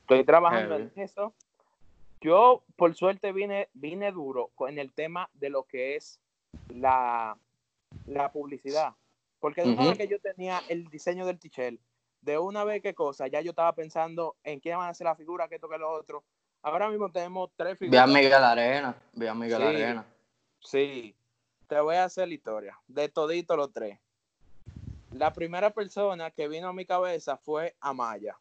[0.00, 0.90] Estoy trabajando Heavy.
[0.96, 1.32] en eso.
[2.20, 6.20] Yo, por suerte, vine, vine duro con el tema de lo que es
[6.68, 7.36] la,
[8.06, 8.94] la publicidad.
[9.40, 11.78] Porque de una vez que yo tenía el diseño del t
[12.20, 15.16] de una vez que cosa, ya yo estaba pensando en quién van a hacer la
[15.16, 16.22] figura, que esto, que lo otro.
[16.62, 18.08] Ahora mismo tenemos tres Ve a figuras.
[18.08, 19.64] Miguel Arena, ve a Miguel Sí.
[19.66, 20.04] Arena.
[20.60, 21.16] Sí,
[21.66, 23.98] te voy a hacer la historia de todito los tres.
[25.14, 28.36] La primera persona que vino a mi cabeza fue Amaya.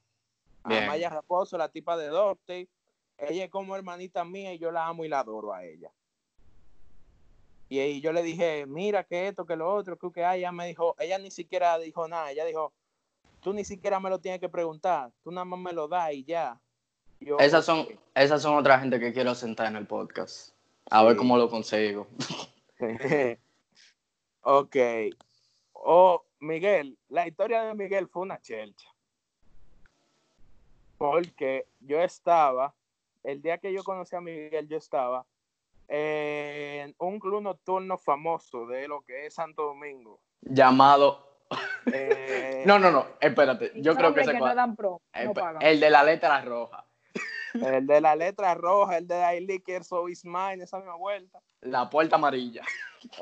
[0.65, 0.83] Bien.
[0.83, 2.69] Amaya Raposo, la tipa de Dorte.
[3.17, 5.91] Ella es como hermanita mía y yo la amo y la adoro a ella.
[7.69, 10.39] Y ahí yo le dije, mira que esto, que lo otro, que, que hay.
[10.39, 12.31] Ella me dijo, ella ni siquiera dijo nada.
[12.31, 12.73] Ella dijo,
[13.41, 15.11] tú ni siquiera me lo tienes que preguntar.
[15.23, 16.59] Tú nada más me lo das y ya.
[17.19, 20.53] Yo, Esas son, esas son otra gente que quiero sentar en el podcast.
[20.89, 22.07] A ver cómo lo consigo.
[24.41, 24.75] ok.
[25.73, 28.89] Oh, Miguel, la historia de Miguel fue una chelcha.
[30.97, 32.73] Porque yo estaba,
[33.23, 35.25] el día que yo conocí a Miguel, yo estaba
[35.87, 40.19] en un club nocturno famoso de lo que es Santo Domingo.
[40.41, 41.37] Llamado.
[41.91, 43.71] Eh, No, no, no, espérate.
[43.75, 46.85] Yo creo que Nombres se no dan pro, no el, de la letra roja.
[47.53, 51.41] El de la letra roja, el de I Liquor, So Is Mine, esa misma vuelta.
[51.61, 52.63] La puerta amarilla.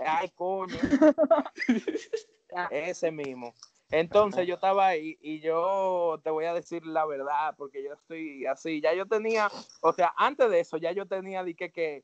[0.05, 0.77] Ay, coño.
[2.51, 2.65] Ya.
[2.71, 3.53] Ese mismo.
[3.91, 8.45] Entonces yo estaba ahí y yo te voy a decir la verdad, porque yo estoy
[8.45, 8.81] así.
[8.81, 9.49] Ya yo tenía,
[9.81, 12.03] o sea, antes de eso, ya yo tenía de que, que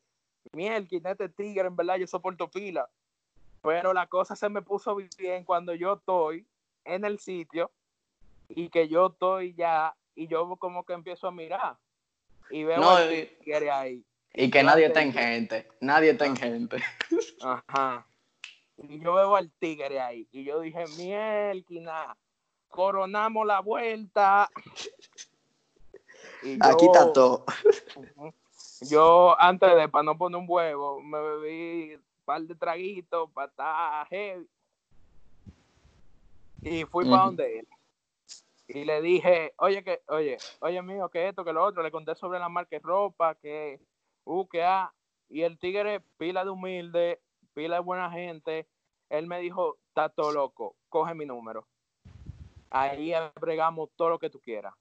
[0.52, 2.88] miel, este tigre, en verdad, yo soporto pila.
[3.62, 6.46] Pero la cosa se me puso bien cuando yo estoy
[6.84, 7.70] en el sitio
[8.48, 11.76] y que yo estoy ya y yo como que empiezo a mirar
[12.50, 14.04] y veo No, y- tigre ahí.
[14.34, 15.68] Y que nadie está en gente.
[15.80, 16.76] Nadie está en gente.
[17.40, 18.06] Ajá.
[18.78, 20.28] Y yo veo al tigre ahí.
[20.32, 22.16] Y yo dije, mielquina,
[22.68, 24.50] coronamos la vuelta.
[26.42, 27.44] Y Aquí está todo.
[28.82, 33.48] Yo, antes de, para no poner un huevo, me bebí un par de traguitos para
[33.48, 34.46] estar heavy.
[36.62, 37.68] Y fui para donde él.
[38.68, 41.82] Y le dije, oye, que, oye, oye, mío, que esto, que lo otro.
[41.82, 43.80] Le conté sobre la marca de ropa, que,
[44.24, 44.92] uh, que ah.
[45.28, 47.20] Y el tigre, pila de humilde,
[47.56, 48.68] pila de buena gente.
[49.08, 51.66] Él me dijo, está todo loco, coge mi número.
[52.70, 54.74] Ahí bregamos todo lo que tú quieras.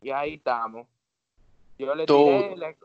[0.00, 0.86] Y ahí estamos.
[1.76, 2.76] Yo le Tú- tiré, le,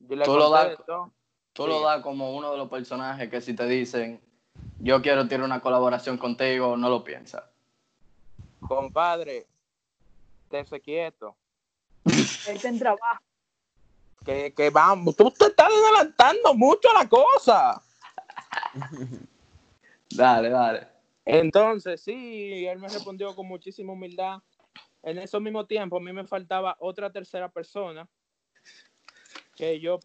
[0.00, 1.12] yo le tú lo.
[1.52, 1.68] Tú Sí.
[1.68, 4.20] lo das como uno de los personajes que si te dicen,
[4.78, 7.44] yo quiero tener una colaboración contigo, no lo piensas.
[8.66, 9.46] Compadre,
[10.44, 11.36] estése quieto.
[12.46, 13.22] Él en trabajo.
[14.24, 17.82] Que, que vamos, tú te estás adelantando mucho a la cosa.
[20.10, 20.88] Dale, dale.
[21.24, 24.38] Entonces, sí, él me respondió con muchísima humildad.
[25.02, 28.08] En ese mismo tiempo, a mí me faltaba otra tercera persona
[29.54, 29.98] que yo,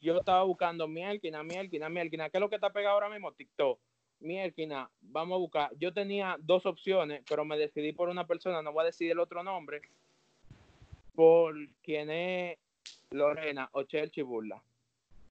[0.00, 2.30] yo estaba buscando mielquina, mielquina, mielquina.
[2.30, 3.32] ¿Qué es lo que está pegado ahora mismo?
[3.32, 3.80] TikTok.
[4.20, 5.70] Mielquina, vamos a buscar.
[5.78, 9.18] Yo tenía dos opciones, pero me decidí por una persona, no voy a decir el
[9.18, 9.80] otro nombre,
[11.14, 12.58] por quien es
[13.10, 14.62] Lorena o Chelchi Burla.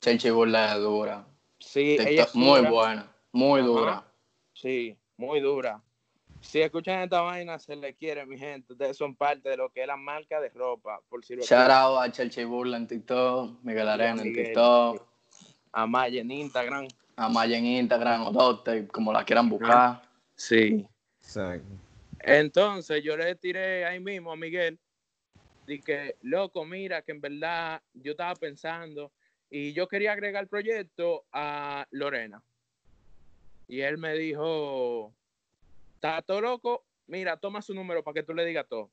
[0.02, 1.26] Chelchi Burla es dura.
[1.60, 2.72] Sí, TikTok, ella es muy dura.
[2.72, 3.68] buena, muy Ajá.
[3.68, 4.14] dura.
[4.53, 5.82] Sí, muy dura.
[6.41, 8.72] Si escuchan esta vaina, se le quiere, mi gente.
[8.74, 11.70] Ustedes son parte de lo que es la marca de ropa, por si lo Shout
[11.70, 14.34] out a Chelchi Burla en TikTok, Miguel Arena en.
[14.34, 15.05] TikTok,
[15.74, 16.88] a Maya en Instagram.
[17.18, 20.01] a Maya en Instagram o Doctor, como la quieran buscar.
[20.36, 20.88] Sí.
[21.20, 21.68] Exacto.
[22.22, 24.80] Entonces yo le tiré ahí mismo a Miguel.
[25.68, 29.12] Dije, loco, mira, que en verdad yo estaba pensando
[29.50, 32.41] y yo quería agregar el proyecto a Lorena.
[33.68, 35.14] Y él me dijo,
[35.95, 36.86] ¿está todo loco?
[37.08, 38.89] Mira, toma su número para que tú le digas todo.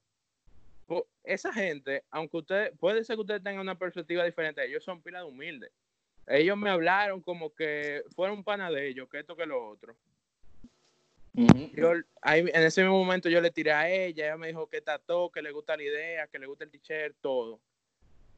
[0.86, 5.02] Po- Esa gente, aunque usted, puede ser que ustedes tengan una perspectiva diferente, ellos son
[5.02, 5.72] pilas de humildes.
[6.26, 9.96] Ellos me hablaron como que fueron pana de ellos, que esto que lo otro
[11.72, 11.92] yo
[12.22, 14.98] ahí, en ese mismo momento yo le tiré a ella, ella me dijo que está
[14.98, 17.60] todo, que le gusta la idea, que le gusta el t-shirt, todo.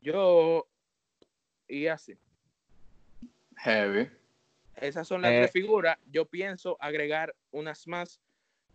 [0.01, 0.66] Yo,
[1.69, 2.16] y así.
[3.57, 4.11] Heavy.
[4.77, 5.39] Esas son las Eh.
[5.41, 5.99] tres figuras.
[6.11, 8.21] Yo pienso agregar unas más,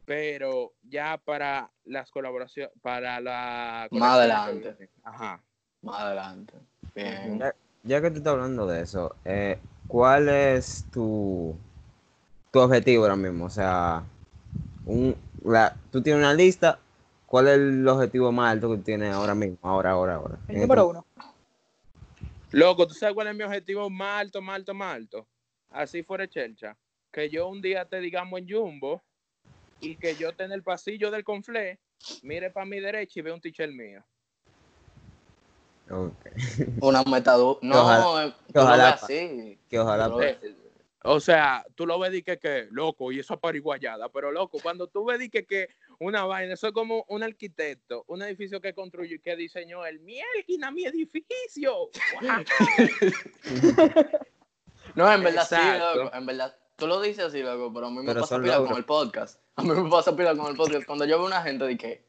[0.06, 3.88] pero ya para las colaboraciones, para la...
[3.92, 4.90] Más adelante.
[5.04, 5.42] Ajá.
[5.82, 6.54] Más adelante.
[6.94, 7.40] Bien.
[7.40, 11.56] Ya, ya que tú estás hablando de eso, eh, ¿cuál es tu,
[12.52, 13.46] tu objetivo ahora mismo?
[13.46, 14.04] O sea,
[14.86, 16.80] un, la, tú tienes una lista,
[17.26, 19.58] ¿cuál es el objetivo más alto que tienes ahora mismo?
[19.62, 20.38] Ahora, ahora, ahora.
[20.50, 21.06] El número este- uno.
[22.54, 25.28] Loco, ¿tú sabes cuál es mi objetivo más alto, más alto, más alto?
[25.72, 26.78] Así fuera chelcha.
[27.12, 29.02] Que yo un día te digamos en Jumbo
[29.80, 31.80] y que yo esté en el pasillo del conflé,
[32.22, 34.06] mire para mi derecha y vea un t-shirt mío.
[35.90, 36.14] Ok.
[36.82, 37.58] Una metadu...
[37.64, 39.60] No, ojalá- eh, tú que lo ojalá ves pa- así.
[39.70, 40.38] Que ojalá Tú lo ves-
[41.06, 44.88] O sea, tú lo ves y que, que loco, y eso pariguayada, pero loco, cuando
[44.88, 45.70] tú ves y que, que
[46.06, 50.00] una vaina, eso es como un arquitecto, un edificio que construyó y que diseñó el
[50.00, 51.90] mielquina, mi edificio.
[54.96, 56.16] No, en verdad sí, loco.
[56.16, 58.78] En verdad, tú lo dices así, loco, pero a mí me Pero pasa pila con
[58.78, 59.40] el podcast.
[59.56, 60.86] A mí me pasa pila con el podcast.
[60.86, 62.04] Cuando yo veo una gente de que,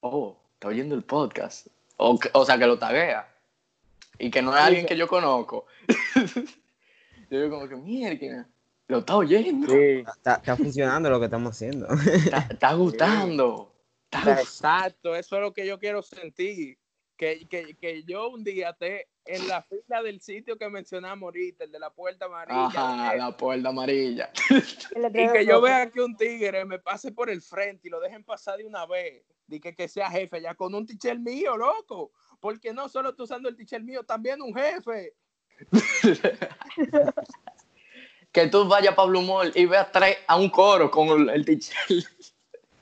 [0.00, 1.66] oh, está oyendo el podcast.
[1.96, 3.28] O, que- o sea, que lo taguea.
[4.18, 5.66] Y que no es alguien que yo conozco.
[7.30, 8.48] yo digo como que, mierda,
[8.90, 9.72] lo está oyendo.
[9.72, 11.86] Sí, está, está funcionando lo que estamos haciendo.
[11.88, 13.72] Está, está gustando.
[14.10, 16.76] Está exacto, eso es lo que yo quiero sentir.
[17.16, 21.64] Que, que, que yo un día esté en la fila del sitio que mencionamos ahorita,
[21.64, 22.66] el de la puerta amarilla.
[22.66, 24.32] Ajá, la puerta amarilla.
[25.14, 28.24] Y que yo vea que un tigre me pase por el frente y lo dejen
[28.24, 29.22] pasar de una vez.
[29.48, 32.10] Y que, que sea jefe ya con un teacher mío, loco.
[32.40, 35.14] Porque no solo tú usando el teacher mío, también un jefe.
[38.32, 41.44] que tú vayas a Pablo Mall y veas tres a un coro con el, el
[41.44, 41.76] teacher.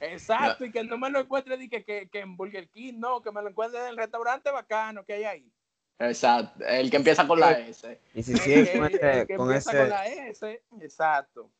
[0.00, 3.20] Exacto, y que no me lo encuentre di que, que, que en Burger King, no,
[3.20, 5.52] que me lo encuentre en el restaurante bacano que hay ahí.
[5.98, 8.00] Exacto, el que empieza con la S.
[8.14, 11.50] Y si El que- con el ese, que con empieza ese, con la S, exacto.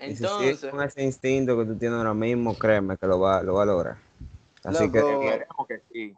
[0.00, 3.18] y si sigues Entonces, con ese instinto que tú tienes ahora mismo, créeme que lo
[3.18, 3.96] va, lo va a lograr.
[4.62, 5.22] Así que Loco.
[5.22, 6.14] Esperemos que sí.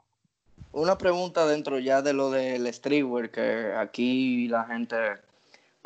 [0.72, 4.96] una pregunta dentro ya de lo del streetwear, que aquí la gente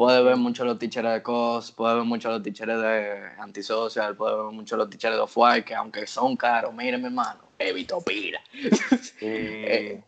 [0.03, 4.35] puede ver mucho los teachers de COS, puede ver mucho los teachers de Antisocial, puede
[4.35, 8.41] ver mucho los teachers de Off-White, que aunque son caros, miren mi hermano, evito pila.
[9.21, 10.03] Eh,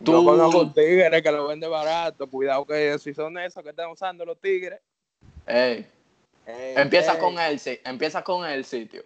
[0.00, 2.28] Yo Tú- conozco un tigre que lo vende barato.
[2.28, 4.78] Cuidado que si son esos que están usando los tigres.
[5.46, 5.86] Ey,
[6.44, 9.04] Ey, empieza ey, con el, empieza con el sitio.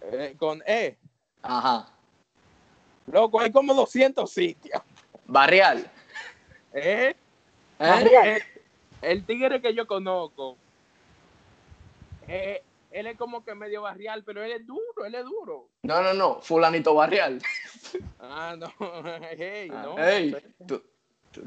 [0.00, 0.96] eh, con E.
[1.42, 1.88] Ajá.
[3.08, 4.80] Loco, hay como 200 sitios.
[5.26, 5.90] Barrial.
[6.72, 7.16] ¿Eh?
[7.80, 8.10] ¿Eh?
[8.24, 8.38] Eh,
[9.02, 10.56] el tigre que yo conozco,
[12.28, 15.68] eh, él es como que medio barrial, pero él es duro, él es duro.
[15.82, 16.40] No, no, no.
[16.40, 17.40] Fulanito Barrial.
[18.20, 18.72] Ah, no,
[19.36, 19.98] hey, no.
[19.98, 20.36] Ey,
[20.66, 20.82] tú-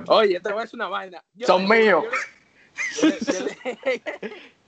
[0.08, 1.24] Oye, te voy a decir una vaina.
[1.36, 2.04] Yo- Son míos.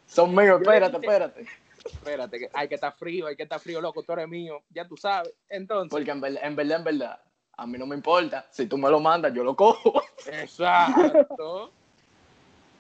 [0.08, 0.62] son míos.
[0.62, 1.46] Espérate, espérate.
[1.86, 4.88] Espérate, que hay que estar frío, hay que estar frío, loco, tú eres mío, ya
[4.88, 5.34] tú sabes.
[5.50, 7.22] Entonces, Porque en verdad, en verdad, en verdad,
[7.56, 8.46] a mí no me importa.
[8.52, 10.02] Si tú me lo mandas, yo lo cojo.
[10.28, 11.72] exacto.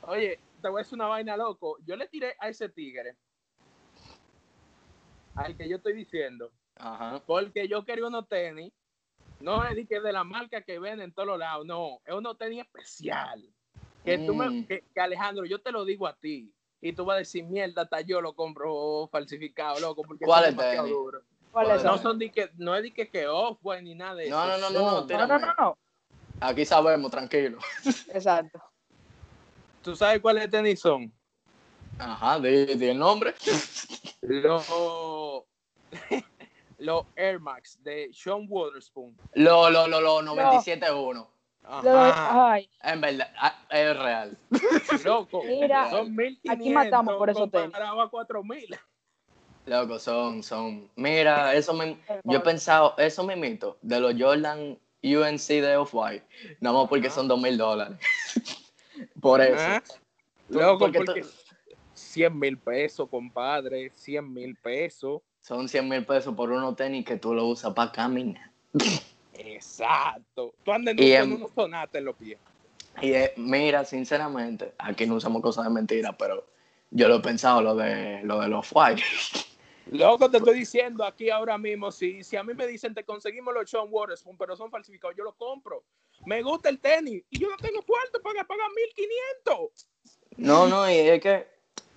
[0.08, 1.78] Oye, te voy a decir una vaina, loco.
[1.86, 3.18] Yo le tiré a ese tigre,
[5.36, 7.22] al que yo estoy diciendo, Ajá.
[7.26, 8.72] porque yo quería unos tenis,
[9.40, 12.38] no es de que de la marca que ven en todos lados, no, es unos
[12.38, 13.44] tenis especial.
[14.06, 14.66] Que tú me, Mm.
[14.68, 17.82] que, que Alejandro, yo te lo digo a ti, y tú vas a decir, mierda,
[17.82, 21.92] hasta yo lo compro falsificado, loco, porque ¿Cuál es son?
[21.92, 24.56] No son de que, no es de que, que off, güey, ni nada de No,
[24.56, 24.58] eso.
[24.58, 25.78] no, no, no, No, no, no, no.
[26.40, 27.58] Aquí sabemos, tranquilo.
[28.14, 28.62] Exacto.
[29.88, 31.10] ¿Tú sabes cuáles tenis son?
[31.98, 33.34] Ajá, di, di el nombre.
[34.20, 34.68] Los,
[36.78, 39.16] los Air Max de Sean Waterspoon.
[39.36, 41.14] Lo, lo, lo, lo, 97.1.
[41.14, 41.32] Lo-
[41.64, 42.52] Ajá.
[42.52, 44.38] ay, En verdad, ah, es real.
[45.06, 48.78] Loco, Mira, son 1500 aquí matamos por comparado a 4000.
[49.68, 50.92] Loco, son, son.
[50.98, 51.98] Mira, eso me.
[52.26, 56.28] Yo he pensado, eso me mito, de los Jordan UNC de Off-White,
[56.60, 57.16] nada más porque Ajá.
[57.16, 57.98] son dos mil dólares.
[59.20, 59.56] Por eso.
[59.56, 59.84] Ajá.
[60.50, 61.26] Tú- Loco, porque tú- porque
[61.94, 65.22] 100 mil pesos, compadre, 100 mil pesos.
[65.42, 68.52] Son 100 mil pesos por unos tenis que tú lo usas para caminar.
[69.34, 70.54] Exacto.
[70.64, 72.40] Tú andas en- unos sonates en los pies.
[73.02, 76.46] Y eh, mira, sinceramente, aquí no usamos cosas de mentira, pero
[76.90, 79.04] yo lo he pensado, lo de, lo de los Off-White.
[79.92, 83.54] Loco, te estoy diciendo aquí ahora mismo, si, si a mí me dicen te conseguimos
[83.54, 85.84] los Sean Waterspoon, pero son falsificados, yo los compro.
[86.26, 88.68] Me gusta el tenis y yo no tengo cuarto para pagar
[89.46, 89.88] 1500.
[90.38, 91.48] No, no, y es que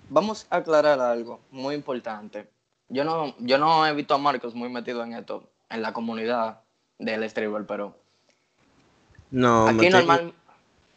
[0.09, 2.47] vamos a aclarar algo muy importante.
[2.89, 6.61] Yo no, yo no he visto a Marcos muy metido en esto, en la comunidad
[6.97, 7.95] del streamer, pero
[9.31, 10.33] No, aquí normal,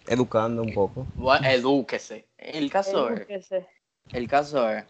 [0.06, 1.06] educando un poco.
[1.14, 2.26] bueno, edúquese.
[2.38, 3.66] El caso es, Edúquese.
[4.12, 4.84] el caso es,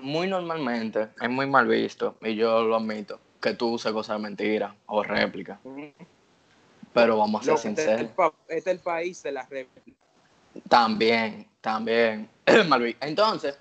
[0.00, 4.22] muy normalmente es muy mal visto, y yo lo admito, que tú uses cosas de
[4.22, 5.60] mentira o réplica.
[6.92, 8.32] Pero vamos a ser Loco, este, es el sinceros.
[8.48, 9.94] este es el país de las réplicas.
[10.68, 12.28] También, también.
[13.00, 13.58] Entonces,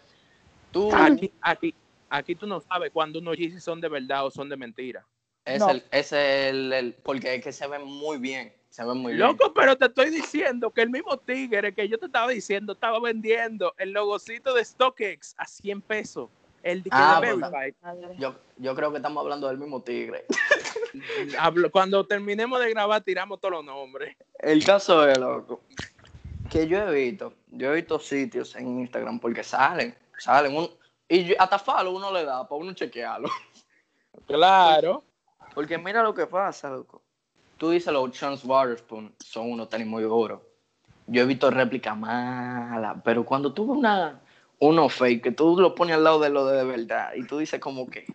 [0.71, 0.89] tú...
[0.95, 1.73] Aquí, aquí,
[2.09, 5.05] aquí tú no sabes cuándo unos Yeezy son de verdad o son de mentira.
[5.43, 5.69] Es No.
[5.69, 9.25] el, es el, el- porque es que se ven muy bien, se ven muy bien.
[9.25, 12.99] Loco, pero te estoy diciendo que el mismo tigre que yo te estaba diciendo estaba
[12.99, 16.29] vendiendo el logocito de StockX a 100 pesos.
[16.61, 17.73] El de, Ah, de pues.
[18.17, 20.25] Yo, yo creo que estamos hablando del mismo tigre.
[21.39, 24.17] Hablo- Cuando terminemos de grabar, tiramos todos los nombres.
[24.39, 25.61] El caso es, loco,
[26.49, 30.69] que yo he visto, yo he visto sitios en Instagram porque salen, salen, un,
[31.07, 33.29] y yo- hasta follow uno le da para uno chequearlo.
[34.27, 35.03] Claro.
[35.53, 37.01] Porque mira lo que pasa, loco.
[37.57, 40.41] Tú dices los Chance Waterspoon son unos tenis muy duros.
[41.07, 44.21] Yo he visto réplicas malas, pero cuando tú ves una,
[44.59, 47.59] uno fake, que tú lo pones al lado de lo de verdad, y tú dices
[47.59, 48.05] como que,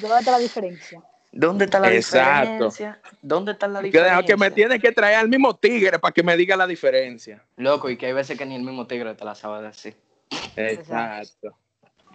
[0.00, 1.02] ¿Dónde está la diferencia?
[1.32, 2.40] ¿dónde está la Exacto.
[2.40, 3.00] diferencia?
[3.22, 4.26] ¿Dónde está la diferencia?
[4.26, 7.44] que me tiene que traer al mismo tigre para que me diga la diferencia.
[7.56, 9.96] Loco, y que hay veces que ni el mismo tigre te la sabe decir.
[10.56, 11.56] Exacto.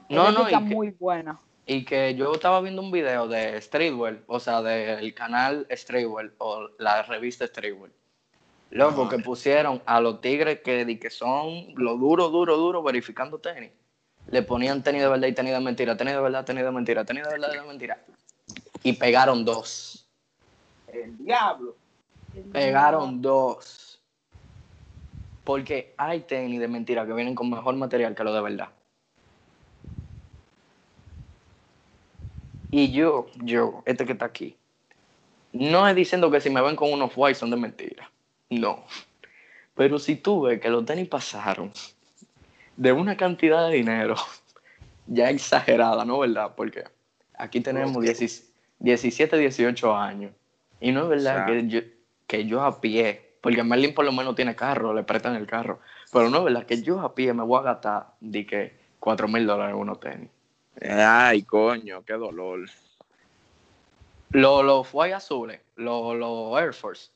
[0.10, 1.40] No, Esa no, está y que, muy buena.
[1.66, 6.70] Y que yo estaba viendo un video de Streetwear, o sea, del canal Streetwear, o
[6.78, 7.92] la revista Streetwear.
[8.72, 9.16] Loco, Ajá.
[9.16, 13.72] que pusieron a los tigres que, di que son lo duro, duro, duro, verificando tenis.
[14.28, 17.06] Le ponían tenis de verdad y tenis de mentira, tenis de verdad, tenis de mentira,
[17.06, 18.00] tenis de verdad y de mentira.
[18.84, 20.08] Y pegaron dos.
[20.88, 21.76] El diablo.
[22.52, 24.00] Pegaron dos.
[25.44, 28.70] Porque hay tenis de mentira que vienen con mejor material que lo de verdad.
[32.78, 34.58] Y yo, yo, este que está aquí,
[35.54, 38.12] no es diciendo que si me ven con unos white son de mentira.
[38.50, 38.84] No.
[39.76, 41.72] Pero si tú ves que los tenis pasaron
[42.76, 44.16] de una cantidad de dinero
[45.08, 46.20] ya exagerada, ¿no?
[46.20, 46.52] ¿Verdad?
[46.58, 46.84] Porque
[47.38, 50.34] aquí tenemos 10 17, 18 años.
[50.82, 51.80] Y no es verdad que yo,
[52.28, 55.80] que yo a pie, porque Merlin por lo menos tiene carro, le prestan el carro,
[56.12, 59.30] pero no es verdad que yo a pie me voy a gastar de que 4
[59.30, 60.35] mil dólares en unos tenis.
[60.82, 62.66] Ay, coño, qué dolor.
[64.32, 67.12] Los lo fue azules, los los Air Force,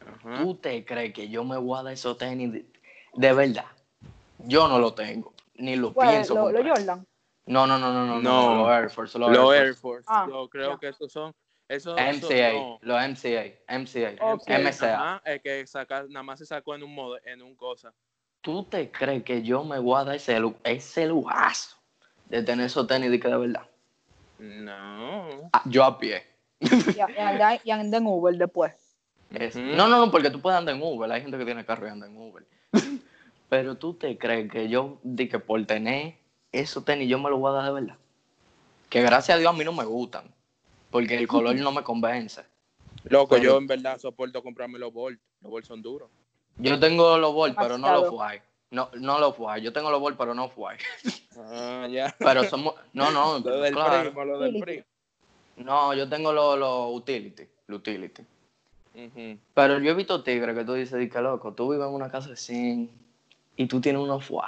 [0.00, 0.38] Ajá.
[0.38, 2.66] ¿Tú te crees que yo me voy a dar esos tenis de,
[3.14, 3.66] de verdad?
[4.38, 6.34] Yo no lo tengo, ni lo pienso.
[6.34, 6.64] ¿Lo, lo.
[6.64, 7.06] Jordan?
[7.46, 8.54] No, no, no, no, no, No.
[8.54, 10.06] no, los Air Force, los, Los Air Air Force.
[10.10, 11.34] Ah, yo creo que esos son.
[11.68, 12.78] Esos, MCA, no.
[12.82, 14.12] los MCA, MCA.
[14.46, 14.94] MCA.
[14.94, 17.92] Ajá, el que saca, nada más se sacó en un modo, en un cosa.
[18.40, 21.76] ¿Tú te crees que yo me voy a dar ese, lu- ese lujazo
[22.32, 23.62] de tener esos tenis de que de verdad?
[24.38, 25.50] No.
[25.52, 26.26] Ah, yo a pie.
[26.60, 28.72] Y, anda, en Uber después.
[29.30, 29.56] Es-.
[29.56, 31.12] No, no, no, porque tú puedes andar en Uber.
[31.12, 32.44] Hay gente que tiene carro y anda en Uber.
[33.50, 36.14] Pero tú te crees que yo, di que por tener
[36.52, 37.96] esos tenis, yo me los voy a dar de verdad.
[38.88, 40.24] Que gracias a Dios a mí no me gustan.
[40.90, 42.42] Porque el color no me convence.
[43.04, 45.20] Loco, Pero- yo en verdad soporto comprarme los Bolt.
[45.42, 46.08] Los Bolt son duros.
[46.56, 48.08] Yo tengo los Ball, pero no los.
[48.08, 48.40] Fly.
[48.72, 49.60] No, no los Fly.
[49.62, 50.78] Yo tengo los Ball, pero no Fly.
[51.36, 52.14] Ah, ya.
[52.18, 52.74] Pero somos.
[52.94, 54.10] No, no, Lo del claro.
[54.10, 54.84] primo, lo del primo.
[55.56, 57.46] No, yo tengo los los utility.
[57.66, 58.24] Los utility.
[59.54, 62.10] Pero yo he visto tigres que tú dices, di que loco, tú vives en una
[62.10, 62.90] casa de 100
[63.56, 64.38] y tú tienes unos Fly.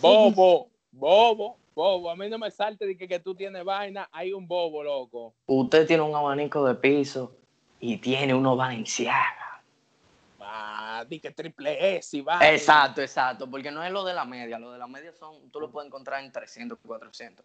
[0.00, 2.10] Bobo, bobo, bobo.
[2.10, 4.08] A mí no me salte de que, que tú tienes vaina.
[4.12, 5.34] Hay un bobo, loco.
[5.46, 7.36] Usted tiene un abanico de piso
[7.80, 9.45] y tiene unos Balenciaga.
[10.48, 12.52] Ah, di que triple S y vaina.
[12.52, 15.58] Exacto, exacto, porque no es lo de la media, lo de la media son, tú
[15.58, 17.44] lo puedes encontrar en 300, 400.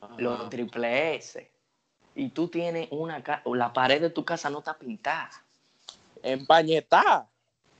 [0.00, 0.14] Ajá.
[0.16, 1.50] Los triple S.
[2.14, 5.30] Y tú tienes una ca- la pared de tu casa no está pintada.
[6.22, 7.28] Empañetá.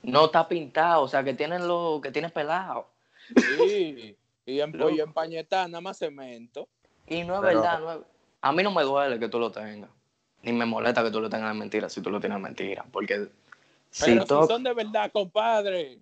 [0.03, 2.89] No está pintada, o sea que tienen lo que tienes pelado.
[3.35, 4.17] Sí.
[4.45, 6.67] Y en empañetá, nada más cemento.
[7.07, 7.99] Y no es Pero- verdad, no es-
[8.41, 9.89] a mí no me duele que tú lo tengas.
[10.43, 12.83] Ni me molesta que tú lo tengas de mentira si tú lo tienes de mentira.
[12.91, 13.27] Porque
[13.99, 15.99] Pero si son de verdad, compadre.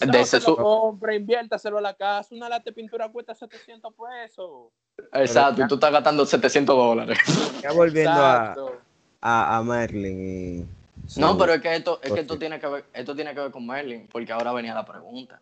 [0.00, 2.34] De No, ese se lo su- compra, inviértaselo a la casa.
[2.34, 4.72] Una lata de pintura cuesta 700 pesos.
[5.12, 7.18] Exacto, y tú estás gastando 700 dólares.
[7.62, 8.54] Ya volviendo a,
[9.20, 11.20] a, a Merlin y...
[11.20, 13.50] No, pero es que esto, es que esto tiene que ver, esto tiene que ver
[13.50, 15.40] con Merlin, porque ahora venía la pregunta.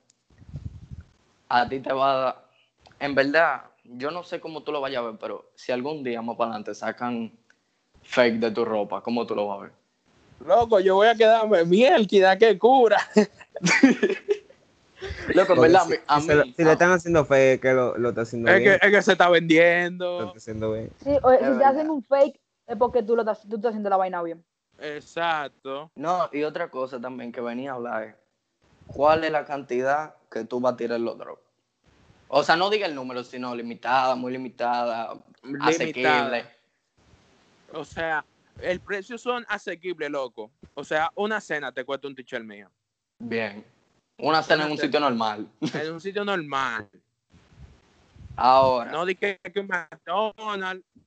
[1.48, 2.44] A ti te va a dar,
[2.98, 6.20] en verdad, yo no sé cómo tú lo vayas a ver, pero si algún día
[6.22, 7.32] más para adelante sacan
[8.02, 9.72] fake de tu ropa, ¿cómo tú lo vas a ver?
[10.46, 12.98] Loco, yo voy a quedarme mierda, que cura.
[15.34, 17.96] Loco, verdad, si, a si mí, se lo, si le están haciendo fe, que lo,
[17.98, 18.78] lo está haciendo Es que, bien.
[18.82, 20.24] es que se está Lo vendiendo.
[20.26, 20.90] está haciendo bien.
[21.02, 21.70] Sí, oye, Es si te verdad.
[21.70, 24.44] hacen un fake es porque tú, lo estás, tú estás haciendo la vaina bien.
[24.78, 25.90] Exacto.
[25.94, 28.14] no, y otra cosa también que venía a hablar es,
[28.86, 31.42] ¿cuál es la cantidad que tú vas a tirar los drops?
[32.28, 35.14] O sea, no diga el número, sino limitada, muy limitada,
[35.60, 36.46] asequible.
[37.74, 38.24] O sea,
[38.60, 40.50] el precio son asequibles, loco.
[40.74, 42.70] O sea, una cena te cuesta un t-shirt mío.
[43.18, 43.64] Bien.
[44.18, 45.48] Una cena en un sitio normal.
[45.74, 46.88] En un sitio normal.
[48.36, 50.84] Ahora, No di que, que un McDonald's.
[50.84, 51.02] no,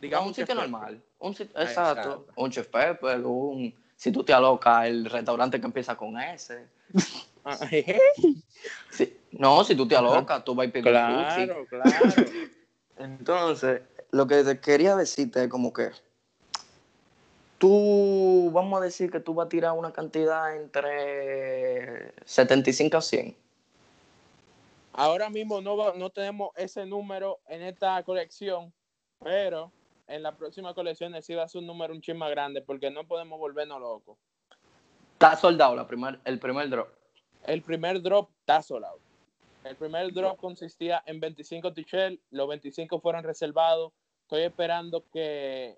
[0.00, 1.02] Digamos un que sitio normal.
[1.18, 2.00] Un sitio, Exacto.
[2.00, 2.26] exacto.
[2.36, 3.74] Un chef pepper, un...
[3.96, 6.66] Si tú te alocas, el restaurante que empieza con S.
[7.44, 7.56] Ah,
[8.90, 9.16] Sí.
[9.32, 10.92] No, si tú te alocas, tú vas a pedir un.
[10.92, 11.90] Claro, claro.
[12.98, 15.90] Entonces, lo que te quería decirte es como que
[17.58, 23.36] tú, vamos a decir que tú vas a tirar una cantidad entre 75 a 100.
[24.92, 28.72] Ahora mismo no, no tenemos ese número en esta colección,
[29.22, 29.70] pero
[30.06, 32.90] en la próxima colección sí va a ser un número un chin más grande porque
[32.90, 34.16] no podemos volvernos locos.
[35.14, 36.88] Está soldado la primer, el primer drop.
[37.44, 38.98] El primer drop está solado.
[39.64, 43.92] El primer drop consistía en 25 t-shirts, los 25 fueron reservados.
[44.22, 45.76] Estoy esperando que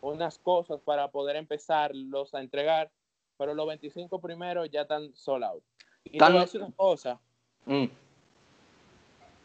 [0.00, 2.90] unas cosas para poder empezarlos a entregar,
[3.36, 5.62] pero los 25 primeros ya están sold out.
[6.04, 7.20] Y a decir una cosa,
[7.66, 7.86] Mm.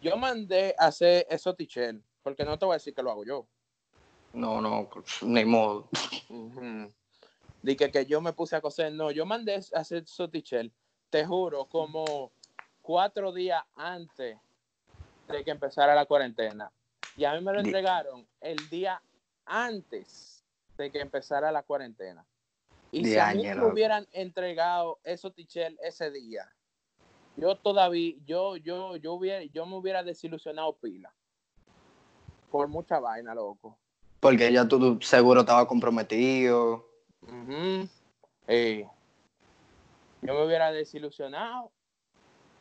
[0.02, 3.26] yo mandé a hacer esos t-shirts, porque no te voy a decir que lo hago
[3.26, 3.46] yo.
[4.34, 4.90] No, no,
[5.22, 5.88] ni modo.
[7.62, 8.94] De que, que yo me puse a coser.
[8.94, 10.74] No, yo mandé a hacer esos t-shirts,
[11.10, 12.32] te juro, como
[12.82, 14.38] cuatro días antes
[15.28, 16.72] de que empezara la cuarentena.
[17.18, 19.02] Y a mí me lo entregaron el día
[19.46, 20.35] antes
[20.78, 22.26] de que empezara la cuarentena.
[22.92, 26.50] Y si a mí me hubieran entregado esos t-shirts ese día,
[27.36, 31.14] yo todavía, yo, yo, yo, hubiera, yo me hubiera desilusionado pila.
[32.50, 33.78] Por mucha vaina, loco.
[34.22, 36.88] Porque ya tú seguro estabas comprometido.
[37.22, 37.90] Ujú.
[38.48, 38.88] Eh,
[40.22, 41.72] yo me hubiera desilusionado,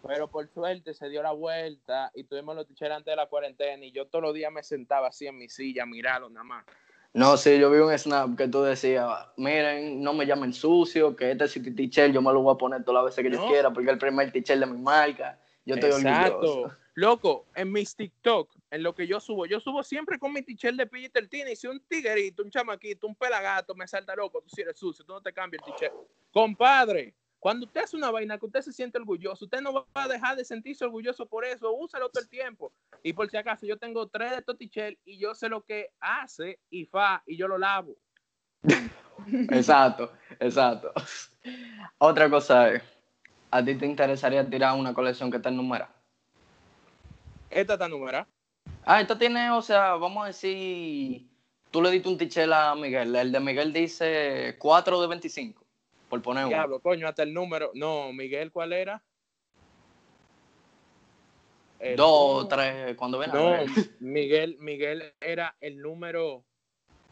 [0.03, 3.85] pero por suerte se dio la vuelta y tuvimos los t-shirts antes de la cuarentena
[3.85, 6.65] y yo todos los días me sentaba así en mi silla mirarlo nada más.
[7.15, 11.31] No, sí, yo vi un snap que tú decías, miren, no me llamen sucio, que
[11.31, 13.73] este City Teacher yo me lo voy a poner todas las veces que yo quiera,
[13.73, 15.39] porque es el primer teacher de mi marca.
[15.65, 16.73] Yo estoy orgulloso.
[16.95, 20.77] Loco, en mis TikTok, en lo que yo subo, yo subo siempre con mi t-shirt
[20.77, 24.49] de Peter Tina y si un tiguerito, un chamaquito, un pelagato me salta loco, tú
[24.49, 25.95] si eres sucio, tú no te cambias el t-shirt.
[26.33, 27.15] Compadre,
[27.45, 30.35] cuando usted hace una vaina que usted se siente orgulloso, usted no va a dejar
[30.35, 32.73] de sentirse orgulloso por eso, úsalo todo el tiempo.
[33.03, 35.91] Y por si acaso, yo tengo tres de estos t-shirts y yo sé lo que
[36.01, 37.99] hace y fa y yo lo lavo.
[39.51, 40.11] Exacto,
[40.41, 40.91] exacto.
[41.99, 42.83] Otra cosa es,
[43.51, 45.95] ¿a ti te interesaría tirar una colección que está numerada?
[47.51, 48.27] Esta está numerada.
[48.87, 51.29] Ah, esta tiene, o sea, vamos a decir,
[51.71, 55.64] tú le diste un tichel a Miguel, el de Miguel dice 4 de 25,
[56.15, 56.55] por poner uno.
[56.55, 57.71] Diablo, coño, hasta el número.
[57.75, 59.03] No, Miguel, ¿cuál era?
[61.81, 63.57] El- 2, 3, cuando ven No.
[64.01, 66.45] Miguel, Miguel era el número,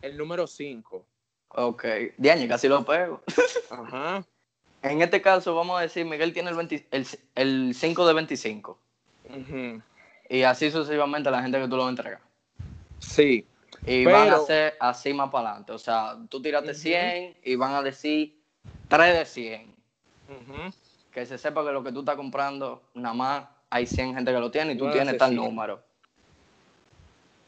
[0.01, 1.05] el número 5.
[1.49, 1.85] Ok,
[2.17, 3.23] Diañe, casi lo pego.
[3.71, 4.25] Ajá.
[4.85, 7.07] En este caso, vamos a decir, Miguel tiene el, 20 el,
[7.37, 8.79] el 5 de 25.
[9.29, 9.83] ujú.
[10.29, 12.21] Y así sucesivamente la gente que tú lo entregar.
[12.99, 13.47] Sí.
[13.87, 15.71] Y Pero- van a ser así más para adelante.
[15.73, 16.81] O sea, tú tiraste Ujú.
[16.81, 18.42] 100 y van a decir
[18.93, 19.75] 3 de 100.
[20.29, 20.71] ujú.
[21.13, 24.39] Que se sepa que lo que tú estás comprando, nada más hay 100 gente que
[24.39, 25.43] lo tiene y tú No tienes tal 100.
[25.43, 25.83] número.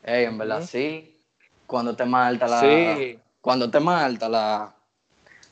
[0.03, 1.19] Ey, en verdad, sí.
[1.67, 3.19] Cuando esté más alta la, Sí.
[3.41, 4.75] cuando esté más alta la,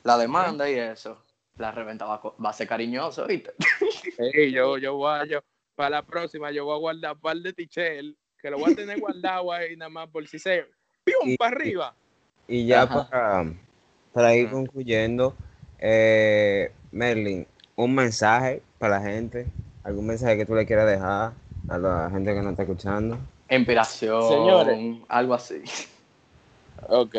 [0.02, 1.24] la demanda y eso,
[1.56, 3.54] la reventa va, va a ser cariñoso, ¿viste?
[4.34, 5.40] Ey, yo, yo voy a, yo,
[5.74, 8.74] para la próxima, yo voy a guardar un par de tichel, que lo voy a
[8.74, 10.66] tener guardado ahí nada más por si se.
[11.04, 11.30] ¡Pium!
[11.30, 11.94] Y- para arriba.
[12.46, 13.08] Y ya Ajá.
[13.08, 13.52] para,
[14.12, 14.54] para ir Ajá.
[14.54, 15.34] concluyendo,
[15.84, 17.44] eh, Merlin,
[17.74, 19.46] un mensaje para la gente,
[19.82, 21.32] algún mensaje que tú le quieras dejar
[21.68, 23.18] a la gente que nos está escuchando.
[23.50, 24.78] Inspiración, Señores.
[25.08, 25.62] algo así.
[26.88, 27.16] Ok.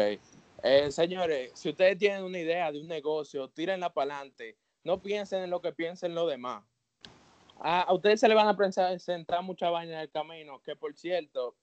[0.64, 4.56] Eh, señores, si ustedes tienen una idea de un negocio, tírenla para adelante.
[4.86, 6.64] No piensen en lo que piensen los demás.
[7.60, 10.96] A, a ustedes se le van a presentar mucha vaina en el camino, que por
[10.96, 11.56] cierto,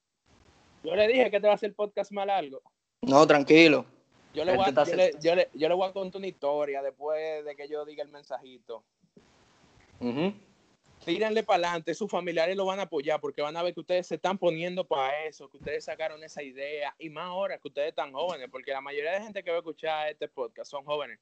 [0.84, 2.60] yo le dije que te va a hacer podcast más largo.
[3.02, 3.86] No, tranquilo.
[4.32, 6.82] Yo le, voy a, yo, le, yo, le, yo le voy a contar una historia
[6.82, 8.84] después de que yo diga el mensajito.
[9.98, 10.32] Ujú.
[11.04, 14.06] Tírenle para adelante, sus familiares lo van a apoyar porque van a ver que ustedes
[14.06, 17.88] se están poniendo para eso, que ustedes sacaron esa idea y más ahora que ustedes
[17.88, 21.18] están jóvenes, porque la mayoría de gente que va a escuchar este podcast son jóvenes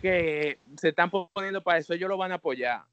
[0.00, 2.84] que se están poniendo para eso, ellos lo van a apoyar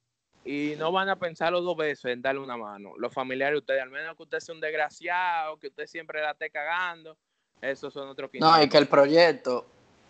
[0.43, 2.93] y no van a pensarlo dos veces en darle una mano.
[2.97, 6.31] Los familiares de ustedes, al menos que usted sea un desgraciado, que usted siempre la
[6.31, 7.17] esté cagando,
[7.61, 8.57] esos son otros 500.
[8.57, 9.65] No, y que el proyecto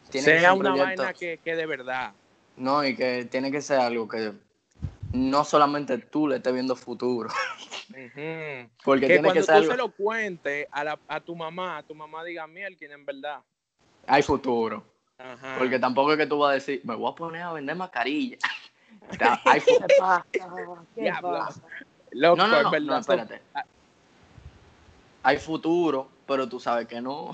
[0.09, 1.01] tiene que ser sea un una proyecto.
[1.03, 2.13] vaina que, que de verdad.
[2.55, 4.33] No, y que tiene que ser algo que
[5.13, 7.29] no solamente tú le estés viendo futuro,
[7.89, 8.69] Ujú.
[8.83, 9.71] porque que tiene cuando que tú ser algo.
[9.71, 13.05] se lo cuentes a, la- a tu mamá, a tu mamá diga miel, quien en
[13.05, 13.39] verdad.
[14.07, 14.83] Hay futuro.
[15.17, 15.55] Ajá.
[15.57, 18.37] Porque tampoco es que tú vas a decir, me voy a poner a vender mascarilla.
[19.09, 20.25] O sea, hay fu- ¿Qué pasa?
[20.31, 21.29] ¿Qué Diablo.
[21.39, 21.61] pasa?
[22.11, 23.41] Loco, No, no, en no, no, espérate.
[25.23, 27.31] Hay futuro, pero tú sabes que no.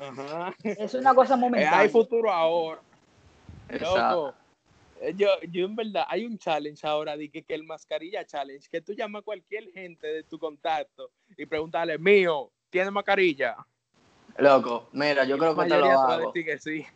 [0.00, 0.54] Ajá.
[0.62, 1.78] Es una cosa Eh, momentánea.
[1.80, 2.80] hay futuro ahora.
[3.68, 4.26] Exacto.
[4.26, 4.34] Loco.
[5.00, 8.68] Eh, Yo, yo en verdad, hay un challenge ahora, de que, que el mascarilla challenge,
[8.70, 13.56] que tú llamas a cualquier gente de tu contacto y preguntarle, mío, ¿tiene mascarilla?
[14.38, 16.26] Loco, mira, yo Y creo que te lo te va a hago.
[16.32, 16.86] decir que sí.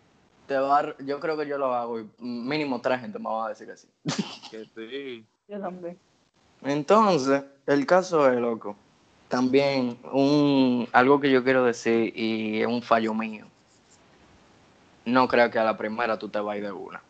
[0.47, 3.47] Te va a- yo creo que yo lo hago y mínimo tres gente me va
[3.47, 3.89] a decir que sí.
[4.51, 5.27] Que sí.
[5.47, 5.99] Yo también.
[6.63, 8.77] Entonces, el caso es, loco,
[9.29, 13.47] también un, algo que yo quiero decir y es un fallo mío.
[15.05, 17.03] No creo que a la primera tú te vayas de una.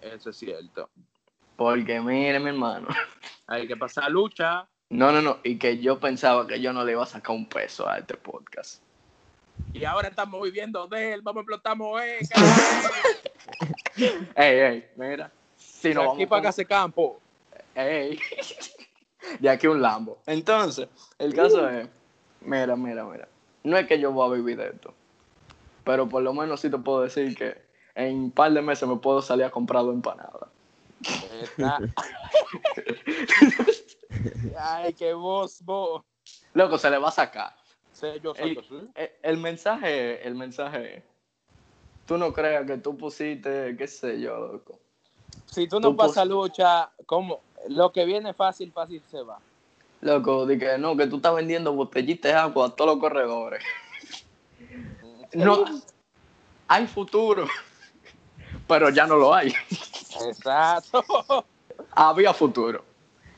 [0.00, 0.88] Eso es cierto.
[1.56, 2.88] Porque mire, mi hermano.
[3.46, 4.66] Hay que pasar lucha.
[4.90, 5.38] No, no, no.
[5.42, 8.14] Y que yo pensaba que yo no le iba a sacar un peso a este
[8.14, 8.80] podcast.
[9.72, 11.22] Y ahora estamos viviendo de él.
[11.22, 12.34] Vamos a explotar Moeca.
[14.36, 15.30] Ey, ey, mira.
[15.56, 17.20] Si no De vamos aquí para con- ese campo.
[17.74, 18.18] Ey.
[19.40, 20.18] De aquí un Lambo.
[20.26, 20.88] Entonces,
[21.18, 21.88] el caso es,
[22.40, 23.28] mira, mira, mira.
[23.64, 24.94] No es que yo voy a vivir de esto.
[25.84, 27.56] Pero por lo menos sí te puedo decir que
[27.94, 30.50] en un par de meses me puedo salir a comprar dos empanadas.
[34.58, 36.02] Ay, qué voz, vos.
[36.54, 37.54] Loco, se le va a sacar.
[37.92, 38.88] Sé yo, El, saco, sí.
[38.94, 41.04] el- el mensaje, el mensaje.
[42.06, 44.78] Tú no creas que tú pusiste, qué sé yo, loco.
[45.46, 49.38] Si tú no tú pasas lucha, como lo que viene fácil, fácil se va.
[50.00, 53.62] Loco, de que no, que tú estás vendiendo botellitas de agua a todos los corredores.
[55.34, 55.64] No,
[56.68, 57.46] hay futuro,
[58.68, 59.52] pero ya no lo hay.
[60.28, 61.04] Exacto.
[61.90, 62.82] Había futuro.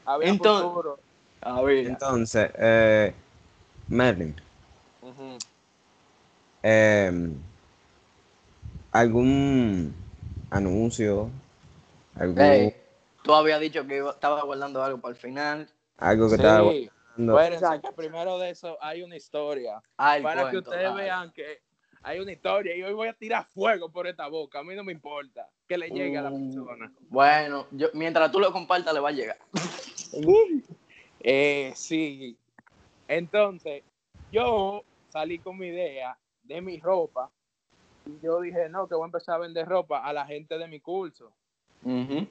[0.05, 0.99] Había Entonces- futuro.
[1.41, 1.89] Había.
[1.89, 3.15] Entonces, eh,
[3.89, 4.35] Merlin,
[6.63, 7.31] eh,
[8.93, 9.95] ¿algún
[10.51, 11.31] anuncio?
[12.17, 12.73] ¿Algún,
[13.23, 15.69] tú habías dicho que iba- estaba guardando algo para el final.
[15.99, 16.65] Algo que estaba Sí.
[16.65, 17.39] guardando.
[17.39, 17.89] Espérense Exacto.
[17.89, 19.83] que primero de eso hay una historia.
[19.97, 21.03] Ah, el para que ustedes dale.
[21.03, 21.63] vean que
[22.03, 24.61] hay una historia y hoy voy a tirar fuego por esta boca.
[24.61, 26.93] A mí no me importa que le llegue a la Mm, persona.
[27.09, 29.39] Bueno, yo, mientras tú lo compartas, le va a llegar.
[31.21, 32.39] Eh, sí.
[33.09, 33.83] Entonces,
[34.31, 37.31] yo salí con mi idea de mi ropa
[38.07, 40.69] y yo dije, no, que voy a empezar a vender ropa a la gente de
[40.69, 41.33] mi curso.
[41.83, 42.27] Ujú.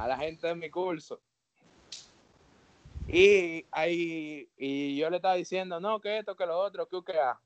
[0.00, 1.20] A la gente de mi curso.
[3.06, 7.18] Y ahí, y yo le estaba diciendo, no, que esto, que lo otro, que que
[7.18, 7.38] ah.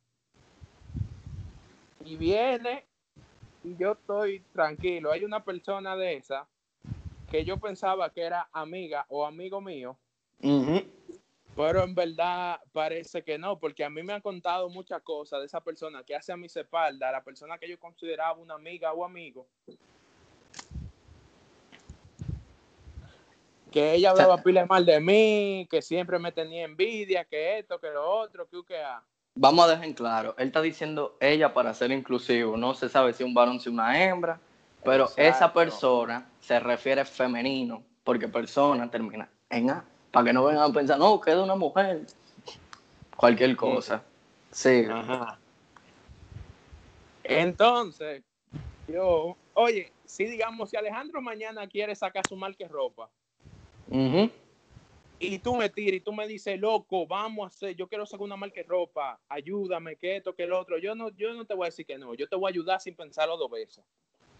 [2.04, 2.86] Y viene,
[3.64, 5.10] y yo estoy tranquilo.
[5.10, 6.46] Hay una persona de esa
[7.30, 9.96] que yo pensaba que era amiga o amigo mío,
[11.56, 15.46] pero en verdad parece que no, porque a mí me han contado muchas cosas de
[15.46, 19.04] esa persona que hace a mis espaldas, la persona que yo consideraba una amiga o
[19.04, 19.48] amigo.
[23.74, 27.90] Que ella hablaba pila mal de mí, que siempre me tenía envidia, que esto, que
[27.90, 29.02] lo otro, que que ah.
[29.34, 33.12] Vamos a dejar en claro, él está diciendo ella para ser inclusivo, no se sabe
[33.12, 34.38] si un varón si una hembra,
[34.84, 40.70] pero esa persona se refiere femenino, porque persona termina en A, para que no vengan
[40.70, 42.06] a pensar, no, que es una mujer,
[43.16, 44.04] cualquier cosa.
[44.52, 45.36] Sí, Ajá.
[47.24, 48.22] Entonces,
[48.86, 52.70] yo, oye, si digamos, si Alejandro mañana quiere sacar su marca de
[53.88, 54.30] Ujú.
[55.18, 58.24] y tú me tiras y tú me dices, loco, vamos a hacer, yo quiero sacar
[58.24, 60.76] una marca de ropa, ayúdame, que esto, que lo otro.
[60.78, 62.80] Yo no, yo no te voy a decir que no, yo te voy a ayudar
[62.80, 63.84] sin pensarlo dos veces.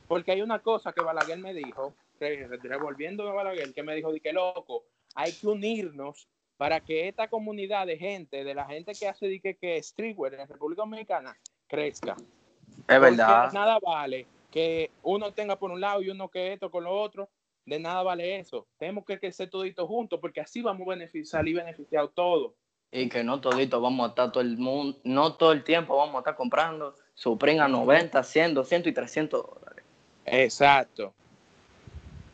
[0.06, 4.12] Porque hay una cosa que Balaguer me dijo, re- revolviendo a Balaguer, que me dijo,
[4.12, 4.84] de que loco,
[5.14, 9.40] hay que unirnos para que esta comunidad de gente, de la gente que hace de
[9.40, 12.14] que, que streetwear en la República Dominicana, crezca.
[12.16, 13.52] es Porque verdad.
[13.52, 17.28] nada vale que uno tenga por un lado y uno que esto con lo otro.
[17.66, 18.66] De nada vale eso.
[18.78, 22.52] Tenemos que crecer toditos juntos porque así vamos a beneficiar, salir beneficiados todos.
[22.92, 26.16] Y que no todito vamos a estar todo el mundo, no todo el tiempo vamos
[26.16, 29.84] a estar comprando Supreme a 90, 100, 200 y 300 dólares.
[30.26, 31.12] Exacto.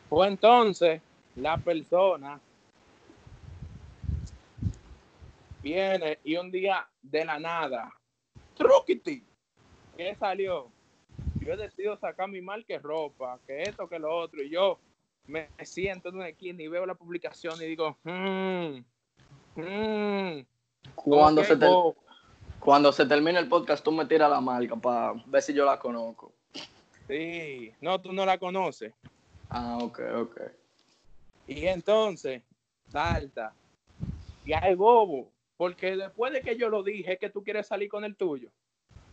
[0.09, 1.01] Pues entonces,
[1.35, 2.39] la persona
[5.63, 7.91] viene y un día de la nada,
[8.55, 9.23] truquiti,
[9.95, 10.69] ¿qué salió?
[11.39, 14.79] Yo decido sacar mi marca de ropa, que esto, que lo otro, y yo
[15.27, 18.77] me siento en una esquina y veo la publicación y digo, hmm,
[19.55, 20.39] hmm,
[20.95, 21.67] Cuando, se te-
[22.59, 25.79] cuando se termine el podcast, tú me tiras la marca para ver si yo la
[25.79, 26.33] conozco.
[27.07, 28.93] sí, no, tú no la conoces.
[29.49, 30.41] Ah, ok, ok.
[31.47, 32.41] Y entonces,
[32.87, 33.53] salta.
[34.45, 35.29] Y hay bobo.
[35.57, 38.49] Porque después de que yo lo dije, es que tú quieres salir con el tuyo.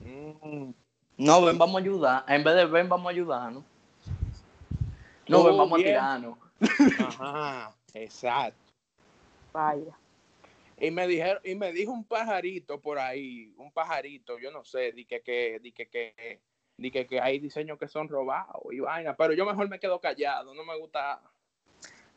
[0.01, 0.71] Mm,
[1.19, 2.25] No, ven, vamos a ayudar.
[2.29, 3.65] En vez de ven, vamos a ayudarnos.
[3.65, 3.78] No,
[5.29, 5.89] Tú ven, vamos a bien.
[5.89, 6.39] tirarnos.
[6.99, 8.73] Ajá, exacto.
[9.53, 9.93] Vaya.
[10.81, 14.93] Y me dijeron, y me dijo un pajarito por ahí, un pajarito, yo no sé,
[14.93, 16.41] di que, que, di que, que,
[16.77, 20.01] di que, que hay diseños que son robados y vaina, pero yo mejor me quedo
[20.01, 21.21] callado, no me gusta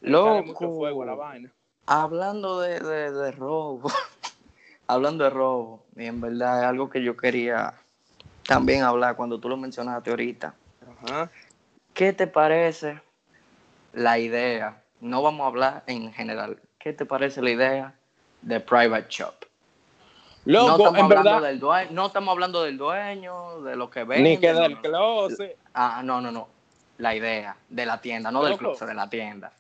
[0.02, 0.76] echarle mucho Loco.
[0.78, 1.52] fuego a la vaina.
[1.88, 3.90] Hablando de, de, de robo.
[4.88, 5.84] Hablando de robo.
[5.96, 7.74] Y en verdad es algo que yo quería
[8.46, 10.54] también hablar cuando tú lo mencionaste ahorita.
[11.04, 11.32] Ajá.
[11.94, 13.02] ¿Qué te parece
[13.94, 14.84] la idea?
[15.00, 16.60] No vamos a hablar en general.
[16.80, 17.96] ¿Qué te parece la idea
[18.42, 19.36] de Private Shop?
[20.46, 24.04] no estamos en hablando verdad, del dueño, no estamos hablando del dueño, de lo que
[24.04, 24.30] vende.
[24.30, 24.82] ni que del no.
[24.82, 25.58] closet.
[25.74, 26.48] Ah, no, no, no.
[26.98, 29.54] La idea de la tienda, no del closet, de la tienda.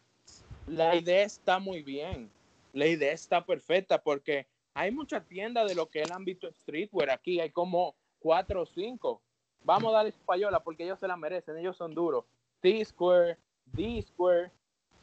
[0.67, 2.31] La idea está muy bien.
[2.73, 7.09] La idea está perfecta porque hay muchas tiendas de lo que es el ámbito streetwear
[7.09, 7.39] aquí.
[7.39, 9.21] Hay como cuatro o cinco.
[9.63, 11.57] Vamos a darle payola porque ellos se la merecen.
[11.57, 12.25] Ellos son duros.
[12.61, 14.51] T-Square, D-Square,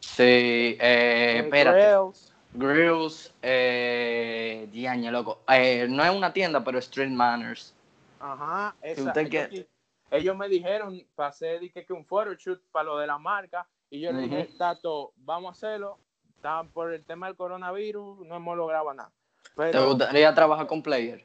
[0.00, 1.78] Sí, eh, eh, espérate.
[1.78, 2.34] Grails.
[2.54, 4.68] Grills, eh,
[5.10, 5.40] loco.
[5.48, 7.74] Eh, no es una tienda, pero Street Manners.
[8.20, 8.74] Ajá.
[8.82, 9.66] esa- usted ellos, qui-
[10.10, 13.66] ellos me dijeron, pasé di que, que un photoshoot para lo de la marca.
[13.90, 14.48] Y yo le dije.
[14.58, 15.98] Tato, vamos a hacerlo.
[16.36, 19.10] Está por el tema del coronavirus, no hemos logrado nada.
[19.56, 21.24] ¿Te gustaría trabajar con Player?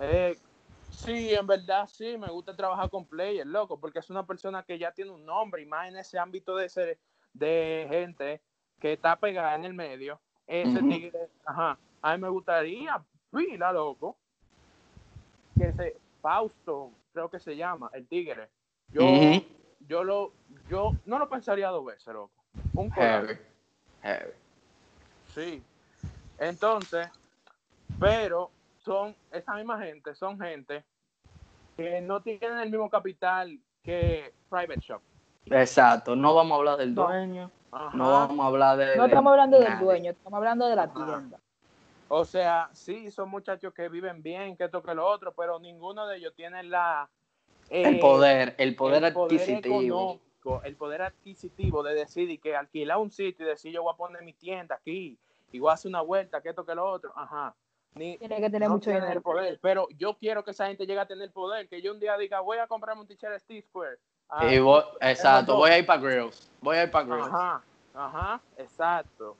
[0.00, 0.36] Eh,
[0.96, 4.78] sí, en verdad sí, me gusta trabajar con players, loco, porque es una persona que
[4.78, 6.98] ya tiene un nombre y más en ese ámbito de ser,
[7.32, 8.40] de gente
[8.80, 10.20] que está pegada en el medio.
[10.46, 14.16] Ese tigre, ajá, a mí me gustaría, pila, loco,
[15.56, 18.48] que ese Fausto, creo que se llama, el tigre.
[18.88, 19.02] Yo,
[19.80, 20.32] yo lo,
[20.68, 22.32] yo no lo pensaría dos veces, loco.
[22.74, 22.90] Un.
[22.92, 23.38] Heavy.
[24.02, 24.32] Heavy.
[25.34, 25.62] Sí.
[26.38, 27.08] Entonces,
[27.98, 28.50] pero
[28.84, 30.84] son esa misma gente, son gente
[31.76, 35.02] que no tienen el mismo capital que Private Shop.
[35.46, 37.50] Exacto, no vamos a hablar del dueño.
[37.72, 37.96] Ajá.
[37.96, 38.96] No vamos a hablar de.
[38.96, 40.94] No estamos hablando del dueño, estamos hablando de la Ajá.
[40.94, 41.40] tienda.
[42.08, 46.06] O sea, sí, son muchachos que viven bien, que esto que lo otro, pero ninguno
[46.06, 47.08] de ellos tiene la...
[47.70, 50.20] El eh, poder, el poder el adquisitivo.
[50.64, 53.96] el poder adquisitivo de decir y que alquilar un sitio y decir yo voy a
[53.96, 55.18] poner mi tienda aquí
[55.50, 57.54] y voy a hacer una vuelta, que esto que lo otro, ajá.
[57.94, 59.22] Ni, Tiene que tener no mucho dinero.
[59.22, 62.16] poder, pero yo quiero que esa gente llegue a tener poder, que yo un día
[62.18, 63.98] diga voy a comprarme un t-shirt Steve Square.
[64.28, 66.50] Ah, Y voy- exacto, voy a ir para Grills.
[66.60, 67.26] Voy a ir para Grills.
[67.28, 67.62] Ajá,
[67.94, 69.36] ajá, exacto.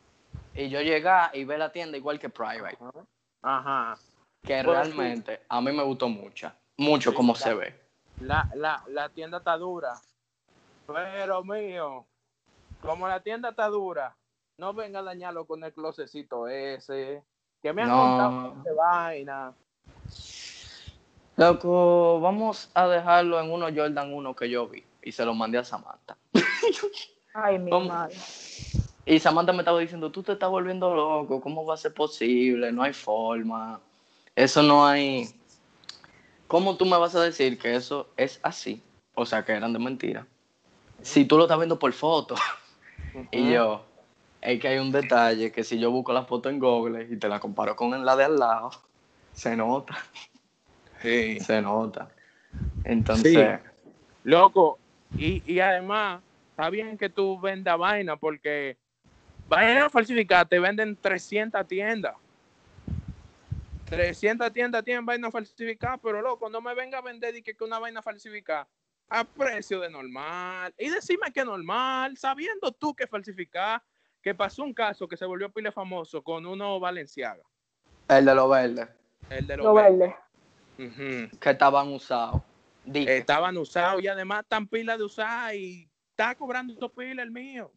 [0.54, 2.78] Y yo llegar y ver la tienda igual que Private.
[2.80, 3.04] Ajá.
[3.42, 4.00] Ajá.
[4.42, 6.52] Que Pues, realmente a mí me gustó mucho.
[6.76, 7.74] Mucho Sí, como se ve.
[8.20, 9.94] La, la, la tienda está dura.
[10.86, 12.06] Pero mío,
[12.80, 14.16] como la tienda está dura,
[14.58, 17.24] no venga a dañarlo con el closecito ese.
[17.64, 17.96] Que me han No.
[17.96, 19.54] contado de vaina.
[21.36, 24.84] Loco, vamos a dejarlo en uno Jordan 1 que yo vi.
[25.02, 26.18] Y se lo mandé a Samantha.
[27.32, 27.86] Ay, mi ¿Cómo?
[27.86, 28.16] madre.
[29.06, 32.70] Y Samantha me estaba diciendo, tú te estás volviendo loco, ¿cómo va a ser posible?
[32.70, 33.80] No hay forma.
[34.36, 35.34] Eso no hay...
[36.46, 38.82] ¿Cómo tú me vas a decir que eso es así?
[39.14, 40.26] O sea, que eran de mentira.
[41.00, 42.34] Si tú lo estás viendo por foto.
[43.30, 43.86] Y yo,
[44.44, 47.28] es que hay un detalle que si yo busco la foto en Google y te
[47.28, 48.70] la comparo con la de al lado,
[49.32, 49.96] se nota,
[51.00, 51.40] Sí.
[51.40, 52.10] se nota.
[52.84, 53.60] Entonces,
[54.22, 54.78] Loco,
[55.16, 58.76] y, y además, está bien que tú vendas vaina porque
[59.48, 62.14] vaina falsificada te venden 300 tiendas.
[63.86, 67.64] 300 tiendas tienen vaina falsificada, pero loco, no me venga a vender y que, que
[67.64, 68.66] una vaina falsificada
[69.08, 70.74] a precio de normal.
[70.78, 73.82] Y decime que normal, sabiendo tú que falsificar,
[74.24, 77.42] que pasó un caso que se volvió pile famoso con uno Valenciaga,
[78.08, 78.88] el de los verdes,
[79.28, 80.14] el de los Lo verdes.
[80.78, 81.30] verde.
[81.38, 82.40] Que estaban usados.
[82.86, 87.70] Estaban usados y además están pilas de usar y está cobrando pila el mío.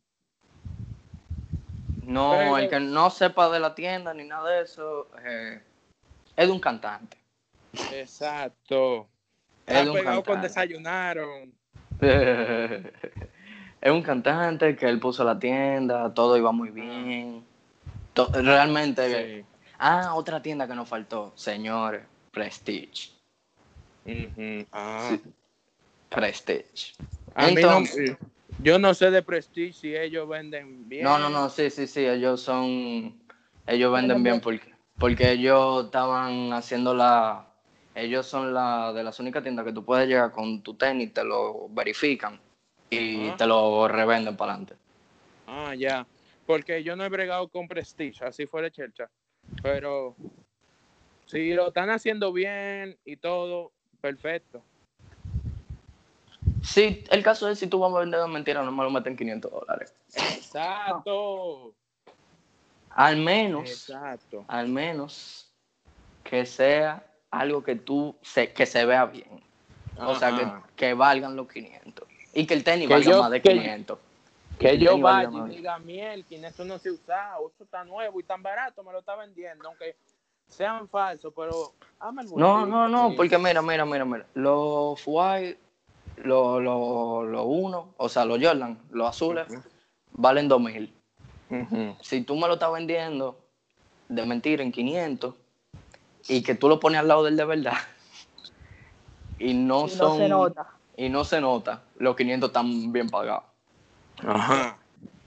[2.04, 5.62] no, pero- el que no sepa de la tienda ni nada de eso, eh,
[6.38, 7.18] es de un cantante.
[7.92, 9.10] Exacto.
[9.66, 10.48] Es pegado con cantante.
[10.48, 11.54] desayunaron.
[13.82, 17.44] es un cantante que él puso la tienda, todo iba muy bien.
[18.14, 19.46] To- realmente, Sí.
[19.80, 23.12] ah, otra tienda que nos faltó, señores, Prestige.
[24.72, 25.10] Ah.
[25.10, 25.22] Sí.
[26.10, 26.94] Prestige.
[27.36, 28.18] A mí no- Entonces-
[28.64, 31.04] yo no sé de Prestige si ellos venden bien.
[31.04, 33.16] No, no, no, sí, sí, sí, ellos son,
[33.68, 34.42] ellos venden bien bien.
[34.42, 37.46] porque, porque ellos estaban haciendo la,
[37.94, 41.24] ellos son la de las únicas tiendas que tú puedes llegar con tu tenis, te
[41.24, 42.40] lo verifican
[42.90, 44.76] y te lo revenden para adelante.
[45.48, 46.06] Ah, ya.
[46.46, 49.10] Porque yo no he bregado con Prestige, así fuera Chelcha.
[49.62, 50.16] Pero
[51.26, 54.64] si lo están haciendo bien y todo, perfecto.
[56.64, 59.16] Sí, el caso es si tú vas a vender de mentira, no me lo meten
[59.16, 59.94] 500 dólares.
[60.14, 61.74] Exacto.
[62.92, 64.46] Al menos, Exacto.
[64.48, 65.52] al menos
[66.24, 69.42] que sea algo que tú, se, que se vea bien.
[70.00, 72.07] O sea, que, que valgan los 500.
[72.38, 73.98] Y que el tenis Que valga yo- más de que- 500.
[74.60, 78.24] Que el yo vaya y diga, Mielkin, esto no se usa, esto está nuevo y
[78.24, 79.96] tan barato, me lo está vendiendo, aunque
[80.48, 84.26] sean falsos, pero hazme el No, no, no, porque mira, mira, mira, mira.
[84.36, 85.60] Los White,
[86.18, 89.48] los lo, lo uno, o sea, los Jordan, los azules,
[90.14, 90.94] valen 2000.
[91.50, 91.96] Ujú.
[92.02, 93.38] Si tú me lo estás vendiendo
[94.10, 95.34] de mentira en 500
[96.28, 97.74] y que tú lo pones al lado del de verdad
[99.40, 100.68] y no Y son no se nota.
[100.98, 103.44] Y no se nota, los 500 están bien pagados,
[104.26, 104.78] Ajá.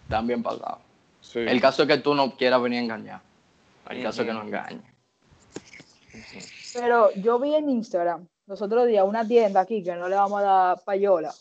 [0.03, 0.81] están bien pagados.
[1.23, 1.39] Sí.
[1.39, 3.21] El caso es que tú no quieras venir a engañar.
[3.89, 4.83] El caso es que no engañes.
[6.75, 10.41] Pero yo vi en Instagram los otros días una tienda aquí que no le vamos
[10.41, 11.33] a dar payola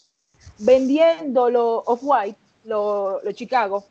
[0.60, 3.84] vendiendo los Off-White, los, los Chicago,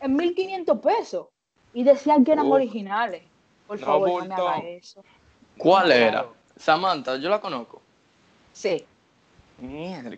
[0.00, 1.26] en 1500 pesos.
[1.74, 2.54] Y decían que eran Uf.
[2.54, 3.22] originales.
[3.66, 5.04] Por No, favor, no me haga eso.
[5.58, 6.26] ¿Cuál era?
[6.56, 7.82] Samantha, yo la conozco.
[8.52, 8.84] Sí.
[9.58, 10.10] Mierda.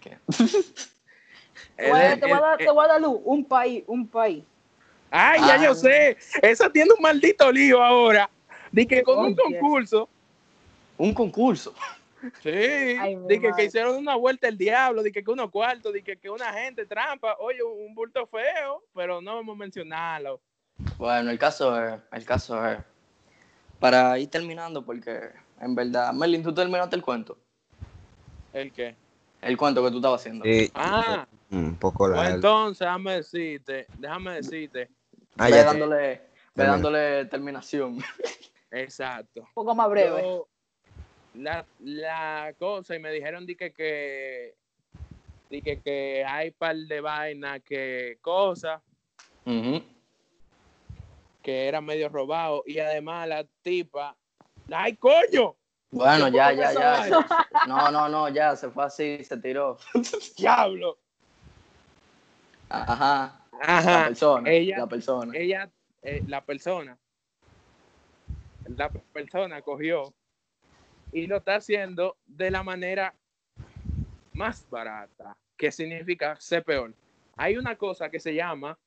[1.77, 3.20] Te voy, a, te voy a dar, te voy a dar luz.
[3.24, 4.43] Un país, un país.
[5.10, 5.65] Ay, ya Ah.
[5.65, 6.16] yo sé.
[6.43, 8.28] Esa tiene un maldito lío ahora.
[8.73, 10.09] De que con un concurso.
[10.97, 11.73] Un concurso.
[12.43, 12.51] Sí.
[12.51, 15.05] Ay, de que, que hicieron una vuelta el diablo.
[15.05, 15.93] De que, que unos cuartos.
[15.93, 17.36] De que, que una gente trampa.
[17.39, 18.82] Oye, un bulto feo.
[18.93, 20.40] Pero no vamos a mencionarlo.
[20.97, 22.78] Bueno, el caso es, el caso es,
[23.78, 27.36] para ir terminando, porque en verdad, Merlin, ¿tú terminaste el cuento?
[28.52, 28.94] ¿El qué?
[29.40, 30.44] El cuento que tú estabas haciendo.
[30.44, 32.35] Sí, Ah, un poco pues largo.
[32.36, 33.86] entonces, déjame decirte.
[33.97, 34.89] Déjame decirte.
[35.39, 35.98] Ah, ve dándole,
[36.55, 37.98] ve dándole terminación.
[38.70, 39.40] Exacto.
[39.43, 40.20] Un poco más breve.
[40.23, 40.48] Yo-
[41.35, 44.56] la, la cosa, y me dijeron di que, que,
[45.48, 48.82] di que, que hay par de vainas, que cosas,
[49.44, 49.81] Ujú.
[51.43, 52.65] que era medio robado.
[52.66, 54.16] Y además la tipa.
[54.70, 55.55] ¡Ay, coño!
[55.90, 57.27] Bueno, ¿Qué ya, ya, ya.
[57.66, 59.78] No, no, no, ya, se fue así, se tiró.
[60.36, 60.98] ¡Diablo!
[62.69, 63.40] Ajá.
[63.52, 64.05] La Ajá.
[64.06, 64.51] persona.
[64.51, 65.32] ella- la persona.
[65.35, 65.70] Ella,
[66.02, 66.97] eh, la persona,
[68.66, 70.12] la persona cogió
[71.12, 73.15] y lo está haciendo de la manera
[74.35, 76.94] más barata, que significa ser peor.
[77.36, 78.78] Hay una cosa que se llama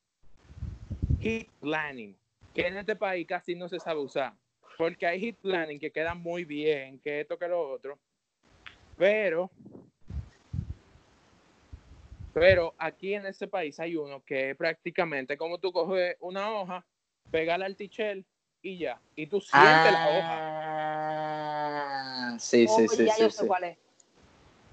[1.20, 2.16] hit planning,
[2.54, 4.34] que en este país casi no se sabe usar,
[4.78, 8.00] porque hay hit planning que quedan muy bien, que esto, que lo otro,
[8.98, 9.50] pero,
[12.34, 16.86] pero aquí en este país hay uno que es prácticamente como tú coges una hoja,
[17.30, 18.26] pegarla al tichel
[18.62, 20.38] y ya, y tú sientes la hoja.
[22.34, 23.48] Ah, sí, sí, Oh, sí, ya sí, yo sé sí.
[23.48, 23.78] cuál es.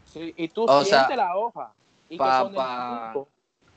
[0.04, 1.74] Sí, y tú O sea, sientes la hoja.
[2.08, 3.28] Y pa- pa- tiempo-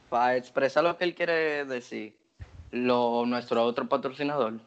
[0.10, 2.18] Para expresar lo que él quiere decir,
[2.72, 4.60] lo, nuestro otro patrocinador,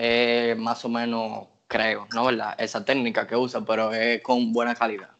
[0.00, 2.24] eh, más o menos, creo, ¿no?
[2.26, 2.54] ¿Verdad?
[2.58, 5.10] Esa técnica que usa, pero es con buena calidad.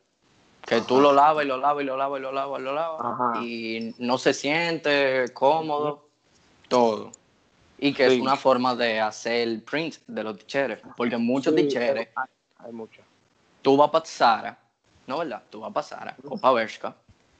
[0.65, 2.75] Que tú lo lavas y lo lavas y lo lavas y lo lavas y lo
[2.75, 3.01] lavas.
[3.05, 3.43] Ajá.
[3.43, 6.09] Y no se siente cómodo,
[6.69, 7.11] todo.
[7.79, 8.15] Y que Sí.
[8.17, 10.81] es una forma de hacer print de los ticheres.
[10.97, 12.27] Porque muchos Sí, ticheres hay-
[12.67, 13.03] Hay mucho.
[13.63, 14.59] tú vas para Zara,
[15.07, 15.43] ¿no verdad?
[15.51, 16.95] Tú vas para Zara o para Bershka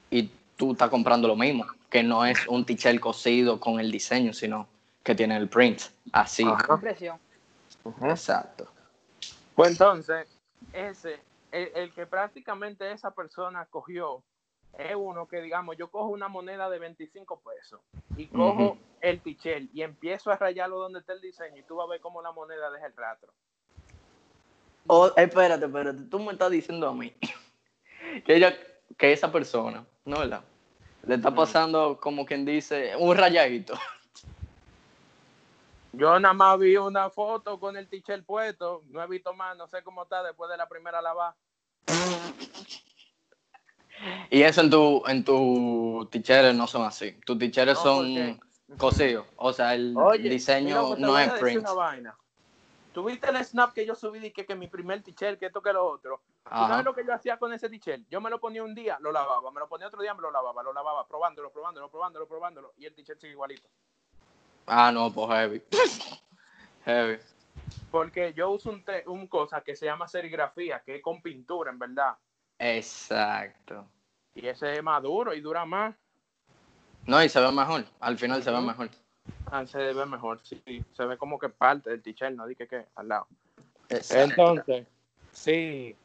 [0.09, 4.33] y tú estás comprando lo mismo, que no es un t-shirt cosido con el diseño,
[4.33, 4.67] sino
[5.03, 5.81] que tiene el print
[6.13, 6.43] así.
[6.45, 6.73] Ajá.
[6.75, 7.17] Impresión.
[8.03, 8.67] Exacto.
[9.55, 10.27] Pues entonces,
[10.73, 11.19] ese,
[11.51, 14.23] el, el que prácticamente esa persona cogió,
[14.77, 17.81] es uno que, digamos, yo cojo una moneda de 25 pesos
[18.15, 21.87] y cojo el tichel y empiezo a rayarlo donde está el diseño y tú vas
[21.87, 23.33] a ver cómo la moneda deja el rastro.
[24.87, 27.13] O, espérate, espérate, tú me estás diciendo a mí
[28.25, 28.55] que ella,
[28.97, 30.43] que esa persona, ¿no verdad?
[31.03, 33.73] Le está pasando como quien dice un rayadito.
[35.91, 39.67] Yo nada más vi una foto con el tichel puesto, no he visto más, no
[39.67, 41.35] sé cómo está después de la primera lavada.
[44.29, 47.13] Y eso en tu, en tu t-shirts no son así.
[47.25, 48.39] Tus No, son
[48.77, 49.27] cosidos.
[49.35, 51.67] O sea, el Oye, diseño no es print.
[52.93, 55.71] ¿Tuviste el snap que yo subí de que, que mi primer t-shirt, que esto que
[55.73, 56.21] lo otro?
[56.43, 56.67] ¿Tú Ajá.
[56.67, 58.03] sabes lo que yo hacía con ese t-shirt?
[58.09, 60.31] Yo me lo ponía un día, lo lavaba, me lo ponía otro día, me lo
[60.31, 63.69] lavaba, lo lavaba, probándolo, probándolo, probándolo, probándolo, y el t-shirt sigue igualito.
[64.69, 65.61] Ah, no, pues heavy.
[66.85, 67.17] heavy.
[67.91, 71.71] Porque yo uso un, te- un cosa que se llama serigrafía, que es con pintura,
[71.71, 72.15] en verdad.
[72.57, 73.87] Exacto.
[74.35, 75.95] Y ese es más duro y dura más.
[77.07, 77.83] No, y se ve mejor.
[77.99, 78.89] Al final se ve mejor.
[79.51, 80.61] Ah, se ve mejor, sí.
[80.93, 83.27] Se ve como que parte del t-shirt, no dije que al lado.
[83.89, 84.23] Exacto.
[84.23, 84.87] Entonces,
[85.31, 85.95] sí.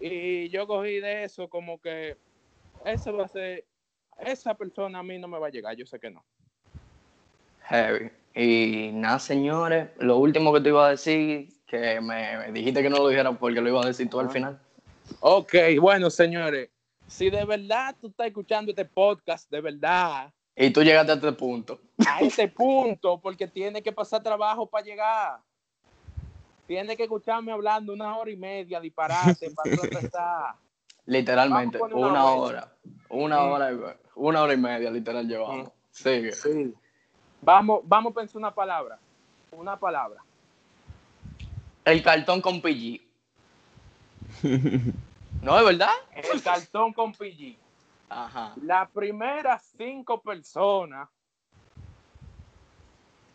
[0.00, 2.16] Y yo cogí de eso como que
[2.84, 3.64] eso va a ser,
[4.18, 6.24] esa persona a mí no me va a llegar, yo sé que no.
[7.68, 8.10] Heavy.
[8.34, 12.90] Y nada, señores, lo último que te iba a decir, que me, me dijiste que
[12.90, 14.60] no lo dijera porque lo iba a decir tú al final.
[15.20, 16.68] Ok, bueno, señores,
[17.06, 21.32] si de verdad tú estás escuchando este podcast, de verdad, Y tú llegaste a este
[21.32, 21.80] punto.
[22.06, 25.38] a este punto, porque tiene que pasar trabajo para llegar.
[26.66, 30.56] Tiene que escucharme hablando una hora y media, disparate, para.
[31.06, 32.72] Literalmente, una una hora.
[33.08, 33.78] Una hora, y-
[34.16, 35.70] una hora y media, literal, llevamos.
[35.90, 36.32] Sigue.
[36.32, 36.74] Sí.
[37.40, 38.98] Vamos, vamos a pensar una palabra.
[39.52, 40.22] Una palabra.
[41.84, 43.00] El cartón con PG.
[45.42, 45.92] ¿No es verdad?
[46.12, 47.56] El cartón con PG.
[48.08, 48.54] Ajá.
[48.62, 51.08] Las primeras cinco personas,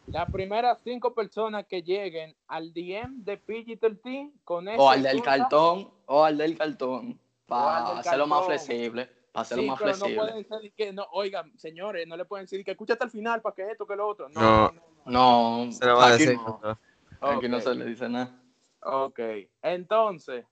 [0.07, 5.21] las primeras cinco personas que lleguen al DM de PG13 con ese O al del
[5.21, 7.19] cartón, o al del cartón.
[7.47, 9.09] Para hacerlo más flexible.
[9.31, 10.17] Para hacerlo Sí, más pero no flexible.
[10.31, 13.41] pueden ser que no, oigan, señores, no le pueden decir que escucha hasta el final
[13.41, 14.27] para que esto, que lo otro.
[14.29, 14.71] No, No.
[14.71, 15.65] no, no.
[15.65, 16.37] No, Se lo va a aquí decir.
[16.37, 16.59] no.
[16.63, 16.77] no.
[17.29, 17.63] Aquí no Ok.
[17.63, 18.35] se le dice nada.
[18.83, 19.19] Ok,
[19.61, 20.43] entonces,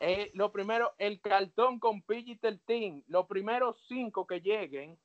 [0.00, 4.98] eh, lo primero, el cartón con PG-13, los primeros cinco que lleguen,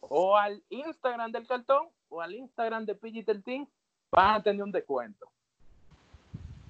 [0.00, 3.68] o al Instagram del cartón, o al Instagram de PG-13,
[4.10, 5.28] van a tener un descuento.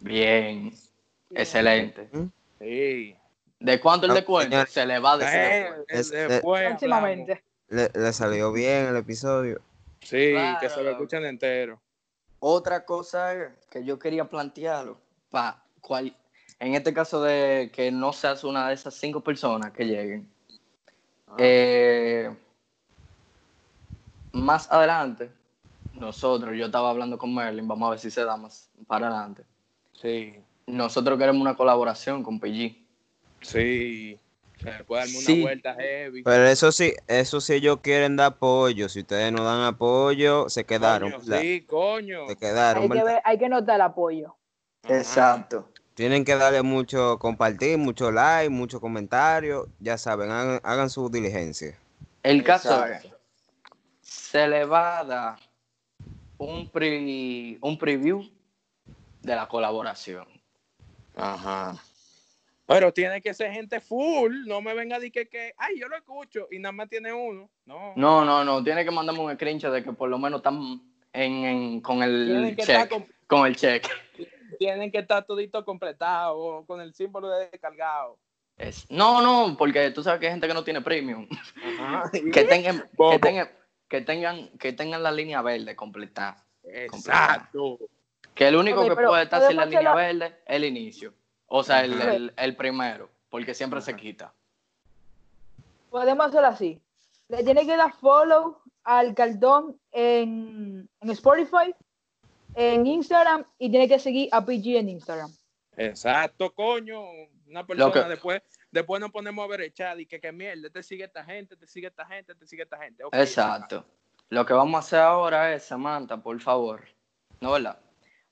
[0.00, 0.72] Bien.
[1.30, 2.08] Excelente.
[2.58, 3.16] Sí.
[3.64, 4.50] ¿De cuánto el No, descuento?
[4.50, 4.68] señor.
[4.68, 5.38] Se le va a decir.
[5.40, 6.12] Eh, después.
[6.12, 6.78] eh, Es- después hablamos.
[6.80, 7.44] Próximamente.
[7.68, 9.60] Le, le salió bien el episodio.
[10.00, 10.58] Sí, Claro.
[10.60, 11.80] que se lo escuchan entero.
[12.40, 14.98] Otra cosa que yo quería plantearlo.
[15.30, 16.14] Pa, cual,
[16.58, 20.28] en este caso de que no seas una de esas cinco personas que lleguen.
[21.28, 21.36] Ah.
[21.38, 22.36] Eh,
[24.32, 25.30] más adelante,
[25.94, 29.44] nosotros, yo estaba hablando con Merlin, vamos a ver si se da más para adelante.
[30.00, 30.34] Sí,
[30.66, 32.81] Nosotros queremos una colaboración con PG.
[33.42, 34.18] Sí,
[34.58, 35.42] Se puede darme una Sí.
[35.42, 36.22] vuelta heavy.
[36.22, 38.88] Pero eso sí, eso sí ellos quieren dar apoyo.
[38.88, 41.14] Si ustedes no dan apoyo, se quedaron.
[41.24, 42.28] Sí, coño.
[42.28, 44.36] Se quedaron, Hay que, ver, hay que notar el apoyo.
[44.84, 44.96] Ajá.
[44.98, 45.68] Exacto.
[45.94, 49.68] Tienen que darle mucho compartir, mucho like, mucho comentario.
[49.80, 51.76] Ya saben, hagan, hagan su diligencia.
[52.22, 53.08] El caso Exacto.
[53.08, 55.38] es, se le va a dar
[56.38, 58.22] un, pre- un preview
[59.22, 60.26] de la colaboración.
[61.16, 61.76] Ajá.
[62.72, 64.46] Pero tiene que ser gente full.
[64.46, 67.12] No me venga a decir que, que, ay, yo lo escucho y nada más tiene
[67.12, 67.50] uno.
[67.66, 67.92] No.
[67.96, 70.80] No, no, no, tiene que mandarme un screenshot de que por lo menos están
[71.12, 72.88] en, en- con el check.
[72.88, 73.86] con- Con el check.
[74.58, 78.18] Tienen que estar todito completado con el símbolo de descargado.
[78.56, 81.26] Es- no, no, porque tú sabes que hay gente que no tiene premium.
[81.78, 82.10] Ajá.
[82.32, 83.48] Que tengan, que tengan,
[83.88, 86.44] que tengan, que tengan la línea verde completada.
[86.64, 87.78] Exacto.
[88.34, 91.14] Que el único que puede estar sin la línea verde es el inicio.
[91.54, 94.32] O sea, el, el- el primero, porque siempre se quita.
[95.90, 96.80] Podemos hacerlo así.
[97.28, 101.74] Le tiene que dar follow al cartón en, en Spotify,
[102.54, 105.30] en Instagram y tiene que seguir a PG en Instagram.
[105.76, 107.02] Exacto, coño.
[107.46, 110.70] Una persona que- después, después nos ponemos a ver el chat y que, que mierda,
[110.70, 113.04] te sigue esta gente, te sigue esta gente, te sigue esta gente.
[113.12, 113.84] Exacto.
[114.30, 116.82] Lo que vamos a hacer ahora es, Samantha, por favor,
[117.40, 117.78] ¿no verdad?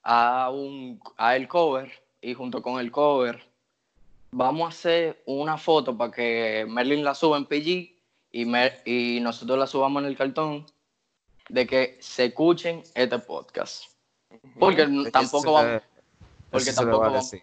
[0.03, 3.43] A, un, a el cover y junto con el cover
[4.31, 7.97] vamos a hacer una foto para que Merlin la suba en PG
[8.33, 10.67] y, Mer- y nosotros la subamos en el cartón
[11.49, 13.85] de que se escuchen este podcast.
[14.59, 15.83] Porque Es tampoco vamos...
[16.51, 17.35] Porque tampoco vamos-.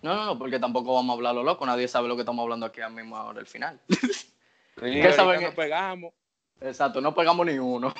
[0.00, 1.66] No, no, no, porque tampoco vamos a hablar lo loco.
[1.66, 3.78] Nadie sabe lo que estamos hablando aquí al mismo ahora al final.
[4.80, 5.42] ¿Qué saben?
[5.42, 6.12] nos pegamos.
[6.60, 7.92] Exacto, no pegamos ni uno.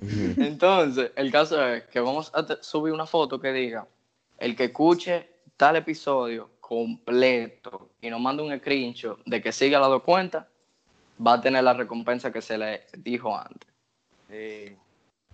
[0.00, 3.86] Entonces, el caso es que vamos a subir una foto que diga,
[4.38, 5.28] el que escuche
[5.62, 10.44] tal episodio completo y nos manda un screenshot de que siga las dos cuentas,
[11.24, 13.70] va a tener la recompensa que se le dijo antes.
[14.28, 14.76] Sí.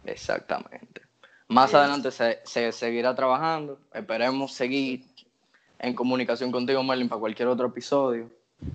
[0.05, 1.01] Exactamente.
[1.49, 3.81] Más adelante se, se seguirá trabajando.
[3.95, 5.07] Esperemos seguir
[5.79, 8.29] en comunicación contigo, Merlin, para cualquier otro episodio.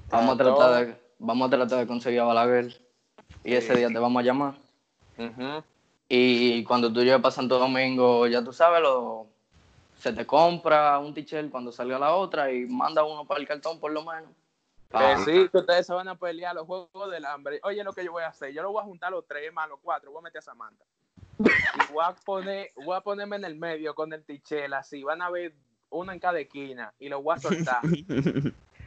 [0.10, 2.82] Vamos a tratar de, vamos a tratar de conseguir a Balaguer
[3.44, 3.78] y ese Sí.
[3.78, 4.56] día te vamos a llamar.
[6.10, 9.28] Y cuando tú llegues para Santo Domingo, ya tú sabes, lo,
[10.04, 13.80] se te compra un t-shirt cuando salga la otra y manda uno para el cartón
[13.80, 14.32] por lo menos.
[14.90, 17.62] Pa- sí, que ustedes se van a pelear los juegos del hambre.
[17.64, 19.70] Oye, lo que yo voy a hacer, yo lo voy a juntar los tres más
[19.70, 20.84] los cuatro, voy a meter a Samantha.
[21.40, 25.22] Y voy a poner, voy a ponerme en el medio con el tichel así, van
[25.22, 25.54] a ver
[25.90, 27.80] uno en cada esquina y lo voy a soltar.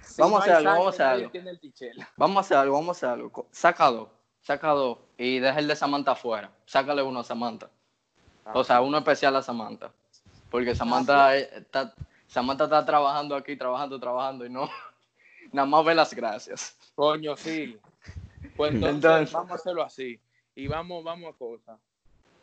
[0.02, 1.30] Si Vamos a hacer algo, vamos a hacer algo.
[2.16, 3.46] Vamos a hacer algo, vamos a hacer algo.
[3.50, 4.08] Saca dos,
[4.42, 6.50] saca dos y deja el de Samantha afuera.
[6.66, 7.70] Sácale uno a Samantha.
[8.54, 9.90] O sea, uno especial a Samantha.
[10.50, 11.94] Porque Samantha está,
[12.26, 14.68] Samantha está trabajando aquí, trabajando, trabajando y no,
[15.52, 16.76] nada más ve las gracias.
[16.94, 17.78] Coño, sí.
[18.56, 20.20] Pues entonces, Entonces- vamos a hacerlo así.
[20.54, 21.78] Y vamos, vamos a cosas.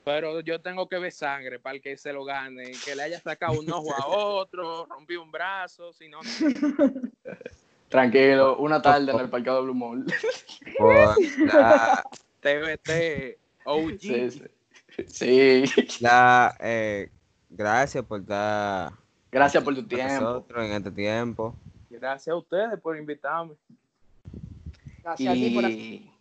[0.05, 3.19] Pero yo tengo que ver sangre para el que se lo gane, que le haya
[3.21, 6.19] sacado un ojo a otro, rompió un brazo, si no,
[7.89, 10.05] Tranquilo, una tarde en el parqueo de Blue Mall.
[11.53, 12.03] La,
[12.41, 13.99] TBT, OG.
[13.99, 14.43] Sí, sí.
[15.07, 15.63] Sí.
[16.01, 17.09] la, eh,
[17.55, 18.93] gracias por estar
[19.31, 20.21] Gracias por tu tiempo.
[20.21, 21.55] nosotros en este tiempo.
[21.89, 23.53] Gracias a ustedes por invitarme.
[25.01, 26.11] Gracias a ti por Y...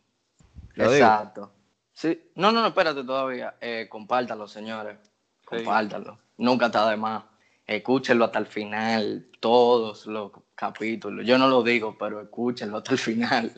[0.75, 0.91] Digo.
[0.91, 1.53] Exacto.
[1.93, 2.31] Sí.
[2.35, 3.55] No, no, no, espérate todavía.
[3.61, 4.97] Eh, compártalo, señores.
[5.45, 6.19] Compártalo.
[6.39, 7.25] Nunca está de más.
[7.67, 11.27] Escúchenlo hasta el final, todos los capítulos.
[11.27, 13.53] Yo no lo digo, pero escúchenlo hasta el final.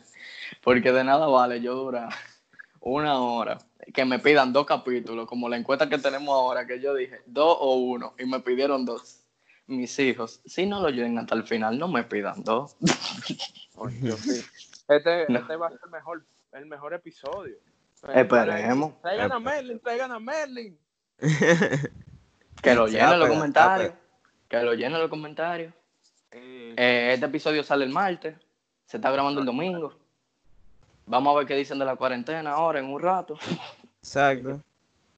[0.61, 2.09] Porque de nada vale yo durar
[2.81, 3.57] una hora.
[3.93, 7.57] Que me pidan dos capítulos, como la encuesta que tenemos ahora, que yo dije dos
[7.59, 9.21] o uno, y me pidieron dos.
[9.67, 12.75] Mis hijos, si no lo llegan hasta el final, no me pidan dos.
[14.17, 14.41] Sí.
[14.87, 15.39] Este, No.
[15.39, 17.57] este va a ser el mejor, el mejor episodio.
[18.13, 19.01] Esperemos.
[19.01, 20.77] Traigan a Merlin, traigan a Merlin.
[22.61, 23.93] Que lo llenen los comentarios.
[24.47, 25.73] Que lo llenen los comentarios.
[26.31, 28.35] Eh, este episodio sale el martes.
[28.85, 29.93] Se está grabando el domingo.
[31.07, 33.37] Vamos a ver qué dicen de la cuarentena ahora en un rato.
[34.01, 34.61] Exacto.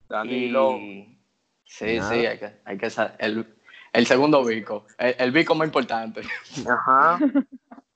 [0.09, 0.77] Danilo.
[0.77, 1.17] Y...
[1.65, 2.13] Sí, Nada.
[2.13, 3.55] sí, hay que, hay que el,
[3.93, 4.85] el segundo bico.
[4.97, 6.21] El, el bico más importante.
[6.69, 7.19] Ajá.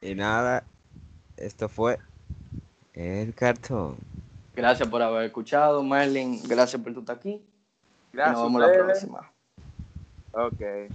[0.04, 0.64] Y nada,
[1.38, 2.00] esto fue
[2.94, 3.98] el cartón.
[4.56, 6.42] Gracias por haber escuchado, Merlin.
[6.48, 7.34] Gracias por tu estar aquí.
[7.34, 7.44] Y
[8.14, 9.32] Gracias nos a vemos la próxima.
[10.32, 10.92] Ok.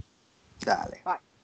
[0.65, 1.01] Dale.
[1.05, 1.26] Bye.